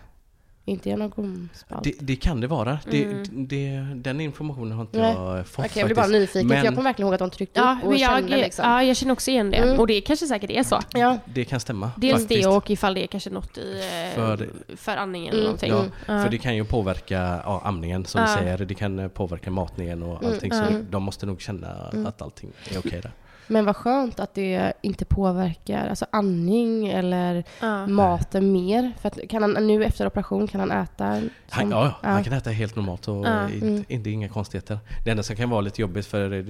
inte 0.67 0.97
någon 0.97 1.11
gomspalt? 1.11 1.85
Det, 1.85 1.95
det 2.01 2.17
kan 2.17 2.41
det 2.41 2.47
vara. 2.47 2.79
Det, 2.91 3.05
Mm. 3.05 3.25
det, 3.49 3.71
den 3.95 4.21
informationen 4.21 4.73
har 4.73 4.81
inte 4.83 4.99
Nej. 4.99 5.15
jag 5.15 5.47
fått 5.47 5.65
Okej, 5.65 5.73
jag 5.81 5.87
blir 5.87 5.97
bara 5.97 6.07
nyfiken, 6.07 6.49
Men 6.49 6.59
för 6.59 6.65
jag 6.65 6.75
kommer 6.75 6.89
verkligen 6.89 7.07
ihåg 7.07 7.15
att 7.15 7.19
de 7.19 7.31
tryckte 7.31 7.61
Ja, 7.61 7.79
upp 7.83 7.87
och 7.89 7.95
jag, 7.97 8.11
kände 8.19 8.37
liksom. 8.37 8.65
ja, 8.71 8.83
jag 8.83 8.97
känner 8.97 9.13
också 9.13 9.31
igen 9.31 9.51
det. 9.51 9.57
Mm. 9.57 9.81
Och 9.81 9.87
det 9.87 10.01
kanske 10.01 10.27
säkert 10.27 10.51
är 10.51 10.63
så. 10.63 10.81
Ja. 10.95 11.19
det 11.25 11.45
kan 11.45 11.61
stämma. 11.61 11.91
Dels 11.97 12.21
faktiskt. 12.21 12.43
det 12.43 12.49
och 12.49 12.71
ifall 12.71 12.95
det 12.95 13.03
är 13.03 13.07
kanske 13.07 13.31
något 13.31 13.59
i 13.59 13.81
eh, 13.81 14.15
För- 14.15 14.51
för, 14.77 14.97
andningen 14.97 15.29
Mm, 15.35 15.37
eller 15.39 15.45
någonting. 15.45 15.71
Ja, 16.07 16.15
Ja. 16.15 16.23
för 16.23 16.31
det 16.31 16.39
kan 16.39 16.57
ju 16.57 16.65
påverka 16.65 17.41
ja, 17.45 17.63
amningen 17.65 18.05
som 18.05 18.21
Ja. 18.21 18.27
du 18.27 18.33
säger. 18.43 18.59
Det 18.59 18.75
kan 18.75 19.11
påverka 19.11 19.51
matningen 19.51 20.03
och 20.03 20.25
allting. 20.25 20.53
Så 20.53 20.65
de 20.91 21.03
måste 21.03 21.27
nog 21.27 21.41
känna 21.41 21.69
att 22.07 22.23
allting 22.23 22.51
är 22.75 22.79
okej 22.79 23.01
där. 23.03 23.13
Men 23.47 23.65
vad 23.65 23.77
skönt 23.77 24.21
att 24.21 24.35
det 24.35 24.73
inte 24.83 25.05
påverkar 25.05 25.89
alltså 25.89 26.07
andning 26.13 26.89
eller 26.89 27.45
Ja. 27.61 27.87
maten 27.87 28.53
mer. 28.53 28.93
För 29.01 29.09
att 29.09 29.19
kan 29.29 29.43
han, 29.43 29.67
nu 29.67 29.85
efter 29.85 30.07
operation 30.07 30.47
kan 30.49 30.61
han 30.61 30.71
äta? 30.71 31.05
Han, 31.05 31.31
som- 31.61 31.71
ja, 31.71 31.85
ja, 31.85 31.95
ja. 32.03 32.09
han 32.09 32.25
kan 32.25 32.33
äta 32.33 32.51
helt 32.51 32.77
normalt 32.77 33.09
och 33.09 33.27
Ja. 33.27 33.51
inte, 33.51 33.67
Mm. 33.67 33.85
inte 33.89 34.11
inga 34.11 34.29
konstigheter. 34.29 34.79
Det 35.05 35.11
enda 35.11 35.23
som 35.23 35.37
kan 35.37 35.51
vara 35.51 35.61
lite 35.61 35.81
jobbigt 35.81 36.07
för 36.07 36.45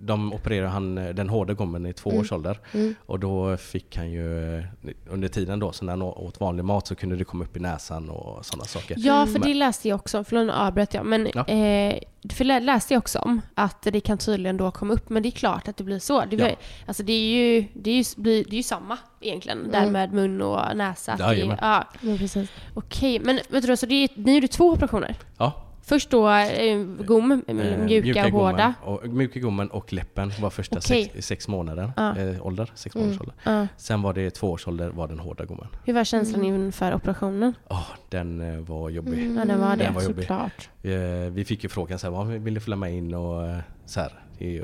de 0.00 0.32
opererar 0.32 0.66
han 0.66 0.98
eh, 0.98 1.08
den 1.14 1.28
hårda 1.28 1.54
gommen 1.54 1.86
i 1.86 1.92
två 1.92 2.10
års 2.10 2.32
ålder. 2.32 2.58
Mm. 2.72 2.94
Och 3.06 3.20
då 3.20 3.56
fick 3.56 3.96
han 3.96 4.10
ju, 4.10 4.58
eh, 4.58 4.64
under 5.10 5.28
tiden 5.28 5.58
då, 5.58 5.72
så 5.72 5.84
när 5.84 5.92
han 5.92 6.02
åt 6.02 6.40
vanlig 6.40 6.64
mat 6.64 6.86
så 6.86 6.94
kunde 6.94 7.16
det 7.16 7.24
komma 7.24 7.44
upp 7.44 7.56
i 7.56 7.60
näsan 7.60 8.10
och 8.10 8.46
sådana 8.46 8.64
saker. 8.64 8.96
Ja, 8.98 9.26
för 9.26 9.38
det 9.38 9.54
läste 9.54 9.88
jag 9.88 9.96
också. 9.96 10.24
Förlåt, 10.24 10.46
nu 10.46 10.52
avbröt 10.52 10.94
jag. 10.94 11.06
Men 11.06 11.28
Ja. 11.34 11.46
eh, 11.48 11.98
för 12.30 12.44
det 12.44 12.60
läste 12.60 12.94
jag 12.94 12.98
också 12.98 13.18
om 13.18 13.40
att 13.54 13.82
det 13.82 14.00
kan 14.00 14.18
tydligen 14.18 14.56
då 14.56 14.70
komma 14.70 14.94
upp. 14.94 15.08
Men 15.08 15.22
det 15.22 15.28
är 15.28 15.30
klart 15.30 15.68
att 15.68 15.76
det 15.76 15.84
blir 15.84 15.98
så. 16.06 16.24
Det, 16.24 16.36
Ja. 16.36 16.50
alltså 16.86 17.02
det, 17.02 17.12
är 17.12 17.34
ju, 17.36 17.64
det, 17.74 17.90
är 17.90 17.94
ju, 17.96 18.04
det 18.42 18.52
är 18.52 18.56
ju 18.56 18.62
samma 18.62 18.98
egentligen. 19.20 19.70
Där 19.70 19.90
med 19.90 20.12
mun 20.12 20.42
och 20.42 20.76
näsa. 20.76 21.16
Det, 21.16 21.36
ja, 21.36 21.56
Ja, 21.60 22.16
precis. 22.18 22.50
Okej, 22.74 23.18
men 23.20 23.40
vet 23.48 23.66
du, 23.66 23.76
så 23.76 23.86
det 23.86 23.94
är, 23.94 24.08
ni 24.14 24.34
gjorde 24.34 24.48
två 24.48 24.70
operationer? 24.70 25.14
Ja, 25.38 25.62
Först 25.88 26.10
då 26.10 26.28
eh, 26.30 26.78
gom, 26.84 27.42
eh, 27.48 27.54
mjuka 27.78 28.24
och 28.26 28.30
hårda. 28.32 28.74
Och, 28.82 29.08
mjuka 29.08 29.40
gommen 29.40 29.70
och 29.70 29.92
läppen 29.92 30.32
var 30.40 30.50
första 30.50 30.78
Okej. 30.78 31.10
sex, 31.12 31.26
sex 31.26 31.48
månader, 31.48 31.92
Ja. 31.96 32.16
eh, 32.18 32.46
ålder. 32.46 32.70
Sex 32.74 32.94
månaders 32.96 33.20
ålder. 33.20 33.34
Ja. 33.44 33.66
Sen 33.76 34.02
var 34.02 34.12
det 34.14 34.30
två 34.30 34.50
års 34.50 34.66
ålder 34.68 34.88
var 34.90 35.08
den 35.08 35.18
hårda 35.18 35.44
gommen. 35.44 35.66
Hur 35.84 35.92
var 35.94 36.04
känslan 36.04 36.40
Mm. 36.44 36.54
inför 36.66 36.94
operationen? 36.94 37.54
Åh, 37.68 37.86
den 38.08 38.64
var 38.64 38.90
jobbig. 38.90 39.36
Ja, 39.38 39.44
den 39.44 39.60
var 39.60 39.76
det. 39.76 39.84
Den 39.84 39.94
var 39.94 40.02
jobbig. 40.02 40.24
Såklart. 40.24 40.68
Eh, 40.82 40.92
Vi 41.30 41.44
fick 41.44 41.62
ju 41.62 41.68
frågan 41.68 41.98
så 41.98 42.06
här, 42.06 42.12
"Vad 42.12 42.26
vill 42.26 42.54
du 42.54 42.60
följa 42.60 42.76
med 42.76 42.94
in 42.94 43.14
och 43.14 43.42
så 43.86 44.00
här. 44.00 44.12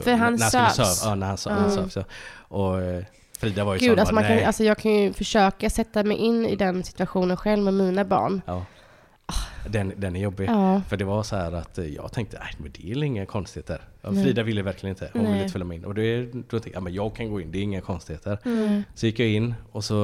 För 0.00 0.12
han 0.14 0.38
sövs. 0.38 0.78
söv- 0.78 1.08
Ja, 1.08 1.14
när 1.14 1.26
han 1.26 1.36
söv, 1.38 1.52
han 1.52 1.70
sövs. 1.70 1.96
Ja. 1.96 2.04
Och 2.38 2.74
Frida 3.38 3.64
var 3.64 3.74
ju 3.74 3.80
Gud, 3.80 3.90
sån, 3.90 3.98
alltså, 3.98 4.14
bara, 4.14 4.20
man 4.28 4.38
kan, 4.38 4.46
alltså 4.46 4.64
jag 4.64 4.78
kan 4.78 4.92
ju 4.92 5.12
försöka 5.12 5.70
sätta 5.70 6.02
mig 6.02 6.16
in 6.16 6.46
i 6.46 6.56
den 6.56 6.84
situationen 6.84 7.36
själv 7.36 7.62
med 7.64 7.74
mina 7.74 8.04
barn. 8.04 8.42
Ja. 8.46 8.64
Den, 9.68 9.92
den 9.96 10.16
är 10.16 10.20
jobbig. 10.20 10.48
Ja. 10.48 10.82
För 10.88 10.96
det 10.96 11.04
var 11.04 11.22
så 11.22 11.36
här 11.36 11.52
att 11.52 11.78
jag 11.96 12.12
tänkte, 12.12 12.38
nej 12.40 12.52
men 12.58 12.72
det 12.72 12.90
är 12.92 13.02
inga 13.04 13.26
konstigheter. 13.26 13.80
Ja, 14.02 14.10
Nej. 14.10 14.24
Frida 14.24 14.42
ville 14.42 14.62
verkligen 14.62 14.90
inte, 14.96 15.10
hon 15.12 15.22
ville 15.22 15.32
Nej. 15.34 15.42
inte 15.42 15.52
följa 15.52 15.64
med 15.64 15.76
in. 15.76 15.84
Och 15.84 15.94
det, 15.94 16.22
då 16.22 16.30
tänkte 16.50 16.68
jag, 16.68 16.76
ja, 16.76 16.80
men 16.80 16.94
jag 16.94 17.16
kan 17.16 17.30
gå 17.30 17.40
in, 17.40 17.52
det 17.52 17.58
är 17.58 17.62
inga 17.62 17.80
konstigheter. 17.80 18.38
Mm. 18.44 18.82
Så 18.94 19.06
gick 19.06 19.18
jag 19.18 19.28
in 19.28 19.54
och 19.72 19.84
så, 19.84 19.94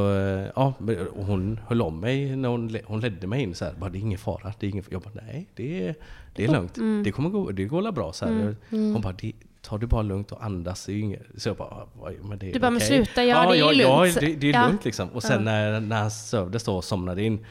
ja, 0.56 0.74
och 1.16 1.24
hon 1.24 1.60
höll 1.68 1.82
om 1.82 2.00
mig 2.00 2.36
när 2.36 2.48
hon, 2.48 2.76
hon 2.84 3.00
ledde 3.00 3.26
mig 3.26 3.42
in 3.42 3.54
så 3.54 3.64
här, 3.64 3.72
bara, 3.78 3.90
det 3.90 3.98
är 3.98 4.00
ingen 4.00 4.18
fara. 4.18 4.52
Det 4.60 4.66
är 4.66 4.70
ingen, 4.70 4.84
jag 4.90 5.02
bara, 5.02 5.14
nej 5.26 5.46
det 5.54 5.88
är, 5.88 5.94
det 6.34 6.44
är 6.44 6.48
lugnt. 6.48 6.76
Mm. 6.76 7.02
Det 7.02 7.12
kommer 7.12 7.30
gå, 7.30 7.50
det 7.50 7.64
går 7.64 7.92
bra 7.92 8.12
så 8.12 8.26
här. 8.26 8.56
Hon 8.70 9.00
bara, 9.00 9.12
det, 9.12 9.32
ta 9.62 9.78
det 9.78 9.86
bara 9.86 10.02
lugnt 10.02 10.32
och 10.32 10.44
andas. 10.44 10.88
Inget. 10.88 11.22
Så 11.36 11.48
jag 11.48 11.56
bara, 11.56 11.86
"Ja, 12.02 12.10
men 12.22 12.38
det 12.38 12.48
är 12.48 12.52
Du 12.52 12.60
bara, 12.60 12.70
men 12.70 12.76
okej." 12.76 12.88
sluta, 12.88 13.24
ja, 13.24 13.50
det 13.50 13.56
är 13.56 13.60
ja, 13.60 13.66
lugnt. 13.72 14.14
Ja, 14.14 14.20
det, 14.20 14.34
det 14.34 14.48
är 14.48 14.52
Ja. 14.52 14.66
lugnt 14.66 14.84
liksom. 14.84 15.08
Och 15.08 15.22
sen 15.22 15.44
när, 15.44 15.80
när 15.80 15.96
han 15.96 16.10
sövdes 16.10 16.64
då 16.64 16.76
och 16.76 16.84
somnade 16.84 17.22
in, 17.22 17.46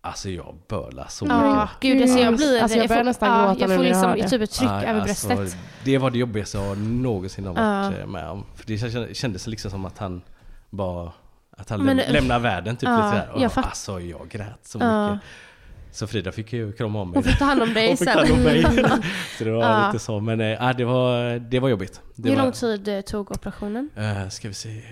Alltså 0.00 0.30
jag 0.30 0.54
bölade 0.68 1.10
så 1.10 1.26
Ja, 1.26 1.60
mycket. 1.62 1.80
gud, 1.80 2.02
alltså 2.02 2.18
jag 2.18 2.36
blir... 2.36 2.62
Alltså, 2.62 2.78
jag 2.78 2.88
börjar 2.88 3.00
får, 3.00 3.04
nästan 3.04 3.28
ja, 3.40 3.46
gråta 3.48 3.60
Jag 3.60 3.68
nu 3.68 3.76
får 3.76 3.82
när 3.82 3.88
jag 3.88 3.92
liksom 3.96 4.10
hör 4.10 4.16
det. 4.16 4.28
typ 4.28 4.42
ett 4.42 4.50
tryck 4.50 4.70
Nej, 4.70 4.86
över 4.86 5.00
alltså, 5.00 5.28
bröstet. 5.28 5.58
Det 5.84 5.98
var 5.98 6.10
det 6.10 6.18
jobbigaste 6.18 6.58
jag 6.58 6.78
någonsin 6.78 7.46
har 7.46 7.54
varit 7.54 7.94
Ja. 7.96 8.00
eh, 8.00 8.06
med 8.06 8.28
om. 8.28 8.44
För 8.54 8.66
det 8.66 9.14
kändes- 9.16 9.46
liksom 9.46 9.70
som 9.70 9.84
att 9.84 9.98
han 9.98 10.22
bara 10.70 11.12
att 11.50 11.70
han 11.70 11.84
Men, 11.84 12.00
läm- 12.00 12.12
lämnar 12.12 12.38
världen 12.38 12.76
typ 12.76 12.88
ja, 12.88 12.96
lite 13.06 13.16
där. 13.26 13.30
Och 13.34 13.40
jag 13.42 13.52
fatt- 13.52 13.64
alltså 13.64 14.00
jag 14.00 14.28
grät 14.28 14.58
så 14.66 14.78
Ja. 14.80 15.12
mycket. 15.12 15.26
Så 15.92 16.06
Frida 16.06 16.32
fick 16.32 16.52
ju 16.52 16.72
krama 16.72 17.00
om 17.00 17.10
mig. 17.10 17.16
Hon 17.16 17.22
fick 17.24 17.38
ta 17.38 17.44
hand 17.44 17.62
om 17.62 17.74
dig 17.74 17.88
Hon 17.88 17.96
fick 17.96 18.08
sen. 18.08 18.14
ta 18.18 18.20
hand 18.24 18.32
om 18.32 18.42
mig. 18.44 18.62
så 19.38 19.44
det 19.44 19.50
var 19.50 19.62
Ja. 19.62 19.86
lite 19.86 20.04
så. 20.04 20.20
Men 20.20 20.40
äh, 20.40 20.76
det, 20.76 20.84
var, 20.84 21.38
det 21.38 21.60
var 21.60 21.68
jobbigt. 21.68 22.00
Det 22.14 22.28
Hur 22.28 22.36
var, 22.36 22.42
lång 22.44 22.52
tid 22.52 22.88
eh, 22.88 23.00
tog 23.00 23.30
operationen? 23.30 23.90
eh, 23.96 24.28
ska 24.28 24.48
vi 24.48 24.54
se. 24.54 24.82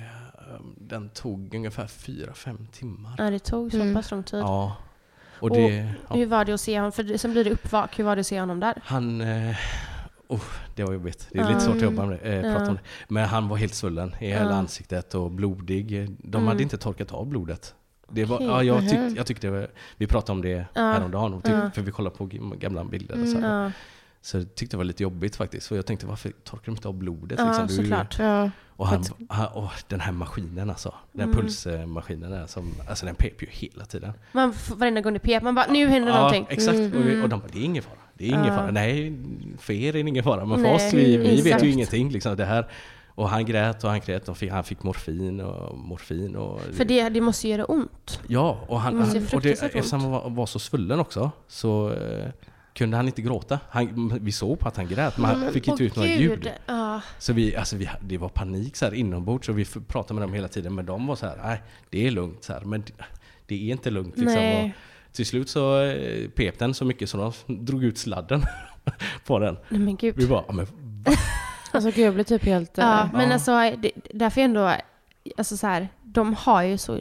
Den 0.79 1.09
tog 1.09 1.55
ungefär 1.55 1.87
4-5 1.87 2.67
timmar. 2.73 3.15
Ja, 3.19 3.31
det 3.31 3.39
tog 3.39 3.71
så 3.71 3.77
Mm. 3.81 3.95
pass 3.95 4.11
lång 4.11 4.23
tid. 4.23 4.41
Ja. 4.41 4.77
Och 5.39 5.51
Och 5.51 5.57
det... 5.57 5.93
ja. 6.09 6.17
Hur 6.17 6.27
var 6.27 6.45
det 6.45 6.53
att 6.53 6.61
se 6.61 6.77
honom? 6.79 6.93
För 6.93 7.17
sen 7.17 7.33
blir 7.33 7.45
det 7.45 7.51
uppvak. 7.51 7.99
Hur 7.99 8.05
var 8.05 8.17
det 8.17 8.21
att 8.21 8.27
se 8.27 8.41
honom 8.41 8.61
där? 8.61 8.75
Han... 8.85 9.21
Eh, 9.21 9.57
oh, 10.29 10.41
det 10.75 10.85
var 10.85 10.93
jobbigt. 10.93 11.29
Det 11.33 11.39
är 11.39 11.49
lite 11.49 11.61
svårt 11.61 11.77
att 11.77 11.83
jobba 11.83 12.07
med 12.07 12.19
det, 12.23 12.37
eh, 12.37 12.43
prata 12.57 12.69
om 12.71 12.75
det. 12.75 12.81
Men 13.09 13.25
han 13.29 13.49
var 13.49 13.57
helt 13.57 13.75
svullen 13.75 14.15
i 14.21 14.27
hela 14.27 14.55
ansiktet 14.55 15.15
och 15.15 15.31
blodig. 15.31 16.11
De 16.19 16.37
Mm. 16.39 16.49
hade 16.49 16.63
inte 16.63 16.79
torkat 16.79 17.13
av 17.13 17.27
blodet. 17.27 17.75
Det 18.11 18.25
var, 18.25 18.37
Okej. 18.37 18.47
ja, 18.49 18.63
jag, 18.63 18.81
tyckte, 18.81 19.13
jag 19.17 19.27
tyckte 19.27 19.47
det 19.47 19.51
var, 19.51 19.69
vi 19.97 20.07
pratade 20.07 20.33
om 20.33 20.43
det 20.43 20.49
Ja. 20.75 20.83
häromdagen, 20.83 21.35
och 21.35 21.45
tyck, 21.45 21.55
Ja. 21.55 21.71
för 21.75 21.83
vi 21.83 21.91
kollade 21.93 22.17
på 22.17 22.25
gam- 22.27 22.59
gamla 22.59 22.85
bilder. 22.85 23.15
Och 23.15 23.21
Mm. 23.27 23.33
så, 23.33 23.41
här. 23.41 23.65
Ja, 23.65 23.71
så 24.27 24.37
jag 24.37 24.55
tyckte 24.55 24.77
det 24.77 24.79
var 24.79 24.85
lite 24.85 25.03
jobbigt 25.03 25.37
faktiskt. 25.37 25.67
För 25.67 25.77
jag 25.77 25.87
tänkte 25.87 26.07
varför 26.07 26.33
torkar 26.45 26.65
de 26.67 26.71
inte 26.73 26.89
av 26.89 26.95
blodet? 26.95 27.39
ja 27.39 27.47
liksom? 27.49 27.69
Såklart. 27.69 28.19
Ja. 28.19 28.51
Och 28.77 28.87
han, 28.87 29.05
han, 29.29 29.49
åh, 29.55 29.73
den 29.89 30.01
här 30.01 30.13
maskinen 30.13 30.71
alltså. 30.71 30.95
Den 31.13 31.23
Mm. 31.29 31.37
pulsmaskinen 31.37 32.31
där 32.31 32.47
som, 32.47 32.73
alltså 32.89 33.07
den 33.07 33.15
pep 33.15 33.43
ju 33.43 33.47
hela 33.51 33.85
tiden. 33.85 34.13
Man, 34.33 34.55
varenda 34.77 35.01
gång 35.01 35.13
det 35.13 35.19
pep, 35.19 35.43
man 35.43 35.55
bara 35.55 35.67
nu 35.67 35.87
händer 35.89 36.13
någonting. 36.13 36.47
exakt. 36.49 36.77
Mm. 36.79 36.93
Och, 36.99 37.07
vi, 37.09 37.23
och 37.23 37.29
de 37.29 37.41
bara, 37.41 37.49
det 37.53 37.59
är 37.59 37.65
ingen 37.65 37.83
fara. 37.83 37.99
Det 38.15 38.25
är 38.25 38.29
ingen 38.29 38.47
Ja. 38.47 38.57
fara. 38.57 38.71
Nej, 38.71 39.19
för 39.59 39.73
er 39.73 39.89
är 39.89 39.93
det 39.93 39.99
ingen 40.09 40.25
fara. 40.25 40.45
Men 40.45 40.57
för 40.57 40.63
Nej, 40.63 40.75
oss, 40.75 40.95
vi, 40.95 41.17
vi 41.17 41.41
vet 41.43 41.65
ju 41.65 41.71
ingenting. 41.73 42.11
Liksom, 42.11 42.37
det 42.37 42.45
här. 42.45 42.69
Och 43.09 43.29
han 43.29 43.47
grät 43.47 43.85
och 43.85 43.91
han 43.91 44.01
grät 44.01 44.29
och 44.29 44.37
fick, 44.37 44.51
han 44.51 44.65
fick 44.65 44.83
morfin 44.83 45.41
och 45.41 45.79
morfin. 45.79 46.37
Och, 46.37 46.61
För 46.61 46.85
det, 46.85 47.09
det 47.09 47.21
måste 47.21 47.49
göra 47.49 47.65
ont. 47.65 48.21
Ja, 48.27 48.59
och, 48.69 48.81
han, 48.81 48.95
Det 48.95 49.01
han, 49.05 49.27
och 49.33 49.41
det, 49.43 49.63
eftersom 49.63 50.01
han 50.01 50.11
var, 50.11 50.31
var 50.31 50.47
så 50.47 50.59
svullen 50.59 51.01
också 51.01 51.31
så 51.49 51.93
eh, 51.93 52.29
kunde 52.77 52.97
han 52.97 53.07
inte 53.07 53.23
gråta. 53.23 53.61
Han, 53.71 54.19
vi 54.23 54.33
såg 54.33 54.59
på 54.59 54.69
att 54.69 54.77
han 54.77 54.89
grät, 54.89 55.19
men 55.19 55.31
han 55.41 55.53
fick 55.53 55.69
inte 55.69 55.85
ut 55.85 55.97
några 55.97 56.09
ljud. 56.09 56.51
Ja. 56.67 57.01
Så 57.19 57.33
vi, 57.33 57.57
alltså 57.57 57.77
vi, 57.77 57.89
det 58.01 58.19
var 58.19 58.29
panik 58.29 58.77
så 58.77 58.85
här 58.85 58.95
inombords 58.95 59.49
och 59.49 59.59
vi 59.59 59.65
pratade 59.65 60.15
med 60.15 60.23
dem 60.29 60.35
hela 60.35 60.49
tiden. 60.49 60.75
Men 60.75 60.87
de 60.87 61.07
var 61.07 61.17
så 61.17 61.27
här, 61.27 61.37
nej 61.45 61.63
det 61.91 62.07
är 62.07 62.11
lugnt 62.11 62.45
så 62.45 62.53
här. 62.53 62.61
Men 62.61 62.85
det, 63.47 63.55
är 63.55 63.73
inte 63.73 63.91
lugnt 63.91 64.19
liksom. 64.19 64.71
Till 65.13 65.27
slut 65.27 65.49
så 65.49 65.83
eh, 65.83 66.29
pep 66.29 66.59
den 66.59 66.75
så 66.75 66.85
mycket 66.85 67.11
så 67.11 67.33
de 67.47 67.65
drog 67.65 67.85
ut 67.85 67.99
sladden 67.99 68.43
på 69.27 69.39
den. 69.39 69.57
Nej 69.69 69.81
men 69.81 69.97
gud. 69.97 70.15
Vi 70.17 70.27
bara, 70.27 70.45
"Ja, 70.49 70.53
men 70.53 70.67
Alltså 71.73 71.91
gud, 71.91 72.07
jag 72.07 72.15
blir 72.15 72.25
typ 72.25 72.45
helt... 72.45 72.79
Ja, 72.79 73.01
eh, 73.03 73.09
men 73.13 73.29
Ja. 73.29 73.33
alltså 73.35 73.73
det, 73.79 73.91
därför 74.15 74.41
ändå, 74.41 74.73
alltså 75.37 75.57
så 75.57 75.67
här, 75.67 75.89
de 76.03 76.35
har 76.35 76.63
ju 76.63 76.79
så 76.79 76.99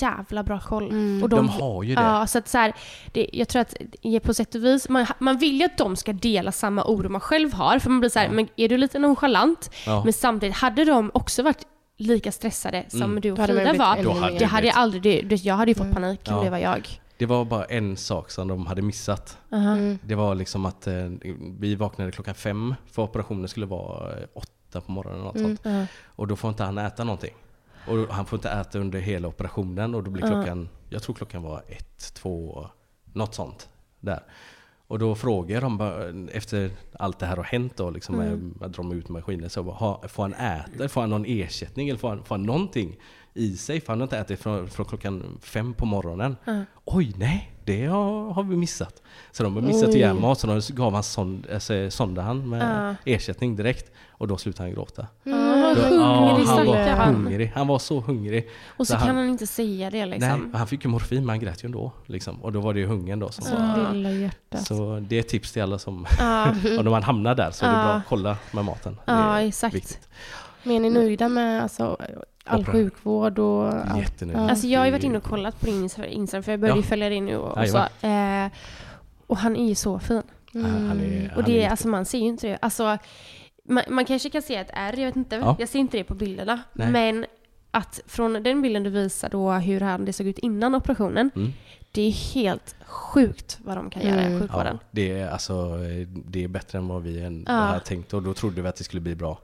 jävla 0.00 0.42
bra 0.42 0.60
koll. 0.60 0.88
Mm. 0.90 1.22
Och 1.22 1.28
de 1.28 1.48
har 1.48 1.82
ju 1.82 1.94
det. 1.94 2.02
Ja, 2.02 2.26
så 2.26 2.38
att 2.38 2.48
så 2.48 2.58
här, 2.58 2.72
det, 3.12 3.30
jag 3.32 3.48
tror 3.48 3.62
att 3.62 3.74
på 4.22 4.34
sätt 4.34 4.54
och 4.54 4.64
vis, 4.64 4.88
man, 4.88 5.06
man 5.18 5.38
vill 5.38 5.58
ju 5.58 5.64
att 5.64 5.78
de 5.78 5.96
ska 5.96 6.12
dela 6.12 6.52
samma 6.52 6.84
oro 6.84 7.08
man 7.08 7.20
själv 7.20 7.52
har. 7.52 7.78
För 7.78 7.90
man 7.90 8.00
blir 8.00 8.10
så 8.10 8.18
här, 8.18 8.26
Ja. 8.26 8.32
men 8.32 8.48
är 8.56 8.68
du 8.68 8.76
lite 8.78 8.98
nonchalant? 8.98 9.70
Ja. 9.86 10.04
Men 10.04 10.12
samtidigt, 10.12 10.56
hade 10.56 10.84
de 10.84 11.10
också 11.14 11.42
varit 11.42 11.66
lika 11.98 12.32
stressade 12.32 12.84
som 12.88 13.02
Mm. 13.02 13.20
du 13.20 13.32
och 13.32 13.38
Frida 13.38 13.72
var, 13.72 14.02
Då 14.02 14.10
hade 14.12 14.38
det 14.38 14.44
hade 14.46 14.66
jag 14.66 14.76
aldrig, 14.76 15.02
det, 15.02 15.20
det, 15.22 15.34
jag 15.44 15.54
hade 15.54 15.70
ju 15.70 15.74
fått 15.74 15.82
Mm. 15.86 15.94
panik 15.94 16.20
om 16.28 16.34
Ja. 16.36 16.42
det 16.44 16.50
var 16.50 16.58
jag. 16.58 16.88
Det 17.18 17.26
var 17.26 17.44
bara 17.44 17.64
en 17.64 17.96
sak 17.96 18.30
som 18.30 18.48
de 18.48 18.66
hade 18.66 18.82
missat. 18.82 19.38
Mm. 19.52 19.98
Det 20.02 20.14
var 20.14 20.34
liksom 20.34 20.66
att 20.66 20.86
eh, 20.86 20.94
vi 21.58 21.74
vaknade 21.74 22.12
klockan 22.12 22.34
fem 22.34 22.74
för 22.92 23.02
operationen 23.02 23.48
skulle 23.48 23.66
vara 23.66 24.10
eh, 24.12 24.26
åtta 24.34 24.80
på 24.80 24.92
morgonen. 24.92 25.20
Och, 25.20 25.26
något 25.26 25.36
Mm. 25.36 25.56
sånt. 25.56 25.60
Ja. 25.74 25.86
och 26.06 26.26
då 26.26 26.36
får 26.36 26.50
inte 26.50 26.64
han 26.64 26.78
äta 26.78 27.04
någonting. 27.04 27.34
Och 27.88 28.14
han 28.14 28.26
får 28.26 28.36
inte 28.36 28.50
äta 28.50 28.78
under 28.78 29.00
hela 29.00 29.28
operationen 29.28 29.94
och 29.94 30.02
då 30.02 30.10
blir 30.10 30.26
klockan, 30.26 30.68
jag 30.90 31.02
tror 31.02 31.14
klockan 31.14 31.42
var 31.42 31.62
ett, 31.68 32.14
två, 32.14 32.66
något 33.12 33.34
sånt. 33.34 33.68
Där. 34.00 34.22
Och 34.88 34.98
då 34.98 35.14
frågar 35.14 35.60
de 35.60 36.28
efter 36.32 36.70
allt 36.98 37.18
det 37.18 37.26
här 37.26 37.36
har 37.36 37.44
hänt 37.44 37.76
då, 37.76 37.90
liksom, 37.90 38.20
Mm. 38.20 38.58
att 38.60 38.72
dra 38.72 38.94
ut 38.94 39.08
maskinen, 39.08 39.50
så 39.50 39.62
bara, 39.62 39.74
"Ha- 39.76 40.08
får 40.08 40.22
han 40.22 40.34
äta? 40.34 40.88
Får 40.88 41.00
han 41.00 41.10
någon 41.10 41.24
ersättning? 41.26 41.88
Eller 41.88 41.98
får 41.98 42.08
han, 42.08 42.24
får 42.24 42.34
han 42.34 42.42
någonting 42.42 42.96
i 43.36 43.56
sig 43.56 43.80
för 43.80 43.88
han 43.92 44.00
har 44.00 44.04
inte 44.06 44.18
ätit 44.18 44.40
från, 44.42 44.68
från 44.70 44.86
klockan 44.86 45.38
fem 45.42 45.74
på 45.74 45.86
morgonen. 45.86 46.36
Oj, 46.84 47.12
nej, 47.16 47.52
det 47.64 47.86
har, 47.86 48.32
har 48.32 48.42
vi 48.42 48.56
missat. 48.56 49.02
Så 49.32 49.42
de 49.42 49.54
har 49.54 49.62
missat 49.62 49.94
ihjäl 49.94 50.18
mat 50.20 50.38
så 50.38 50.46
de 50.46 50.60
gav 50.74 50.94
han 50.94 51.02
sond, 51.02 51.46
alltså, 51.54 52.06
med 52.34 52.96
ersättning 53.04 53.56
direkt 53.56 53.90
och 54.10 54.28
då 54.28 54.36
slutade 54.38 54.68
han 54.68 54.74
gråta. 54.74 55.06
Ja, 55.22 55.74
Då, 55.74 55.82
hungrig 55.82 56.46
han 56.46 56.66
var 56.66 57.04
hungrig. 57.06 57.52
Han 57.54 57.66
var 57.66 57.78
så 57.78 58.00
hungrig. 58.00 58.48
Och 58.66 58.86
så, 58.86 58.92
Så 58.92 58.98
kan 58.98 59.06
han- 59.08 59.16
han 59.16 59.28
inte 59.28 59.46
säga 59.46 59.90
det 59.90 60.06
liksom. 60.06 60.28
Nej, 60.40 60.50
han 60.58 60.66
fick 60.66 60.84
ju 60.84 60.90
morfin 60.90 61.20
men 61.20 61.28
han 61.28 61.40
grät 61.40 61.64
ju 61.64 61.66
ändå. 61.66 61.92
Liksom. 62.06 62.42
Och 62.42 62.52
då 62.52 62.60
var 62.60 62.74
det 62.74 62.80
ju 62.80 62.86
hungern 62.86 63.18
då 63.18 63.28
som 63.30 63.44
var. 63.58 63.92
Lilla 63.94 64.10
hjärtat. 64.10 64.66
Så 64.66 65.00
det 65.08 65.16
är 65.16 65.20
ett 65.20 65.28
tips 65.28 65.52
till 65.52 65.62
alla 65.62 65.78
som, 65.78 66.06
Ja, 66.18 66.50
och 66.78 66.84
när 66.84 66.90
man 66.90 67.02
hamnar 67.02 67.34
där 67.34 67.50
så 67.50 67.64
är 67.64 67.68
det 67.70 67.76
Ja. 67.76 67.82
bra 67.84 67.92
att 67.92 68.06
kolla 68.08 68.36
med 68.52 68.64
maten. 68.64 68.96
Ja 69.04 69.40
exakt. 69.40 69.74
viktigt. 69.74 70.08
Men 70.62 70.76
är 70.76 70.80
ni 70.80 70.90
nöjda 70.90 71.28
med 71.28 71.62
alltså, 71.62 71.96
all 72.46 72.60
Opera. 72.60 72.72
sjukvård 72.72 73.38
och 73.38 73.74
allt? 73.74 74.22
Alltså 74.34 74.66
jag 74.66 74.80
har 74.80 74.86
ju 74.86 74.92
varit 74.92 75.04
inne 75.04 75.18
och 75.18 75.24
kollat 75.24 75.60
på 75.60 75.66
din 75.66 75.82
Instagram 76.10 76.42
för 76.42 76.52
jag 76.52 76.60
började 76.60 76.80
Ja. 76.80 76.84
följa 76.86 77.08
dig 77.08 77.20
nu 77.20 77.36
och, 77.36 77.58
och 77.58 77.68
så. 77.68 78.06
Eh, 78.06 78.46
och 79.26 79.36
han 79.36 79.56
är 79.56 79.68
ju 79.68 79.74
så 79.74 79.98
fin. 79.98 80.22
Han 80.52 81.00
är, 81.00 81.32
Och 81.36 81.44
det, 81.44 81.62
är 81.62 81.66
är, 81.66 81.70
alltså 81.70 81.88
man 81.88 82.04
ser 82.04 82.18
ju 82.18 82.24
inte 82.24 82.46
det. 82.46 82.58
Alltså, 82.62 82.98
man, 83.68 83.82
man 83.88 84.04
kanske 84.04 84.30
kan 84.30 84.42
se 84.42 84.54
ett 84.56 84.70
R, 84.72 84.94
jag 84.98 85.06
vet 85.06 85.16
inte. 85.16 85.36
Ja. 85.36 85.56
Jag 85.58 85.68
ser 85.68 85.78
inte 85.78 85.96
det 85.98 86.04
på 86.04 86.14
bilderna. 86.14 86.60
Nej. 86.72 86.90
Men 86.90 87.26
att 87.70 88.00
från 88.06 88.32
den 88.42 88.62
bilden 88.62 88.82
du 88.82 88.90
visar 88.90 89.28
då 89.28 89.52
hur 89.52 89.80
han, 89.80 90.04
det 90.04 90.12
såg 90.12 90.26
ut 90.26 90.38
innan 90.38 90.74
operationen. 90.74 91.30
Mm. 91.36 91.52
Det 91.92 92.02
är 92.02 92.10
helt 92.34 92.74
sjukt 92.86 93.58
vad 93.64 93.76
de 93.76 93.90
kan 93.90 94.02
göra 94.02 94.22
i 94.22 94.26
Mm. 94.26 94.40
sjukvården. 94.40 94.78
Ja, 94.80 94.86
det, 94.90 95.12
är, 95.20 95.28
alltså, 95.30 95.76
det 96.26 96.44
är 96.44 96.48
bättre 96.48 96.78
än 96.78 96.88
vad 96.88 97.02
vi 97.02 97.22
än 97.24 97.44
Ja. 97.48 97.52
hade 97.52 97.80
tänkt 97.80 98.14
och 98.14 98.22
då 98.22 98.34
trodde 98.34 98.62
vi 98.62 98.68
att 98.68 98.76
det 98.76 98.84
skulle 98.84 99.00
bli 99.00 99.14
bra. 99.14 99.38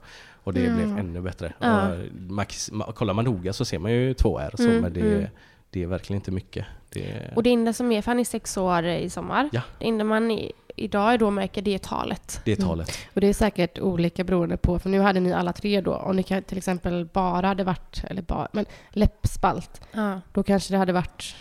Och 0.44 0.52
det 0.54 0.60
blev 0.74 0.98
ännu 0.98 1.20
bättre. 1.20 1.52
Ja. 1.58 1.88
Och 1.88 1.98
man, 2.28 2.46
ma- 2.46 2.92
kollar 2.92 3.14
man 3.14 3.24
noga 3.24 3.52
så 3.52 3.64
ser 3.64 3.78
man 3.78 3.92
ju 3.92 4.14
två 4.14 4.38
R, 4.38 4.50
så, 4.56 4.62
Mm, 4.68 4.80
men 4.82 4.92
det, 4.92 5.00
mm. 5.00 5.26
det 5.70 5.82
är 5.82 5.86
verkligen 5.86 6.18
inte 6.20 6.30
mycket. 6.30 6.66
Det, 6.90 7.30
Och 7.36 7.42
det 7.42 7.50
enda 7.52 7.72
som 7.72 7.92
är, 7.92 8.02
för 8.02 8.10
han 8.10 8.20
är 8.20 8.24
sex 8.24 8.56
år 8.56 8.84
i 8.86 9.10
sommar. 9.10 9.48
Ja. 9.52 9.60
Det 9.78 9.88
enda 9.88 10.04
man 10.04 10.30
i, 10.30 10.52
idag 10.76 11.18
då 11.18 11.30
märker 11.30 11.62
det 11.62 11.74
är 11.74 11.78
talet. 11.78 12.40
det 12.44 12.52
är 12.52 12.56
talet. 12.56 12.98
Och 13.14 13.20
det 13.20 13.26
är 13.26 13.32
säkert 13.32 13.78
olika 13.78 14.24
beroende 14.24 14.56
på, 14.56 14.78
för 14.78 14.90
nu 14.90 15.00
hade 15.00 15.20
ni 15.20 15.32
alla 15.32 15.52
tre 15.52 15.80
då, 15.80 15.94
om 15.94 16.16
ni 16.16 16.22
kan- 16.22 16.42
till 16.42 16.58
exempel 16.58 17.04
bara 17.12 17.46
hade 17.46 17.64
varit, 17.64 18.04
eller 18.04 18.22
bara, 18.22 18.48
men 18.52 18.64
läppspalt, 18.90 19.80
Ja. 19.92 20.20
då 20.32 20.42
kanske 20.42 20.74
det 20.74 20.78
hade 20.78 20.92
varit 20.92 21.34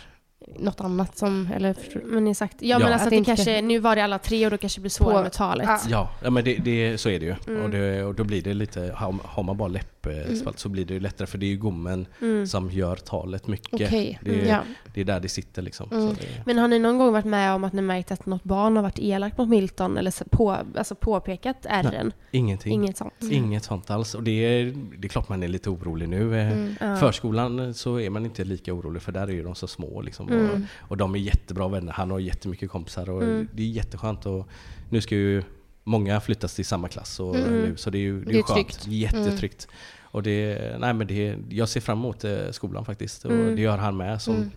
något 0.58 0.80
annat 0.80 1.18
som, 1.18 1.48
eller 1.54 1.74
förstår- 1.74 2.00
Men 2.04 2.26
exakt. 2.28 2.56
Ja, 2.60 2.66
Ja. 2.68 2.78
men 2.78 2.86
Att 2.86 2.92
alltså 2.92 3.10
det 3.10 3.16
det 3.18 3.24
kanske, 3.24 3.62
nu 3.62 3.78
var 3.78 3.96
det 3.96 4.04
alla 4.04 4.18
tre 4.18 4.44
och 4.44 4.50
då 4.50 4.58
kanske 4.58 4.78
det 4.78 4.82
blir 4.82 4.90
svårare 4.90 5.16
På- 5.16 5.22
med 5.22 5.32
talet. 5.32 5.68
Ja. 5.88 6.08
Ja, 6.22 6.30
men 6.30 6.44
det, 6.44 6.54
det, 6.54 6.98
så 6.98 7.08
är 7.08 7.20
det 7.20 7.26
ju. 7.26 7.34
Mm. 7.46 7.62
Och, 7.62 7.70
det, 7.70 8.04
och 8.04 8.14
då 8.14 8.24
blir 8.24 8.42
det 8.42 8.54
lite, 8.54 8.92
har, 8.96 9.14
har 9.24 9.42
man 9.42 9.56
bara 9.56 9.68
läppspalt 10.06 10.58
så 10.58 10.68
blir 10.68 10.84
det 10.84 10.94
ju 10.94 11.00
lättare 11.00 11.26
för 11.26 11.38
det 11.38 11.46
är 11.46 11.50
ju 11.50 11.56
gommen 11.56 12.06
Mm. 12.20 12.46
som 12.46 12.70
gör 12.70 12.96
talet 12.96 13.46
mycket. 13.46 13.72
okej. 13.74 14.18
Det, 14.22 14.40
är- 14.40 14.46
Ja. 14.48 14.60
det 14.94 15.00
är 15.00 15.04
där 15.04 15.20
det 15.20 15.28
sitter 15.28 15.62
liksom. 15.62 15.88
Mm. 15.92 16.08
Så 16.08 16.14
det, 16.20 16.26
Men 16.46 16.58
har 16.58 16.68
ni 16.68 16.78
någon 16.78 16.98
gång 16.98 17.12
varit 17.12 17.24
med 17.24 17.54
om 17.54 17.64
att 17.64 17.72
ni 17.72 17.82
märkt 17.82 18.12
att 18.12 18.26
något 18.26 18.44
barn 18.44 18.76
har 18.76 18.82
varit 18.82 18.98
elakt 18.98 19.38
mot 19.38 19.48
Milton 19.48 19.96
eller 19.98 20.28
på, 20.30 20.56
alltså 20.76 20.94
påpekat 20.94 21.56
ärren? 21.68 22.12
ingenting. 22.30 22.72
Inget 22.72 22.96
sånt? 22.96 23.12
Inget 23.30 23.64
sånt 23.64 23.90
alls. 23.90 24.14
Och 24.14 24.22
det 24.22 24.30
är, 24.44 24.74
det 24.98 25.06
är 25.06 25.08
klart 25.08 25.28
man 25.28 25.42
är 25.42 25.48
lite 25.48 25.70
orolig 25.70 26.08
nu. 26.08 26.38
Eh, 26.38 26.52
Mm. 26.52 26.74
Ja. 26.80 26.96
Förskolan 26.96 27.74
så 27.74 28.00
är 28.00 28.10
man 28.10 28.24
inte 28.24 28.44
lika 28.44 28.74
orolig 28.74 29.02
för 29.02 29.12
där 29.12 29.22
är 29.28 29.32
ju 29.32 29.42
de 29.42 29.54
så 29.54 29.66
små. 29.66 30.00
Liksom, 30.02 30.28
Mm. 30.28 30.50
och, 30.50 30.58
och 30.90 30.96
de 30.96 31.14
är 31.14 31.18
jättebra 31.18 31.68
vänner. 31.68 31.92
Han 31.92 32.10
har 32.10 32.18
jättemycket 32.18 32.70
kompisar 32.70 33.10
och 33.10 33.22
Mm. 33.22 33.48
det 33.52 33.62
är 33.62 33.66
jätteskönt. 33.66 34.26
Och 34.26 34.48
nu 34.90 35.00
ska 35.00 35.14
ju 35.14 35.42
många 35.84 36.20
flyttas 36.20 36.54
till 36.54 36.64
samma 36.66 36.88
klass 36.88 37.20
och, 37.20 37.36
Mm. 37.36 37.50
nu, 37.50 37.76
så 37.76 37.90
det 37.90 37.98
är 37.98 38.00
ju 38.00 38.24
det 38.24 38.30
är 38.30 38.32
Det 38.32 38.38
är 38.38 38.42
skönt. 38.42 38.54
tryggt. 38.68 38.86
Jättetryggt. 38.86 39.68
Och 40.02 40.22
det, 40.22 40.58
nej, 40.78 40.94
men 40.94 41.06
det, 41.06 41.36
jag 41.48 41.68
ser 41.68 41.80
fram 41.80 41.98
emot 41.98 42.24
eh, 42.24 42.50
skolan 42.50 42.84
faktiskt. 42.84 43.24
Och 43.24 43.30
Mm. 43.32 43.56
det 43.56 43.62
gör 43.62 43.78
han 43.78 43.96
med 43.96 44.22
som 44.22 44.36
Mm. 44.36 44.50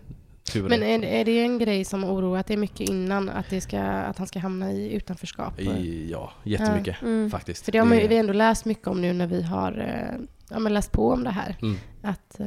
tur 0.52 0.68
Men 0.68 0.82
är, 0.82 1.04
är 1.04 1.24
det 1.24 1.40
en 1.40 1.58
grej 1.58 1.84
som 1.84 2.04
det 2.46 2.54
är 2.54 2.56
mycket 2.58 2.88
innan, 2.88 3.28
att, 3.28 3.50
det 3.50 3.60
ska, 3.60 3.80
att 3.80 4.18
han 4.18 4.26
ska 4.26 4.38
hamna 4.38 4.72
i 4.72 4.92
utanförskap? 4.94 5.60
I, 5.60 6.08
ja, 6.10 6.32
jättemycket 6.44 7.02
Mm. 7.02 7.30
faktiskt. 7.30 7.64
För 7.64 7.72
det 7.72 7.78
har 7.78 7.86
man 7.86 7.98
vi 8.08 8.16
ändå 8.16 8.32
läst 8.32 8.64
mycket 8.64 8.86
om 8.88 9.00
nu 9.00 9.12
när 9.12 9.26
vi 9.26 9.42
har 9.42 9.72
eh, 9.72 10.26
ja, 10.50 10.58
men 10.58 10.74
läst 10.74 10.92
på 10.92 11.10
om 11.12 11.24
det 11.24 11.30
här. 11.30 11.56
Mm. 11.62 11.76
Att 12.06 12.40
eh, 12.40 12.46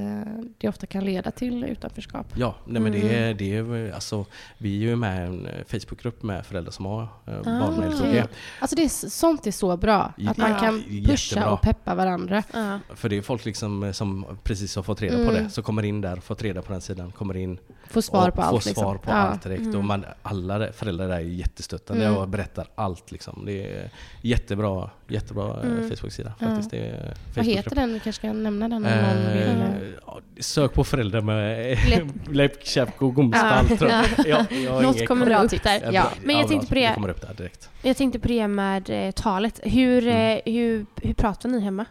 det 0.57 0.69
ofta 0.69 0.85
kan 0.85 1.05
leda 1.05 1.31
till 1.31 1.63
utanförskap. 1.63 2.27
Ja, 2.35 2.55
nej 2.65 2.81
men 2.81 2.91
det, 2.91 2.99
Mm. 3.01 3.23
är, 3.23 3.33
det 3.33 3.55
är 3.55 3.91
alltså, 3.93 4.25
vi 4.57 4.75
är 4.75 4.79
ju 4.89 4.95
med 4.95 5.23
i 5.23 5.27
en 5.27 5.45
eh, 5.45 5.63
Facebookgrupp 5.67 6.23
med 6.23 6.45
föräldrar 6.45 6.71
som 6.71 6.85
har 6.85 7.01
eh, 7.01 7.07
barn 7.43 7.75
med 7.79 7.93
okej. 7.95 8.09
LKG. 8.19 8.23
Alltså 8.59 8.75
det 8.75 8.83
är, 8.83 9.09
sånt 9.09 9.47
är 9.47 9.51
så 9.51 9.77
bra. 9.77 10.13
Att 10.27 10.37
man 10.37 10.51
Ja, 10.51 10.59
kan 10.59 10.81
pusha 10.83 10.89
jättebra. 11.35 11.49
och 11.51 11.61
peppa 11.61 11.95
varandra. 11.95 12.43
Ja. 12.53 12.79
För 12.95 13.09
det 13.09 13.17
är 13.17 13.21
folk 13.21 13.45
liksom 13.45 13.93
som 13.93 14.25
precis 14.43 14.75
har 14.75 14.83
fått 14.83 15.01
reda 15.01 15.15
på 15.15 15.21
Mm. 15.31 15.43
det, 15.43 15.49
som 15.49 15.63
kommer 15.63 15.83
in 15.83 16.01
där, 16.01 16.15
fått 16.15 16.41
reda 16.43 16.61
på 16.61 16.71
den 16.71 16.81
sidan, 16.81 17.11
kommer 17.11 17.37
in 17.37 17.57
Få 17.87 18.01
svar 18.01 18.27
och 18.29 18.35
på 18.35 18.41
får 18.41 18.47
allt. 18.47 18.63
svar 18.63 18.69
liksom. 18.93 18.97
på 18.97 19.11
Ja. 19.11 19.15
allt 19.15 19.43
direkt. 19.43 19.61
Mm. 19.61 19.75
Och 19.75 19.83
man, 19.83 20.05
alla 20.21 20.71
föräldrar 20.73 21.07
där 21.07 21.15
är 21.15 21.19
jättestöttande 21.19 22.05
Mm. 22.05 22.17
och 22.17 22.27
berättar 22.29 22.67
allt. 22.75 23.11
Liksom. 23.11 23.43
Det 23.45 23.65
är 23.75 23.89
jättebra, 24.21 24.89
jättebra 25.07 25.61
Mm. 25.63 25.89
Facebook-sida 25.89 26.33
Ja. 26.39 26.47
faktiskt. 26.47 26.73
Är 26.73 27.13
Vad 27.35 27.45
heter 27.45 27.75
den? 27.75 27.93
Vi 27.93 27.99
kanske 27.99 28.21
kan 28.21 28.43
nämna 28.43 28.67
den 28.69 28.85
om 28.85 28.91
någon 28.91 29.33
vill. 29.33 29.47
Eh, 29.47 29.48
ja, 30.05 30.19
sök 30.39 30.73
på 30.73 30.83
föräldrar 30.83 31.21
med 31.21 31.77
Läpp- 31.77 32.29
läppkäpp 32.31 33.01
och 33.01 33.13
gomstall. 33.15 33.65
Ja. 33.69 33.77
tror 33.77 33.89
jag. 33.91 34.05
Ja, 34.27 34.45
jag 34.63 34.71
har 34.71 34.81
Något 34.81 35.07
kommer 35.07 35.43
upp 35.43 35.63
där. 35.63 35.81
Ja, 35.83 35.91
bra. 35.91 36.11
Men 36.23 36.35
jag 36.35 36.43
Ja, 36.43 36.47
tänkte 36.47 36.67
på 36.67 36.75
det. 36.75 36.87
Det 36.87 36.93
kommer 36.93 37.09
upp 37.09 37.21
där 37.21 37.33
direkt. 37.33 37.69
Jag 37.81 37.97
tänkte 37.97 38.19
på 38.19 38.27
det 38.27 38.47
med 38.47 38.89
eh, 39.07 39.11
talet. 39.11 39.59
Hur, 39.63 40.07
Mm. 40.07 40.37
eh, 40.45 40.53
hur, 40.53 40.85
hur 41.01 41.13
pratar 41.13 41.49
ni 41.49 41.59
hemma? 41.59 41.85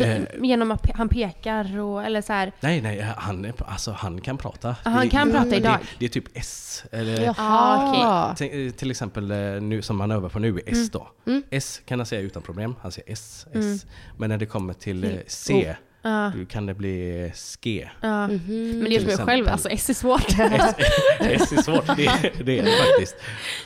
Eh. 0.00 0.22
genom 0.42 0.70
att 0.70 0.90
han 0.94 1.08
pekar 1.08 1.78
och, 1.80 2.04
eller 2.04 2.22
så 2.22 2.32
här. 2.32 2.52
Nej, 2.60 2.80
nej, 2.80 3.06
han, 3.16 3.44
är, 3.44 3.52
alltså, 3.66 3.90
han 3.92 4.20
kan 4.20 4.38
prata. 4.38 4.68
Ah, 4.70 4.90
han 4.90 5.00
Det- 5.04 5.08
kan 5.10 5.26
det- 5.28 5.34
prata 5.34 5.48
det, 5.50 5.56
idag. 5.56 5.78
Det, 5.98 6.04
är 6.04 6.08
typ 6.08 6.24
S. 6.34 6.84
Eller, 6.92 7.24
Jaha. 7.24 8.34
Till, 8.34 8.72
till 8.72 8.90
exempel 8.90 9.30
eh, 9.30 9.36
nu, 9.62 9.82
som 9.82 10.00
han 10.00 10.10
övar 10.10 10.28
på 10.28 10.38
nu, 10.38 10.58
är 10.58 10.62
S 10.72 10.90
då. 10.90 11.08
Mm. 11.26 11.42
S 11.50 11.80
kan 11.86 11.98
han 11.98 12.06
säga 12.06 12.20
utan 12.20 12.42
problem. 12.42 12.74
Han 12.82 12.92
säger 12.92 13.12
S, 13.12 13.46
S. 13.52 13.54
Mm. 13.54 13.78
Men 14.18 14.28
när 14.30 14.38
det 14.38 14.46
kommer 14.46 14.72
till 14.74 15.04
eh, 15.04 15.10
Till 15.10 15.20
C, 15.26 15.76
Ja, 16.06 16.32
då 16.38 16.44
kan 16.46 16.66
det 16.66 16.74
bli 16.74 17.32
ske. 17.34 17.88
ja. 18.00 18.26
Mhm. 18.26 18.78
Men 18.78 18.90
det 18.90 19.00
som 19.00 19.10
jag 19.10 19.18
själv, 19.20 19.48
alltså 19.48 19.68
S 19.68 19.90
är 19.90 19.94
svårt. 19.94 20.26
S, 20.38 20.74
S 21.20 21.52
är 21.52 21.62
svårt, 21.62 21.86
det, 21.96 22.32
det 22.44 22.58
är 22.58 22.62
det 22.64 22.70
faktiskt. 22.70 23.16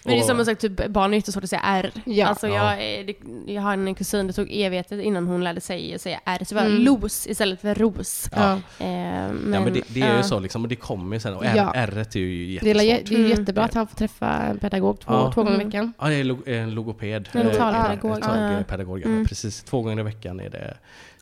Men 0.05 0.15
det 0.15 0.21
är 0.21 0.23
som 0.25 0.45
sagt, 0.45 0.61
typ, 0.61 0.87
barn 0.89 1.13
är 1.13 1.17
jättesvårt 1.19 1.45
att 1.45 1.51
säga 1.51 1.63
R. 1.65 1.91
Ja. 2.05 2.27
Alltså 2.27 2.49
Ja. 2.49 2.77
jag, 2.77 3.07
det- 3.07 3.53
jag 3.53 3.63
har 3.63 3.73
en 3.73 3.95
kusin, 3.95 4.27
det 4.27 4.33
tog 4.33 4.49
evigheter 4.53 4.99
innan 5.01 5.27
hon 5.27 5.45
lärde 5.45 5.61
sig 5.61 5.99
säga 5.99 6.21
R. 6.25 6.39
Så 6.45 6.55
det 6.55 6.61
var 6.61 6.67
Mm. 6.69 6.83
los 6.85 7.27
istället 7.27 7.61
för 7.61 7.75
ros. 7.75 8.31
Ja. 8.37 8.53
Eh, 8.53 8.59
men, 8.79 9.53
ja 9.53 9.61
men 9.61 9.73
det, 9.73 9.83
det 9.89 10.01
är 10.03 10.17
ju 10.17 10.23
så 10.23 10.41
liksom, 10.41 10.63
och 10.63 10.69
det 10.69 10.77
kommer 10.77 11.17
ju 11.17 11.21
sen. 11.21 11.35
Och 11.35 11.45
R, 11.45 11.53
Ja. 11.57 11.73
R 11.75 12.07
är 12.15 12.19
ju 12.19 12.59
Det 12.59 12.71
är, 12.71 12.75
jättesvårt. 12.83 13.09
det 13.09 13.15
är 13.15 13.19
Mm. 13.19 13.31
jättebra 13.31 13.65
att 13.65 13.75
han 13.75 13.87
får 13.89 13.97
träffa 13.97 14.29
en 14.31 14.59
pedagog 14.59 15.01
två, 15.01 15.13
Ja. 15.13 15.33
två 15.35 15.43
gånger 15.43 15.53
i 15.53 15.61
Mm. 15.61 15.67
veckan. 15.69 15.93
Ja, 16.01 16.07
det 16.09 16.15
är 16.15 16.59
en 16.63 16.71
logoped. 16.71 17.29
En 17.33 17.47
Eh, 17.49 17.53
talpedagog, 17.57 18.23
talpedagog, 18.23 19.01
ja. 19.01 19.05
Mm. 19.05 19.27
Precis, 19.27 19.63
två 19.63 19.83
gånger 19.83 20.01
i 20.01 20.03
veckan 20.03 20.41
är 20.41 20.51
det. 20.51 20.77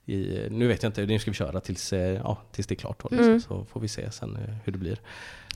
I, 0.08 0.46
nu 0.50 0.66
vet 0.68 0.82
jag 0.82 0.90
inte, 0.90 1.06
nu 1.06 1.18
ska 1.18 1.30
vi 1.30 1.34
köra 1.36 1.60
tills, 1.60 1.92
eh, 1.92 2.00
ja, 2.24 2.38
tills 2.52 2.66
det 2.66 2.74
är 2.74 2.76
klart. 2.76 3.02
Då, 3.02 3.08
liksom. 3.10 3.28
Mm. 3.28 3.40
Så 3.40 3.64
får 3.64 3.80
vi 3.80 3.88
se 3.88 4.10
sen 4.10 4.36
eh, 4.36 4.54
hur 4.64 4.72
det 4.72 4.78
blir. 4.78 4.98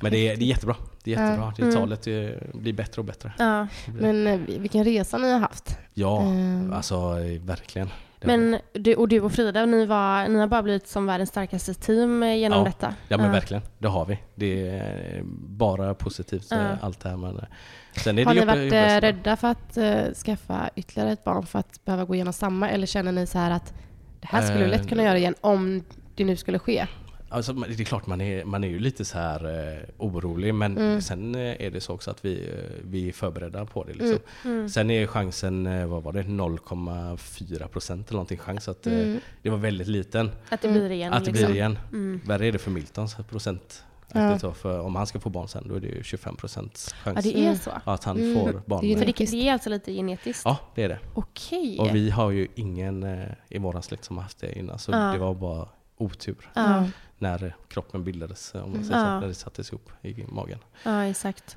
Men 0.03 0.13
det 0.13 0.29
är, 0.29 0.37
det 0.37 0.45
är 0.45 0.47
jättebra. 0.47 0.77
Det 1.05 1.15
är 1.15 1.25
jättebra. 1.25 1.53
Det 1.57 1.63
Mm. 1.63 1.75
talet 1.75 2.07
eh, 2.07 2.59
blir 2.61 2.73
bättre 2.73 3.01
och 3.01 3.05
bättre. 3.05 3.33
Ja. 3.39 3.67
Men 4.01 4.47
vilken 4.47 4.85
resa 4.85 5.19
ni 5.19 5.33
har 5.33 5.39
haft. 5.41 5.79
Ja, 5.95 6.23
Ehm, 6.23 6.73
alltså 6.73 7.15
verkligen. 7.41 7.89
Men 8.25 8.57
du, 8.73 8.95
och 8.95 9.09
du 9.09 9.21
och 9.21 9.33
Frida, 9.33 9.67
ni, 9.67 9.87
var, 9.87 10.29
ni 10.29 10.39
har 10.39 10.47
bara 10.47 10.63
blivit 10.63 10.89
som 10.89 11.07
världens 11.07 11.31
starkaste 11.31 11.75
team 11.75 12.23
genom 12.23 12.59
Ja. 12.59 12.65
detta. 12.65 12.95
Ja 13.09 13.17
men 13.19 13.33
verkligen, 13.33 13.63
det 13.79 13.89
har 13.89 14.07
vi. 14.07 14.19
Det 14.35 14.69
är 14.69 15.23
bara 15.49 15.95
positivt 15.95 16.47
Ja. 16.51 16.77
allt 16.81 17.01
det 17.01 17.09
här. 17.09 17.17
Men, 17.17 17.41
sen 17.97 18.19
är 18.19 18.25
har 18.25 18.35
det 18.35 18.41
ni 18.41 18.47
varit 18.47 19.03
rädda 19.03 19.37
för 19.37 19.49
att 19.49 19.77
eh, 19.77 20.13
skaffa 20.25 20.71
ytterligare 20.77 21.13
ett 21.13 21.25
barn 21.25 21.47
för 21.47 21.59
att 21.59 21.85
behöva 21.85 22.05
gå 22.05 22.15
igenom 22.15 22.33
samma? 22.33 22.71
Eller 22.71 22.87
känner 22.87 23.13
ni 23.13 23.27
så 23.27 23.39
här 23.39 23.51
att 23.51 23.75
det 24.21 24.27
här 24.27 24.43
skulle 24.43 24.65
vi 24.65 24.71
lätt 24.71 24.89
kunna 24.89 25.03
Eh, 25.03 25.07
göra 25.09 25.19
igen 25.19 25.35
om 25.41 25.83
det 26.15 26.25
nu 26.25 26.37
skulle 26.37 26.59
ske? 26.59 26.87
Alltså, 27.33 27.53
det 27.53 27.81
är 27.81 27.85
klart 27.85 28.07
man 28.07 28.21
är, 28.21 28.45
man 28.45 28.65
är 28.65 28.69
ju 28.69 28.79
lite 28.79 29.05
så 29.05 29.19
här 29.19 29.69
eh, 29.73 29.79
orolig 29.99 30.55
men 30.55 30.79
Mm. 30.79 31.01
sen 31.01 31.35
eh, 31.35 31.41
är 31.67 31.71
det 31.71 31.81
så 31.81 31.93
också 31.95 32.11
att 32.11 32.25
vi, 32.25 32.49
eh, 32.49 32.85
vi 32.85 33.09
är 33.09 33.13
förberedda 33.13 33.65
på 33.67 33.85
det. 33.85 33.93
Liksom. 33.93 34.19
Mm. 34.45 34.69
Sen 34.69 34.91
är 34.91 35.07
chansen, 35.07 35.89
vad 35.91 36.03
var 36.03 36.13
det, 36.13 36.23
0,4 36.23 37.67
procent 37.69 38.09
eller 38.09 38.17
någonting 38.17 38.39
chans 38.39 38.69
att 38.69 38.87
Mm. 38.87 39.21
det 39.43 39.51
var 39.51 39.59
väldigt 39.59 39.89
liten. 39.89 40.31
Att 40.49 40.63
det 40.63 40.69
blir 40.69 40.91
igen. 40.91 41.13
att 41.13 41.25
det 41.25 41.31
liksom. 41.31 41.47
blir 41.47 41.57
igen. 41.57 41.79
Mm. 41.93 42.21
Värre 42.25 42.47
är 42.47 42.53
det 42.53 42.59
för 42.59 42.71
Miltons 42.71 43.17
procent. 43.31 43.85
Ja. 44.15 44.39
Ja. 44.43 44.53
För 44.55 44.81
om 44.81 44.97
han 44.97 45.07
ska 45.07 45.21
få 45.21 45.31
barn 45.31 45.49
sen 45.49 45.69
då 45.69 45.75
är 45.75 45.81
det 45.81 45.87
ju 45.89 46.03
25 46.03 46.37
procents 46.37 46.93
chans 46.93 47.17
Ja, 47.27 47.33
det 47.33 47.39
är 47.39 47.43
Mm. 47.47 47.57
så. 47.59 47.71
att 47.85 48.05
han 48.05 48.17
Mm. 48.19 48.35
får 48.35 48.63
barn. 48.67 48.81
Det 48.81 48.93
är 48.93 48.97
För 48.99 49.07
det, 49.07 49.13
det 49.31 49.49
är 49.49 49.53
alltså 49.53 49.71
lite 49.71 49.93
genetiskt? 49.93 50.43
Ja, 50.45 50.57
det 50.75 50.83
är 50.83 50.89
det. 50.89 50.99
Okej. 51.15 51.79
Och 51.79 51.95
vi 51.95 52.11
har 52.11 52.31
ju 52.31 52.49
ingen 52.55 53.03
eh, 53.03 53.25
i 53.49 53.59
våran 53.59 53.83
släkt 53.83 54.05
som 54.05 54.17
har 54.17 54.23
haft 54.23 54.39
det 54.39 54.59
innan 54.59 54.79
så 54.79 54.93
Ja. 54.93 54.99
det 54.99 55.19
var 55.19 55.35
bara 55.35 55.69
otur 55.97 56.51
när 57.19 57.57
kroppen 57.69 58.05
bildades, 58.05 58.55
om 58.55 58.61
man 58.73 58.85
säger 58.85 58.99
Ja. 59.01 59.07
så, 59.07 59.21
när 59.21 59.29
det 59.29 59.35
sattes 59.35 59.69
ihop 59.73 59.91
i 60.03 60.25
magen. 60.29 60.59
ja, 60.85 61.05
exakt. 61.05 61.57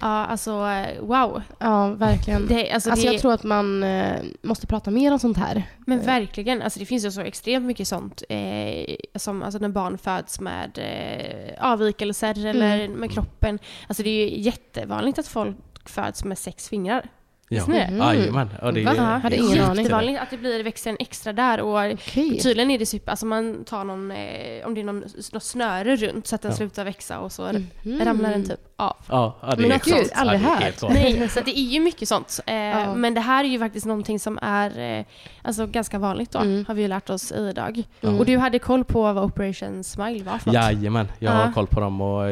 Ja, 0.00 0.06
alltså 0.26 0.50
eh, 0.50 1.00
wow. 1.02 1.42
Ja, 1.58 1.88
verkligen. 1.88 2.46
Det, 2.46 2.70
alltså, 2.70 2.90
Alltså 2.90 3.06
det, 3.06 3.12
jag 3.12 3.20
tror 3.20 3.32
att 3.32 3.44
man 3.44 3.82
eh, 3.82 4.16
måste 4.42 4.66
prata 4.66 4.90
mer 4.90 5.12
om 5.12 5.18
sånt 5.18 5.36
här. 5.36 5.62
Men 5.86 6.00
verkligen, 6.00 6.62
alltså 6.62 6.78
det 6.80 6.86
finns 6.86 7.04
ju 7.04 7.10
så 7.10 7.20
extremt 7.20 7.66
mycket 7.66 7.88
sånt. 7.88 8.22
Eh, 8.28 8.96
som 9.16 9.42
alltså 9.42 9.58
när 9.58 9.68
barn 9.68 9.98
föds 9.98 10.40
med 10.40 10.78
eh, 10.78 11.70
avvikelser 11.72 12.46
eller 12.46 12.88
med 12.88 13.12
kroppen. 13.12 13.58
Alltså 13.86 14.02
det 14.02 14.10
är 14.10 14.30
ju 14.30 14.40
jättevanligt 14.40 15.18
att 15.18 15.28
folk 15.28 15.56
föds 15.84 16.24
med 16.24 16.38
sex 16.38 16.68
fingrar. 16.68 17.08
Ja, 17.56 17.64
det? 17.66 17.90
jajamän. 17.98 18.50
Ja, 18.62 18.72
det 18.72 18.84
Va? 18.84 18.90
är 18.90 18.96
Hade 19.18 19.36
ingen 19.36 19.64
aning. 19.64 19.76
Jättevanligt 19.84 20.20
att 20.22 20.30
det 20.30 20.36
blir, 20.38 20.64
växer 20.64 20.90
en 20.90 20.96
extra 21.00 21.32
där 21.32 21.60
och 21.60 21.92
Okej. 21.92 22.38
tydligen 22.40 22.70
är 22.70 22.78
det 22.78 22.86
super, 22.86 23.10
alltså 23.10 23.26
man 23.26 23.64
tar 23.64 23.84
någon, 23.84 24.10
eh, 24.10 24.66
om 24.66 24.74
det 24.74 24.80
är 24.80 24.84
någon, 24.84 25.04
något 25.32 25.42
snöre 25.42 25.96
runt 25.96 26.26
så 26.26 26.34
att 26.34 26.42
den 26.42 26.50
Ja. 26.50 26.56
slutar 26.56 26.84
växa 26.84 27.18
och 27.18 27.32
så 27.32 27.42
Mhm. 27.82 28.00
ramlar 28.04 28.30
den 28.30 28.44
typ 28.44 28.60
av. 28.76 28.96
Ja, 29.08 29.36
ja, 29.42 29.50
det 29.54 29.62
Men 29.62 29.72
är 29.72 29.80
gud, 29.84 29.94
helt 29.94 30.12
aldrig 30.14 30.40
ja, 30.40 30.56
det 30.60 30.64
är 30.66 30.70
hört. 30.80 30.90
Nej, 30.94 31.28
så 31.28 31.40
det 31.40 31.58
är 31.58 31.62
ju 31.62 31.80
mycket 31.80 32.08
sånt. 32.08 32.40
Eh, 32.46 32.54
Ja. 32.54 32.94
Men 32.94 33.14
det 33.14 33.20
här 33.20 33.44
är 33.44 33.48
ju 33.48 33.58
faktiskt 33.58 33.86
någonting 33.86 34.18
som 34.20 34.38
är 34.42 34.98
eh, 34.98 35.04
alltså 35.42 35.66
ganska 35.66 35.98
vanligt 35.98 36.30
då, 36.30 36.38
Mm. 36.38 36.64
har 36.68 36.74
vi 36.74 36.82
ju 36.82 36.88
lärt 36.88 37.10
oss 37.10 37.32
idag. 37.32 37.82
Mm. 38.00 38.18
Och 38.18 38.26
du 38.26 38.38
hade 38.38 38.58
koll 38.58 38.84
på 38.84 39.02
vad 39.12 39.24
Operation 39.24 39.84
Smile 39.84 40.24
var 40.24 40.38
för 40.38 40.46
något? 40.46 40.54
Jajamän, 40.54 41.08
jag 41.18 41.30
har 41.32 41.40
Ja. 41.46 41.52
koll 41.54 41.66
på 41.66 41.80
dem 41.80 42.00
och 42.00 42.24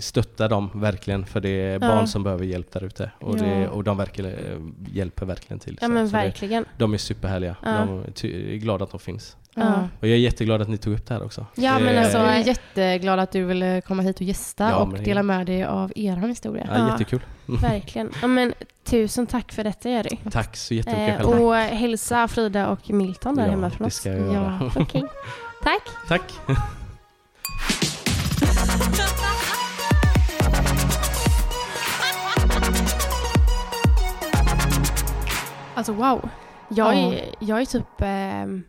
stöttar 0.00 0.48
dem 0.48 0.70
verkligen 0.74 1.26
för 1.26 1.40
det 1.40 1.48
är 1.48 1.78
barn 1.78 1.90
Ja. 1.98 2.06
som 2.06 2.22
behöver 2.22 2.44
hjälp 2.44 2.72
där 2.72 2.84
ute. 2.84 3.10
Och, 3.20 3.38
Ja. 3.38 3.42
det, 3.42 3.68
och 3.68 3.84
de 3.84 3.96
verkligen, 3.96 4.30
eh, 4.32 4.38
hjälper 4.92 5.26
verkligen 5.26 5.58
till. 5.58 5.78
Ja 5.80 5.86
Så- 5.86 5.92
men 5.92 6.08
så 6.10 6.16
det, 6.16 6.22
verkligen. 6.22 6.64
de 6.78 6.94
är 6.94 6.98
superhärliga. 6.98 7.56
Ja. 7.62 7.70
De 8.20 8.28
är 8.28 8.56
glada 8.56 8.84
att 8.84 8.90
de 8.90 9.00
finns. 9.00 9.36
Ja. 9.54 9.88
Och 10.00 10.08
jag 10.08 10.12
är 10.14 10.20
jätteglad 10.20 10.62
att 10.62 10.68
ni 10.68 10.76
tog 10.78 10.94
upp 10.94 11.06
det 11.06 11.14
här 11.14 11.22
också. 11.24 11.46
Ja, 11.54 11.78
men 11.78 11.94
Det- 11.94 12.00
alltså- 12.00 12.18
Jag 12.18 12.36
är 12.36 12.46
jätteglad 12.46 13.18
att 13.18 13.30
du 13.32 13.44
ville 13.44 13.80
komma 13.80 14.02
hit 14.02 14.16
och 14.16 14.22
gästa 14.22 14.64
Ja, 14.70 14.76
och 14.76 14.92
det- 14.92 15.04
dela 15.04 15.22
med 15.22 15.46
dig 15.46 15.64
av 15.64 15.92
er 15.96 16.16
historia. 16.16 16.66
Ja, 16.70 16.78
Ja. 16.78 16.90
Jättekul. 16.92 17.20
Verkligen. 17.46 18.10
Ja, 18.22 18.26
men, 18.26 18.54
tusen 18.84 19.26
tack 19.26 19.52
för 19.52 19.64
detta 19.64 19.88
Jerry. 19.90 20.18
Tack 20.30 20.56
så 20.56 20.74
jättemycket 20.74 21.20
Eh, 21.20 21.26
och 21.40 21.54
hälsa 21.56 22.28
Frida 22.28 22.68
och 22.68 22.90
Milton 22.90 23.34
där 23.36 23.44
Ja, 23.44 23.50
hemma 23.50 23.70
från 23.70 23.78
det 23.78 23.86
oss. 23.86 23.94
ska 23.94 24.08
jag 24.08 24.32
göra. 24.32 24.70
Ja. 24.74 24.80
Okej. 24.82 25.02
Tack. 25.62 25.82
Tack. 26.08 26.32
Alltså 35.82 35.92
wow. 35.92 36.28
Jag 36.68 36.94
Ja. 36.94 37.12
är, 37.12 37.34
jag 37.40 37.60
är 37.60 37.64
typ... 37.64 37.86
ehm, 37.98 38.62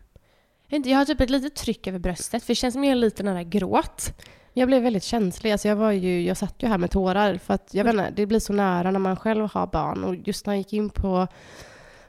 jag 0.68 0.98
har 0.98 1.04
typ 1.04 1.20
ett 1.20 1.30
litet 1.30 1.54
tryck 1.54 1.86
över 1.86 1.98
bröstet 1.98 2.42
för 2.42 2.50
det 2.50 2.54
känns 2.54 2.74
som 2.74 2.84
jag 2.84 2.90
är 2.92 2.96
lite 2.96 3.22
nära 3.22 3.42
gråt. 3.42 4.12
Jag 4.52 4.66
blev 4.68 4.82
väldigt 4.82 5.02
känslig. 5.04 5.52
Alltså 5.52 5.68
jag, 5.68 5.76
var 5.76 5.90
ju, 5.92 6.22
jag 6.22 6.36
satt 6.36 6.54
ju 6.62 6.68
här 6.68 6.78
med 6.78 6.90
tårar 6.90 7.38
för 7.38 7.54
att 7.54 7.68
jag 7.74 7.84
vet 7.84 7.92
inte, 7.94 8.10
det 8.10 8.26
blir 8.26 8.38
så 8.40 8.52
nära 8.52 8.90
när 8.90 8.98
man 8.98 9.16
själv 9.16 9.48
har 9.52 9.66
barn. 9.66 10.04
Och 10.04 10.14
just 10.14 10.46
när 10.46 10.50
han 10.52 10.58
gick 10.58 10.72
in 10.72 10.90
på 10.90 11.26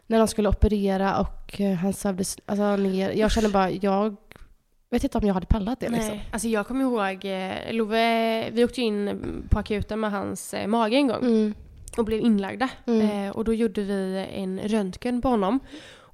när 0.08 0.18
de 0.18 0.28
skulle 0.28 0.50
operera 0.50 1.20
och 1.20 1.62
eh, 1.62 1.74
han 1.74 1.94
sövdes 1.94 2.38
alltså, 2.46 2.76
ner. 2.76 3.10
Jag 3.12 3.32
kände 3.32 3.50
bara, 3.50 3.72
jag 3.72 4.16
vet 4.90 5.04
inte 5.04 5.18
om 5.18 5.28
jag 5.28 5.34
hade 5.34 5.46
pallat 5.46 5.80
det. 5.80 5.90
Liksom. 5.90 6.10
Nej. 6.10 6.30
Alltså 6.32 6.48
jag 6.48 6.68
kommer 6.68 6.82
ihåg, 6.82 7.26
eh, 7.26 7.74
Love, 7.74 8.50
vi 8.52 8.66
åkte 8.66 8.82
in 8.82 9.22
på 9.50 9.60
akuten 9.60 10.00
med 10.00 10.12
hans 10.12 10.54
eh, 10.54 10.68
mage 10.68 10.96
en 10.96 11.08
gång 11.08 11.22
Mm. 11.22 11.54
Och 11.98 12.06
blev 12.06 12.20
inlagda. 12.20 12.70
Mm. 12.86 13.28
Eh, 13.28 13.32
och 13.32 13.44
då 13.44 13.54
gjorde 13.54 13.82
vi 13.82 14.28
en 14.32 14.60
röntgen 14.60 15.22
på 15.22 15.28
honom. 15.28 15.60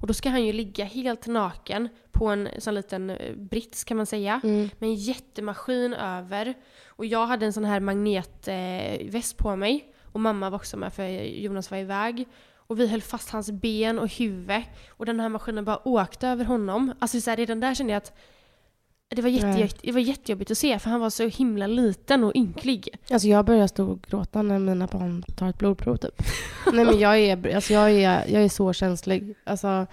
Och 0.02 0.06
då 0.06 0.14
ska 0.14 0.30
han 0.30 0.44
ju 0.44 0.52
ligga 0.52 0.84
helt 0.84 1.26
naken 1.26 1.88
på 2.12 2.28
en 2.28 2.48
sån 2.58 2.74
liten 2.74 3.10
eh, 3.10 3.34
brits 3.36 3.84
kan 3.84 3.96
man 3.96 4.06
säga. 4.06 4.40
Mm. 4.44 4.70
med 4.78 4.88
en 4.88 4.94
jättemaskin 4.94 5.94
över. 5.94 6.54
Och 6.88 7.06
jag 7.06 7.26
hade 7.26 7.46
en 7.46 7.52
sån 7.52 7.64
här 7.64 7.80
magnetväst 7.80 9.40
eh, 9.40 9.42
på 9.42 9.56
mig. 9.56 9.92
Och 10.12 10.20
mamma 10.20 10.50
var 10.50 10.56
också 10.56 10.76
med 10.76 10.92
för 10.92 11.08
Jonas 11.24 11.70
var 11.70 11.78
iväg. 11.78 12.28
Och 12.54 12.80
vi 12.80 12.86
höll 12.86 13.02
fast 13.02 13.30
hans 13.30 13.50
ben 13.50 13.98
och 13.98 14.08
huvud. 14.08 14.62
Och 14.88 15.06
den 15.06 15.20
här 15.20 15.28
maskinen 15.28 15.64
bara 15.64 15.88
åkte 15.88 16.28
över 16.28 16.44
honom. 16.44 16.92
Alltså 16.98 17.20
så 17.20 17.30
här, 17.30 17.36
redan 17.36 17.60
där 17.60 17.74
kände 17.74 17.92
jag 17.92 17.98
att 17.98 18.12
det 19.16 19.22
var, 19.22 19.28
jätte, 19.28 19.76
det 19.82 19.92
var 19.92 20.00
jättejobbigt 20.00 20.50
att 20.50 20.58
se 20.58 20.78
för 20.78 20.90
han 20.90 21.00
var 21.00 21.10
så 21.10 21.28
himla 21.28 21.66
liten 21.66 22.24
och 22.24 22.32
ynklig. 22.36 22.88
Alltså 23.10 23.28
jag 23.28 23.44
börjar 23.44 23.66
storgråta 23.66 24.42
när 24.42 24.58
mina 24.58 24.86
barn 24.86 25.24
tar 25.36 25.48
ett 25.48 25.58
blodprov 25.58 25.96
typ. 25.96 26.22
Nej 26.72 26.84
men 26.84 26.98
jag 26.98 27.18
är, 27.18 27.54
alltså 27.54 27.72
jag 27.72 27.90
är, 27.90 28.24
jag 28.28 28.44
är 28.44 28.48
så 28.48 28.72
känslig. 28.72 29.34
Alltså, 29.44 29.86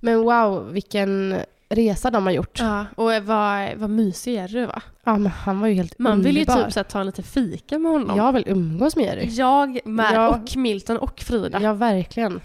men 0.00 0.22
wow, 0.22 0.72
vilken 0.72 1.36
resa 1.68 2.10
de 2.10 2.24
har 2.26 2.32
gjort. 2.32 2.60
Ja, 2.60 2.86
och 2.94 3.10
vad, 3.22 3.74
vad 3.76 3.90
mysig 3.90 4.34
är 4.34 4.48
du 4.48 4.66
va? 4.66 4.82
Ja 5.04 5.18
men 5.18 5.32
han 5.32 5.60
var 5.60 5.68
ju 5.68 5.74
helt 5.74 5.98
Man 5.98 6.22
vill 6.22 6.36
ju 6.36 6.42
underbar. 6.42 6.64
typ 6.64 6.72
så 6.72 6.78
här, 6.78 6.84
ta 6.84 7.00
en 7.00 7.06
liten 7.06 7.24
fika 7.24 7.78
med 7.78 7.92
honom. 7.92 8.16
Jag 8.16 8.32
vill 8.32 8.44
umgås 8.46 8.96
med 8.96 9.04
Jerry. 9.04 9.28
Jag 9.30 9.80
med. 9.84 10.14
Ja. 10.14 10.28
Och 10.28 10.56
Milton 10.56 10.96
och 10.96 11.20
Frida. 11.20 11.62
Ja 11.62 11.72
verkligen. 11.72 12.40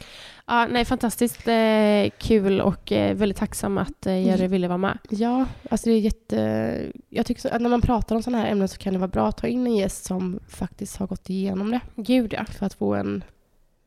Ja, 0.52 0.68
nej, 0.70 0.86
fantastiskt 0.86 1.48
eh, 1.48 2.10
kul 2.18 2.62
och 2.62 2.92
eh, 2.92 3.16
väldigt 3.16 3.38
tacksam 3.38 3.78
att 3.78 4.06
eh, 4.06 4.28
Jerry 4.28 4.48
ville 4.48 4.68
vara 4.68 4.78
med. 4.78 4.98
Ja, 5.10 5.46
alltså 5.70 5.90
det 5.90 5.96
är 5.96 6.00
jätte... 6.00 6.92
Jag 7.10 7.26
tycker 7.26 7.42
så, 7.42 7.50
att 7.50 7.62
när 7.62 7.70
man 7.70 7.82
pratar 7.82 8.16
om 8.16 8.24
sådana 8.24 8.44
här 8.44 8.52
ämnen 8.52 8.68
så 8.68 8.78
kan 8.78 8.94
det 8.94 9.00
vara 9.00 9.08
bra 9.08 9.28
att 9.28 9.38
ta 9.38 9.48
in 9.48 9.68
en 9.68 9.76
gäst 9.76 10.04
som 10.06 10.40
faktiskt 10.50 10.98
har 10.98 11.08
gått 11.08 11.30
igenom 11.30 11.72
det. 11.72 11.80
Gud 11.96 12.34
ja, 12.34 12.46
För 12.46 12.66
att 12.66 12.74
få 12.74 12.94
en 12.96 13.24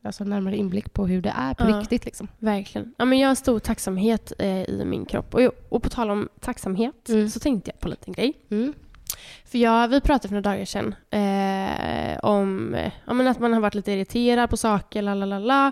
alltså, 0.03 0.23
närmare 0.23 0.57
inblick 0.57 0.93
på 0.93 1.07
hur 1.07 1.21
det 1.21 1.33
är 1.37 1.53
på 1.53 1.69
Ja. 1.69 1.79
riktigt. 1.79 2.05
Liksom. 2.05 2.27
verkligen. 2.39 2.93
Ja, 2.97 3.05
men 3.05 3.19
jag 3.19 3.27
har 3.27 3.35
stor 3.35 3.59
tacksamhet 3.59 4.33
eh, 4.39 4.63
i 4.63 4.81
min 4.85 5.05
kropp. 5.05 5.33
Och, 5.35 5.41
och 5.69 5.83
på 5.83 5.89
tal 5.89 6.09
om 6.09 6.29
tacksamhet 6.39 7.09
Mm. 7.09 7.29
så 7.29 7.39
tänkte 7.39 7.71
jag 7.71 7.79
på 7.79 7.87
en 7.87 7.91
liten 7.91 8.13
grej. 8.13 8.33
Mm. 8.51 8.73
För 9.45 9.57
jag, 9.57 9.87
vi 9.87 10.01
pratade 10.01 10.27
för 10.27 10.35
några 10.35 10.49
dagar 10.51 10.65
sedan 10.65 10.95
eh, 11.09 12.19
om 12.19 12.75
ja, 13.07 13.13
men 13.13 13.27
att 13.27 13.39
man 13.39 13.53
har 13.53 13.59
varit 13.61 13.75
lite 13.75 13.91
irriterad 13.91 14.49
på 14.49 14.57
saker, 14.57 15.01
la 15.01 15.13
la 15.13 15.25
la 15.25 15.39
la. 15.39 15.71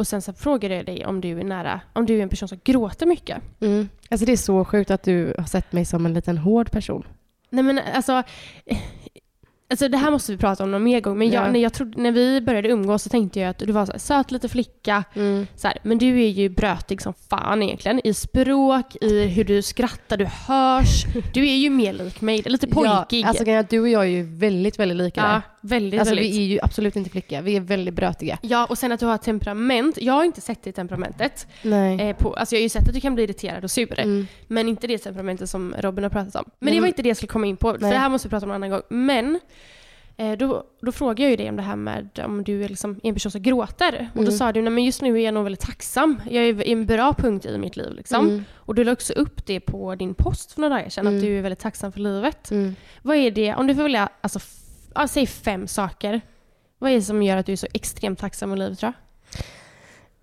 Och 0.00 0.06
sen 0.06 0.22
så 0.22 0.32
frågade 0.32 0.74
jag 0.74 0.86
dig 0.86 1.06
om 1.06 1.20
du 1.20 1.40
är 1.40 1.44
nära, 1.44 1.80
om 1.92 2.06
du 2.06 2.18
är 2.18 2.22
en 2.22 2.28
person 2.28 2.48
som 2.48 2.60
gråter 2.64 3.06
mycket. 3.06 3.38
Mm. 3.60 3.88
Alltså 4.10 4.26
det 4.26 4.32
är 4.32 4.36
så 4.36 4.64
sjukt 4.64 4.90
att 4.90 5.02
du 5.02 5.34
har 5.38 5.44
sett 5.44 5.72
mig 5.72 5.84
som 5.84 6.06
en 6.06 6.14
liten 6.14 6.38
hård 6.38 6.70
person. 6.70 7.06
Nej 7.50 7.64
men 7.64 7.80
alltså, 7.94 8.22
alltså 9.70 9.88
det 9.88 9.96
här 9.96 10.10
måste 10.10 10.32
vi 10.32 10.38
prata 10.38 10.64
om 10.64 10.70
någon 10.70 10.82
mer 10.84 11.00
gång. 11.00 11.18
Men 11.18 11.30
jag, 11.30 11.46
Ja. 11.46 11.50
när, 11.52 11.60
jag 11.60 11.72
trodde, 11.72 12.02
när 12.02 12.12
vi 12.12 12.40
började 12.40 12.68
umgås 12.68 13.02
så 13.02 13.08
tänkte 13.08 13.40
jag 13.40 13.50
att 13.50 13.58
du 13.58 13.72
var 13.72 13.86
så 13.86 13.92
här, 13.92 13.98
söt 13.98 14.30
liten 14.30 14.50
flicka. 14.50 15.04
Mm. 15.14 15.46
Så 15.56 15.68
här, 15.68 15.78
men 15.82 15.98
du 15.98 16.22
är 16.22 16.28
ju 16.28 16.48
brötig 16.48 17.02
som 17.02 17.14
fan 17.30 17.62
egentligen. 17.62 18.00
I 18.06 18.14
språk, 18.14 18.96
i 19.00 19.26
hur 19.26 19.44
du 19.44 19.62
skrattar, 19.62 20.16
du 20.16 20.24
hörs. 20.24 21.04
Du 21.34 21.48
är 21.48 21.56
ju 21.56 21.70
mer 21.70 21.92
lik 21.92 22.20
mig, 22.20 22.42
lite 22.42 22.66
pojkig. 22.68 23.24
Ja, 23.24 23.28
alltså 23.28 23.44
du 23.70 23.80
och 23.80 23.88
jag 23.88 24.02
är 24.02 24.06
ju 24.08 24.22
väldigt, 24.22 24.78
väldigt 24.78 24.98
lika 24.98 25.20
Ja, 25.20 25.42
väldigt, 25.60 26.00
Alltså 26.00 26.14
väldigt. 26.14 26.34
vi 26.34 26.38
är 26.38 26.46
ju 26.48 26.58
absolut 26.62 26.96
inte 26.96 27.10
flicka. 27.10 27.40
Vi 27.40 27.56
är 27.56 27.60
väldigt 27.60 27.94
brötiga. 27.94 28.38
Ja, 28.42 28.66
och 28.66 28.78
sen 28.78 28.92
att 28.92 29.00
du 29.00 29.06
har 29.06 29.18
temperament. 29.18 29.98
Jag 30.00 30.12
har 30.12 30.24
inte 30.24 30.40
sett 30.40 30.62
det 30.62 30.72
temperamentet. 30.72 31.46
Nej. 31.62 32.00
Eh, 32.00 32.16
på, 32.16 32.34
alltså 32.34 32.54
jag 32.54 32.60
har 32.60 32.62
ju 32.62 32.68
sett 32.68 32.88
att 32.88 32.94
du 32.94 33.00
kan 33.00 33.14
bli 33.14 33.24
irriterad 33.24 33.64
och 33.64 33.70
sur. 33.70 34.00
Mm. 34.00 34.26
Men 34.46 34.68
inte 34.68 34.86
det 34.86 34.98
temperamentet 34.98 35.50
som 35.50 35.74
Robin 35.78 36.04
har 36.04 36.10
pratat 36.10 36.34
om. 36.36 36.44
Men 36.46 36.66
Men- 36.66 36.74
det 36.74 36.80
var 36.80 36.88
inte 36.88 37.02
det 37.02 37.08
jag 37.08 37.16
skulle 37.16 37.28
komma 37.30 37.46
in 37.46 37.56
på. 37.56 37.72
För 37.72 37.78
Nej. 37.80 37.90
det 37.92 37.98
här 37.98 38.08
måste 38.08 38.28
vi 38.28 38.30
prata 38.30 38.46
om 38.46 38.50
en 38.50 38.54
annan 38.54 38.70
gång. 38.70 38.82
Men 38.88 39.40
då, 40.38 40.64
då 40.82 40.92
frågade 40.92 41.22
jag 41.22 41.30
ju 41.30 41.36
dig 41.36 41.48
om 41.48 41.56
det 41.56 41.62
här 41.62 41.76
med 41.76 42.20
om 42.24 42.44
du 42.44 42.64
är 42.64 42.68
liksom 42.68 43.00
en 43.02 43.14
person 43.14 43.32
som 43.32 43.42
gråter. 43.42 44.08
Och 44.12 44.16
då 44.16 44.22
Mm. 44.22 44.32
sa 44.38 44.52
du, 44.52 44.62
nej 44.62 44.72
men 44.72 44.84
just 44.84 45.02
nu 45.02 45.16
är 45.20 45.24
jag 45.24 45.34
nog 45.34 45.44
väldigt 45.44 45.60
tacksam. 45.60 46.20
Jag 46.30 46.44
är 46.44 46.62
i 46.68 46.72
en 46.72 46.86
bra 46.86 47.12
punkt 47.14 47.46
i 47.46 47.58
mitt 47.58 47.76
liv 47.76 47.92
liksom. 47.94 48.28
Mm. 48.28 48.44
Och 48.54 48.74
du 48.74 48.84
la 48.84 48.92
också 48.92 49.12
upp 49.12 49.46
det 49.46 49.60
på 49.60 49.94
din 49.94 50.14
post 50.14 50.52
för 50.52 50.60
några 50.60 50.74
dagar 50.74 50.88
sedan, 50.88 51.06
Mm. 51.06 51.18
att 51.18 51.24
du 51.24 51.38
är 51.38 51.42
väldigt 51.42 51.58
tacksam 51.58 51.92
för 51.92 52.00
livet. 52.00 52.50
Mm. 52.50 52.74
Vad 53.02 53.16
är 53.16 53.30
det, 53.30 53.54
om 53.54 53.66
du 53.66 53.74
får 53.74 53.82
välja, 53.82 54.08
alltså, 54.20 54.38
ja, 54.94 55.08
säg 55.08 55.26
fem 55.26 55.66
saker. 55.66 56.20
Vad 56.78 56.90
är 56.90 56.94
det 56.94 57.02
som 57.02 57.22
gör 57.22 57.36
att 57.36 57.46
du 57.46 57.52
är 57.52 57.56
så 57.56 57.66
extremt 57.74 58.18
tacksam 58.18 58.52
i 58.52 58.56
livet 58.56 58.78
tror 58.78 58.92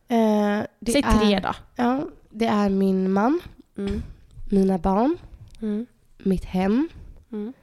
Eh, 0.08 0.18
jag? 0.18 0.68
det 0.80 0.92
Säg 0.92 1.02
är, 1.06 1.20
tre 1.20 1.40
då. 1.40 1.54
Ja, 1.76 2.02
det 2.30 2.46
är 2.46 2.70
min 2.70 3.12
man, 3.12 3.40
Mm. 3.78 4.02
mina 4.50 4.78
barn, 4.78 5.18
Mm. 5.62 5.86
mitt 6.18 6.46
hem. 6.46 6.90
Mm. 7.32 7.54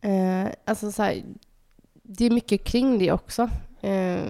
Eh, 0.00 0.52
alltså 0.64 0.92
så 0.92 1.02
här, 1.02 1.22
det 2.18 2.26
är 2.26 2.30
mycket 2.30 2.64
kring 2.64 2.98
det 2.98 3.12
också. 3.12 3.50
Eh, 3.80 4.22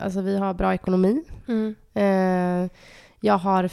alltså 0.00 0.20
vi 0.20 0.38
har 0.38 0.54
bra 0.54 0.74
ekonomi. 0.74 1.22
Mm. 1.48 1.74
Eh, 1.94 2.70
jag 3.20 3.38
har 3.38 3.70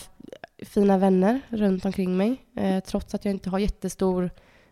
fina 0.66 0.97
vänner 0.97 1.41
runt 1.49 1.86
omkring 1.86 2.18
mig. 2.18 2.45
Eh, 2.55 2.84
trots 2.84 3.16
att 3.16 3.26
jag 3.26 3.34
inte 3.34 3.49
har 3.49 3.59
jättestor 3.59 4.30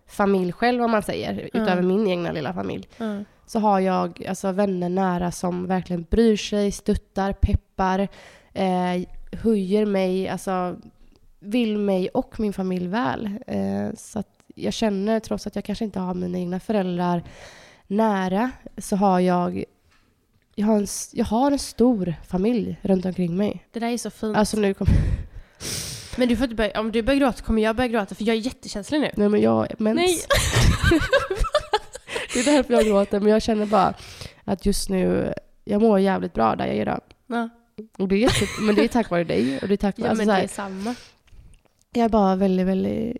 familj 0.07 0.51
själv 0.51 0.83
om 0.83 0.91
man 0.91 1.03
säger. 1.03 1.49
Utöver 1.53 1.81
min 1.81 2.07
egna 2.07 2.31
lilla 2.31 2.53
familj. 2.53 2.87
Mm. 2.99 3.25
Så 3.45 3.59
har 3.59 3.79
jag 3.79 4.25
alltså, 4.27 4.51
vänner 4.51 4.89
nära 4.89 5.31
som 5.31 5.67
verkligen 5.67 6.05
bryr 6.09 6.37
sig, 6.37 6.71
stöttar, 6.71 7.33
peppar. 7.33 8.07
Eh, 8.53 9.07
höjer 9.31 9.85
mig, 9.85 10.29
alltså 10.29 10.75
vill 11.39 11.77
mig 11.77 12.09
och 12.09 12.39
min 12.39 12.53
familj 12.53 12.87
väl. 12.87 13.29
Eh, 13.47 13.93
så 13.97 14.23
jag 14.55 14.73
känner, 14.73 15.19
trots 15.19 15.47
att 15.47 15.55
jag 15.55 15.65
kanske 15.65 15.85
inte 15.85 15.99
har 15.99 16.13
mina 16.13 16.37
egna 16.37 16.59
föräldrar 16.59 17.23
nära, 17.91 18.51
så 18.77 18.95
har 18.95 19.19
jag 19.19 19.63
jag 20.55 20.67
har, 20.67 20.77
en, 20.77 20.87
jag 21.11 21.25
har 21.25 21.51
en 21.51 21.59
stor 21.59 22.15
familj 22.27 22.79
runt 22.81 23.05
omkring 23.05 23.37
mig. 23.37 23.65
Det 23.71 23.79
där 23.79 23.87
är 23.87 23.97
så 23.97 24.09
fint. 24.09 24.37
Alltså 24.37 24.57
nu 24.57 24.73
kommer... 24.73 24.93
Men 26.17 26.27
du 26.27 26.35
får 26.35 26.43
inte 26.43 26.55
börja, 26.55 26.79
om 26.79 26.91
du 26.91 27.01
börjar 27.01 27.19
gråta 27.19 27.43
kommer 27.43 27.61
jag 27.61 27.75
börja 27.75 27.87
gråta 27.87 28.15
för 28.15 28.23
jag 28.23 28.35
är 28.35 28.39
jättekänslig 28.39 29.01
nu. 29.01 29.11
Nej 29.15 29.29
men 29.29 29.41
jag 29.41 29.67
mens. 29.77 29.95
Nej. 29.95 30.19
det 32.33 32.39
är 32.39 32.45
därför 32.45 32.73
jag 32.73 32.85
gråter. 32.85 33.19
Men 33.19 33.31
jag 33.31 33.41
känner 33.41 33.65
bara 33.65 33.93
Att 34.43 34.65
just 34.65 34.89
nu, 34.89 35.33
jag 35.63 35.81
mår 35.81 35.99
jävligt 35.99 36.33
bra 36.33 36.55
där 36.55 36.65
jag 36.67 36.75
är 36.75 36.81
idag. 36.81 37.01
Ja, 37.27 37.49
Och 37.97 38.07
det 38.07 38.23
är 38.23 38.61
men 38.65 38.75
det 38.75 38.83
är 38.83 38.87
tack 38.87 39.09
vare 39.09 39.23
dig. 39.23 39.59
Och 39.61 39.67
det 39.67 39.73
är 39.73 39.77
tack 39.77 39.97
vare, 39.97 40.07
ja 40.07 40.09
alltså, 40.09 40.25
men 40.25 40.35
det 40.35 40.43
är 40.43 40.47
samma. 40.47 40.95
jag 41.93 42.05
är 42.05 42.09
bara 42.09 42.35
väldigt, 42.35 42.67
väldigt 42.67 43.17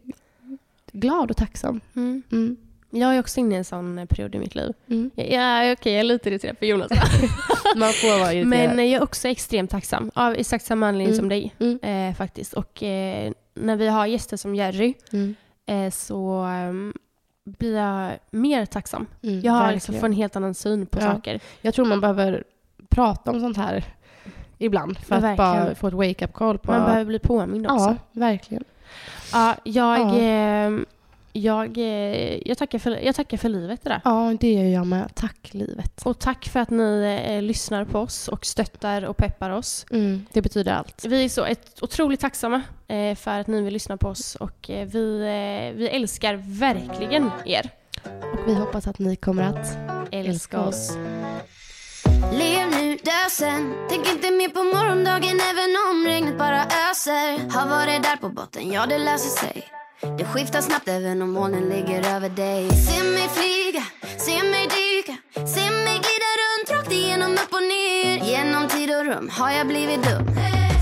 glad 0.91 1.31
och 1.31 1.37
tacksam. 1.37 1.81
Mm. 1.95 2.23
Mm. 2.31 2.57
Jag 2.93 3.15
är 3.15 3.19
också 3.19 3.39
inne 3.39 3.55
i 3.55 3.57
en 3.57 3.65
sån 3.65 3.99
eh, 3.99 4.05
period 4.05 4.35
i 4.35 4.39
mitt 4.39 4.55
liv. 4.55 4.73
Mm. 4.89 5.11
Ja, 5.15 5.71
okej, 5.71 5.93
jag 5.93 5.99
är 5.99 6.03
lite 6.03 6.29
irriterad 6.29 6.59
på 6.59 6.65
Jonas. 6.65 6.91
Man 7.75 7.89
får 7.93 8.19
vara 8.19 8.33
irriterad. 8.33 8.47
Men 8.47 8.79
eh, 8.79 8.85
jag 8.85 9.01
är 9.01 9.03
också 9.03 9.27
extremt 9.27 9.69
tacksam. 9.71 10.11
Av 10.13 10.33
exakt 10.33 10.65
samma 10.65 10.87
anledning 10.87 11.07
Mm. 11.13 11.19
som 11.19 11.29
dig. 11.29 11.55
Mm. 11.59 12.09
Eh, 12.09 12.15
faktiskt. 12.15 12.53
Och 12.53 12.83
eh, 12.83 13.31
när 13.53 13.75
vi 13.75 13.87
har 13.87 14.05
gäster 14.05 14.37
som 14.37 14.55
Jerry 14.55 14.93
Mm. 15.13 15.35
eh, 15.65 15.91
så 15.91 16.41
ehm, 16.43 16.93
blir 17.45 17.77
jag 17.77 18.11
mer 18.31 18.65
tacksam. 18.65 19.05
Mm, 19.23 19.39
Jag 19.41 19.53
har 19.53 19.71
liksom 19.73 19.95
fått 19.95 20.03
en 20.03 20.13
helt 20.13 20.35
annan 20.35 20.53
syn 20.53 20.85
på 20.85 20.99
Ja. 21.01 21.11
saker. 21.13 21.39
Jag 21.61 21.73
tror 21.73 21.85
man 21.85 22.01
behöver 22.01 22.43
prata 22.89 23.31
om 23.31 23.39
sånt 23.39 23.57
här 23.57 23.83
ibland. 24.57 24.97
För 24.97 25.21
Ja, 25.21 25.29
att 25.31 25.37
bara 25.37 25.75
få 25.75 25.87
ett 25.87 25.93
wake-up 25.93 26.33
call 26.33 26.57
på... 26.57 26.71
Man 26.71 26.83
behöver 26.85 27.05
bli 27.05 27.19
påmind 27.19 27.67
också. 27.67 27.85
Ja, 27.85 27.95
verkligen. 28.11 28.63
Ja, 29.33 29.55
jag, 29.63 29.99
Ja. 29.99 30.79
Jag, 31.33 31.77
eh, 31.77 32.47
jag, 32.47 32.57
tackar 32.57 32.79
för, 32.79 32.91
jag 32.91 33.15
tackar 33.15 33.37
för 33.37 33.49
livet 33.49 33.85
idag. 33.85 34.01
Ja, 34.03 34.33
det 34.39 34.53
gör 34.53 34.63
jag 34.63 34.87
med. 34.87 35.15
Tack 35.15 35.49
livet. 35.51 36.01
Och 36.05 36.19
tack 36.19 36.49
för 36.49 36.59
att 36.59 36.69
ni 36.69 37.19
eh, 37.27 37.41
lyssnar 37.41 37.85
på 37.85 37.99
oss 37.99 38.27
och 38.27 38.45
stöttar 38.45 39.05
och 39.05 39.17
peppar 39.17 39.49
oss. 39.49 39.85
Mm, 39.91 40.25
det 40.33 40.41
betyder 40.41 40.73
allt. 40.73 41.05
Vi 41.05 41.25
är 41.25 41.29
så 41.29 41.45
ett, 41.45 41.81
otroligt 41.81 42.19
tacksamma 42.19 42.61
eh, 42.87 43.15
för 43.15 43.39
att 43.39 43.47
ni 43.47 43.61
vill 43.61 43.73
lyssna 43.73 43.97
på 43.97 44.07
oss 44.07 44.35
och 44.35 44.69
eh, 44.69 44.87
vi, 44.87 45.21
eh, 45.21 45.77
vi 45.77 45.87
älskar 45.87 46.35
verkligen 46.59 47.31
er. 47.45 47.69
Och 48.33 48.47
vi 48.47 48.55
hoppas 48.55 48.87
att 48.87 48.99
ni 48.99 49.15
kommer 49.15 49.43
att 49.43 49.77
Älska 50.13 50.59
oss. 50.61 50.97
Lev 52.31 52.69
nu, 52.69 52.97
dö 53.03 53.29
sen 53.29 53.73
Tänk 53.89 54.07
inte 54.07 54.31
mer 54.31 54.49
på 54.49 54.63
morgondagen 54.63 55.39
även 55.51 55.75
om 55.91 56.05
regnet 56.05 56.37
bara 56.37 56.61
öser 56.63 57.49
Har 57.49 57.69
varit 57.69 58.03
där 58.03 58.17
på 58.17 58.29
botten, 58.29 58.71
ja 58.71 58.85
det 58.85 58.97
löser 58.97 59.47
sig 59.47 59.80
det 60.01 60.25
skiftar 60.25 60.61
snabbt 60.61 60.87
även 60.87 61.21
om 61.21 61.31
molnen 61.31 61.69
ligger 61.69 62.15
över 62.15 62.29
dig. 62.29 62.69
Se 62.69 63.03
mig 63.03 63.29
flyga, 63.37 63.83
se 64.17 64.43
mig 64.43 64.67
dyka 64.75 65.15
Se 65.33 65.71
mig 65.71 65.97
glida 66.05 66.29
runt 66.41 66.71
rakt 66.71 66.91
igenom 66.91 67.31
upp 67.31 67.53
och 67.53 67.63
ner. 67.63 68.25
Genom 68.31 68.67
tid 68.67 68.89
och 68.95 69.05
rum 69.05 69.29
har 69.33 69.51
jag 69.51 69.67
blivit 69.67 70.03
dum. 70.03 70.25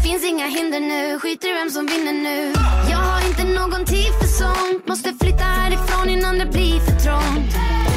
Finns 0.04 0.24
inga 0.26 0.48
hinder 0.48 0.80
nu, 0.80 1.20
skiter 1.20 1.50
i 1.50 1.54
vem 1.54 1.70
som 1.70 1.86
vinner 1.86 2.14
nu. 2.14 2.54
Jag 2.92 2.98
har 2.98 3.28
inte 3.30 3.44
någon 3.44 3.86
tid 3.86 4.12
för 4.20 4.28
sånt. 4.28 4.88
Måste 4.88 5.14
flytta 5.22 5.44
härifrån 5.44 6.10
innan 6.10 6.38
det 6.38 6.46
blir 6.46 6.80
för 6.80 6.96
trångt. 7.06 7.52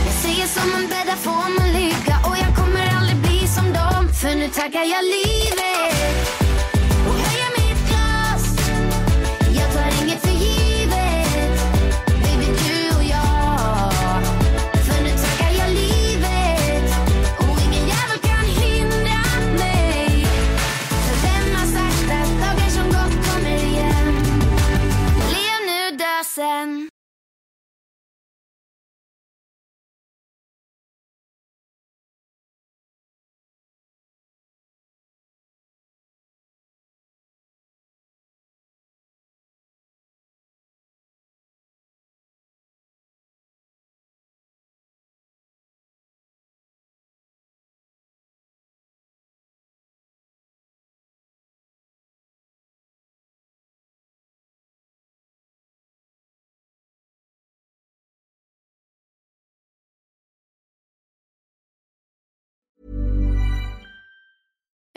Jag 0.07 0.15
säger 0.25 0.47
som 0.47 0.69
en 0.75 0.89
bädda 0.89 1.17
får 1.17 1.49
man 1.59 1.69
ligga. 1.73 2.17
Och 2.29 2.37
jag 2.45 2.57
kommer 2.57 2.87
aldrig 2.99 3.17
bli 3.17 3.49
som 3.57 3.65
dem. 3.65 4.03
För 4.21 4.35
nu 4.35 4.49
tackar 4.49 4.85
jag 4.95 5.03
livet. 5.05 6.42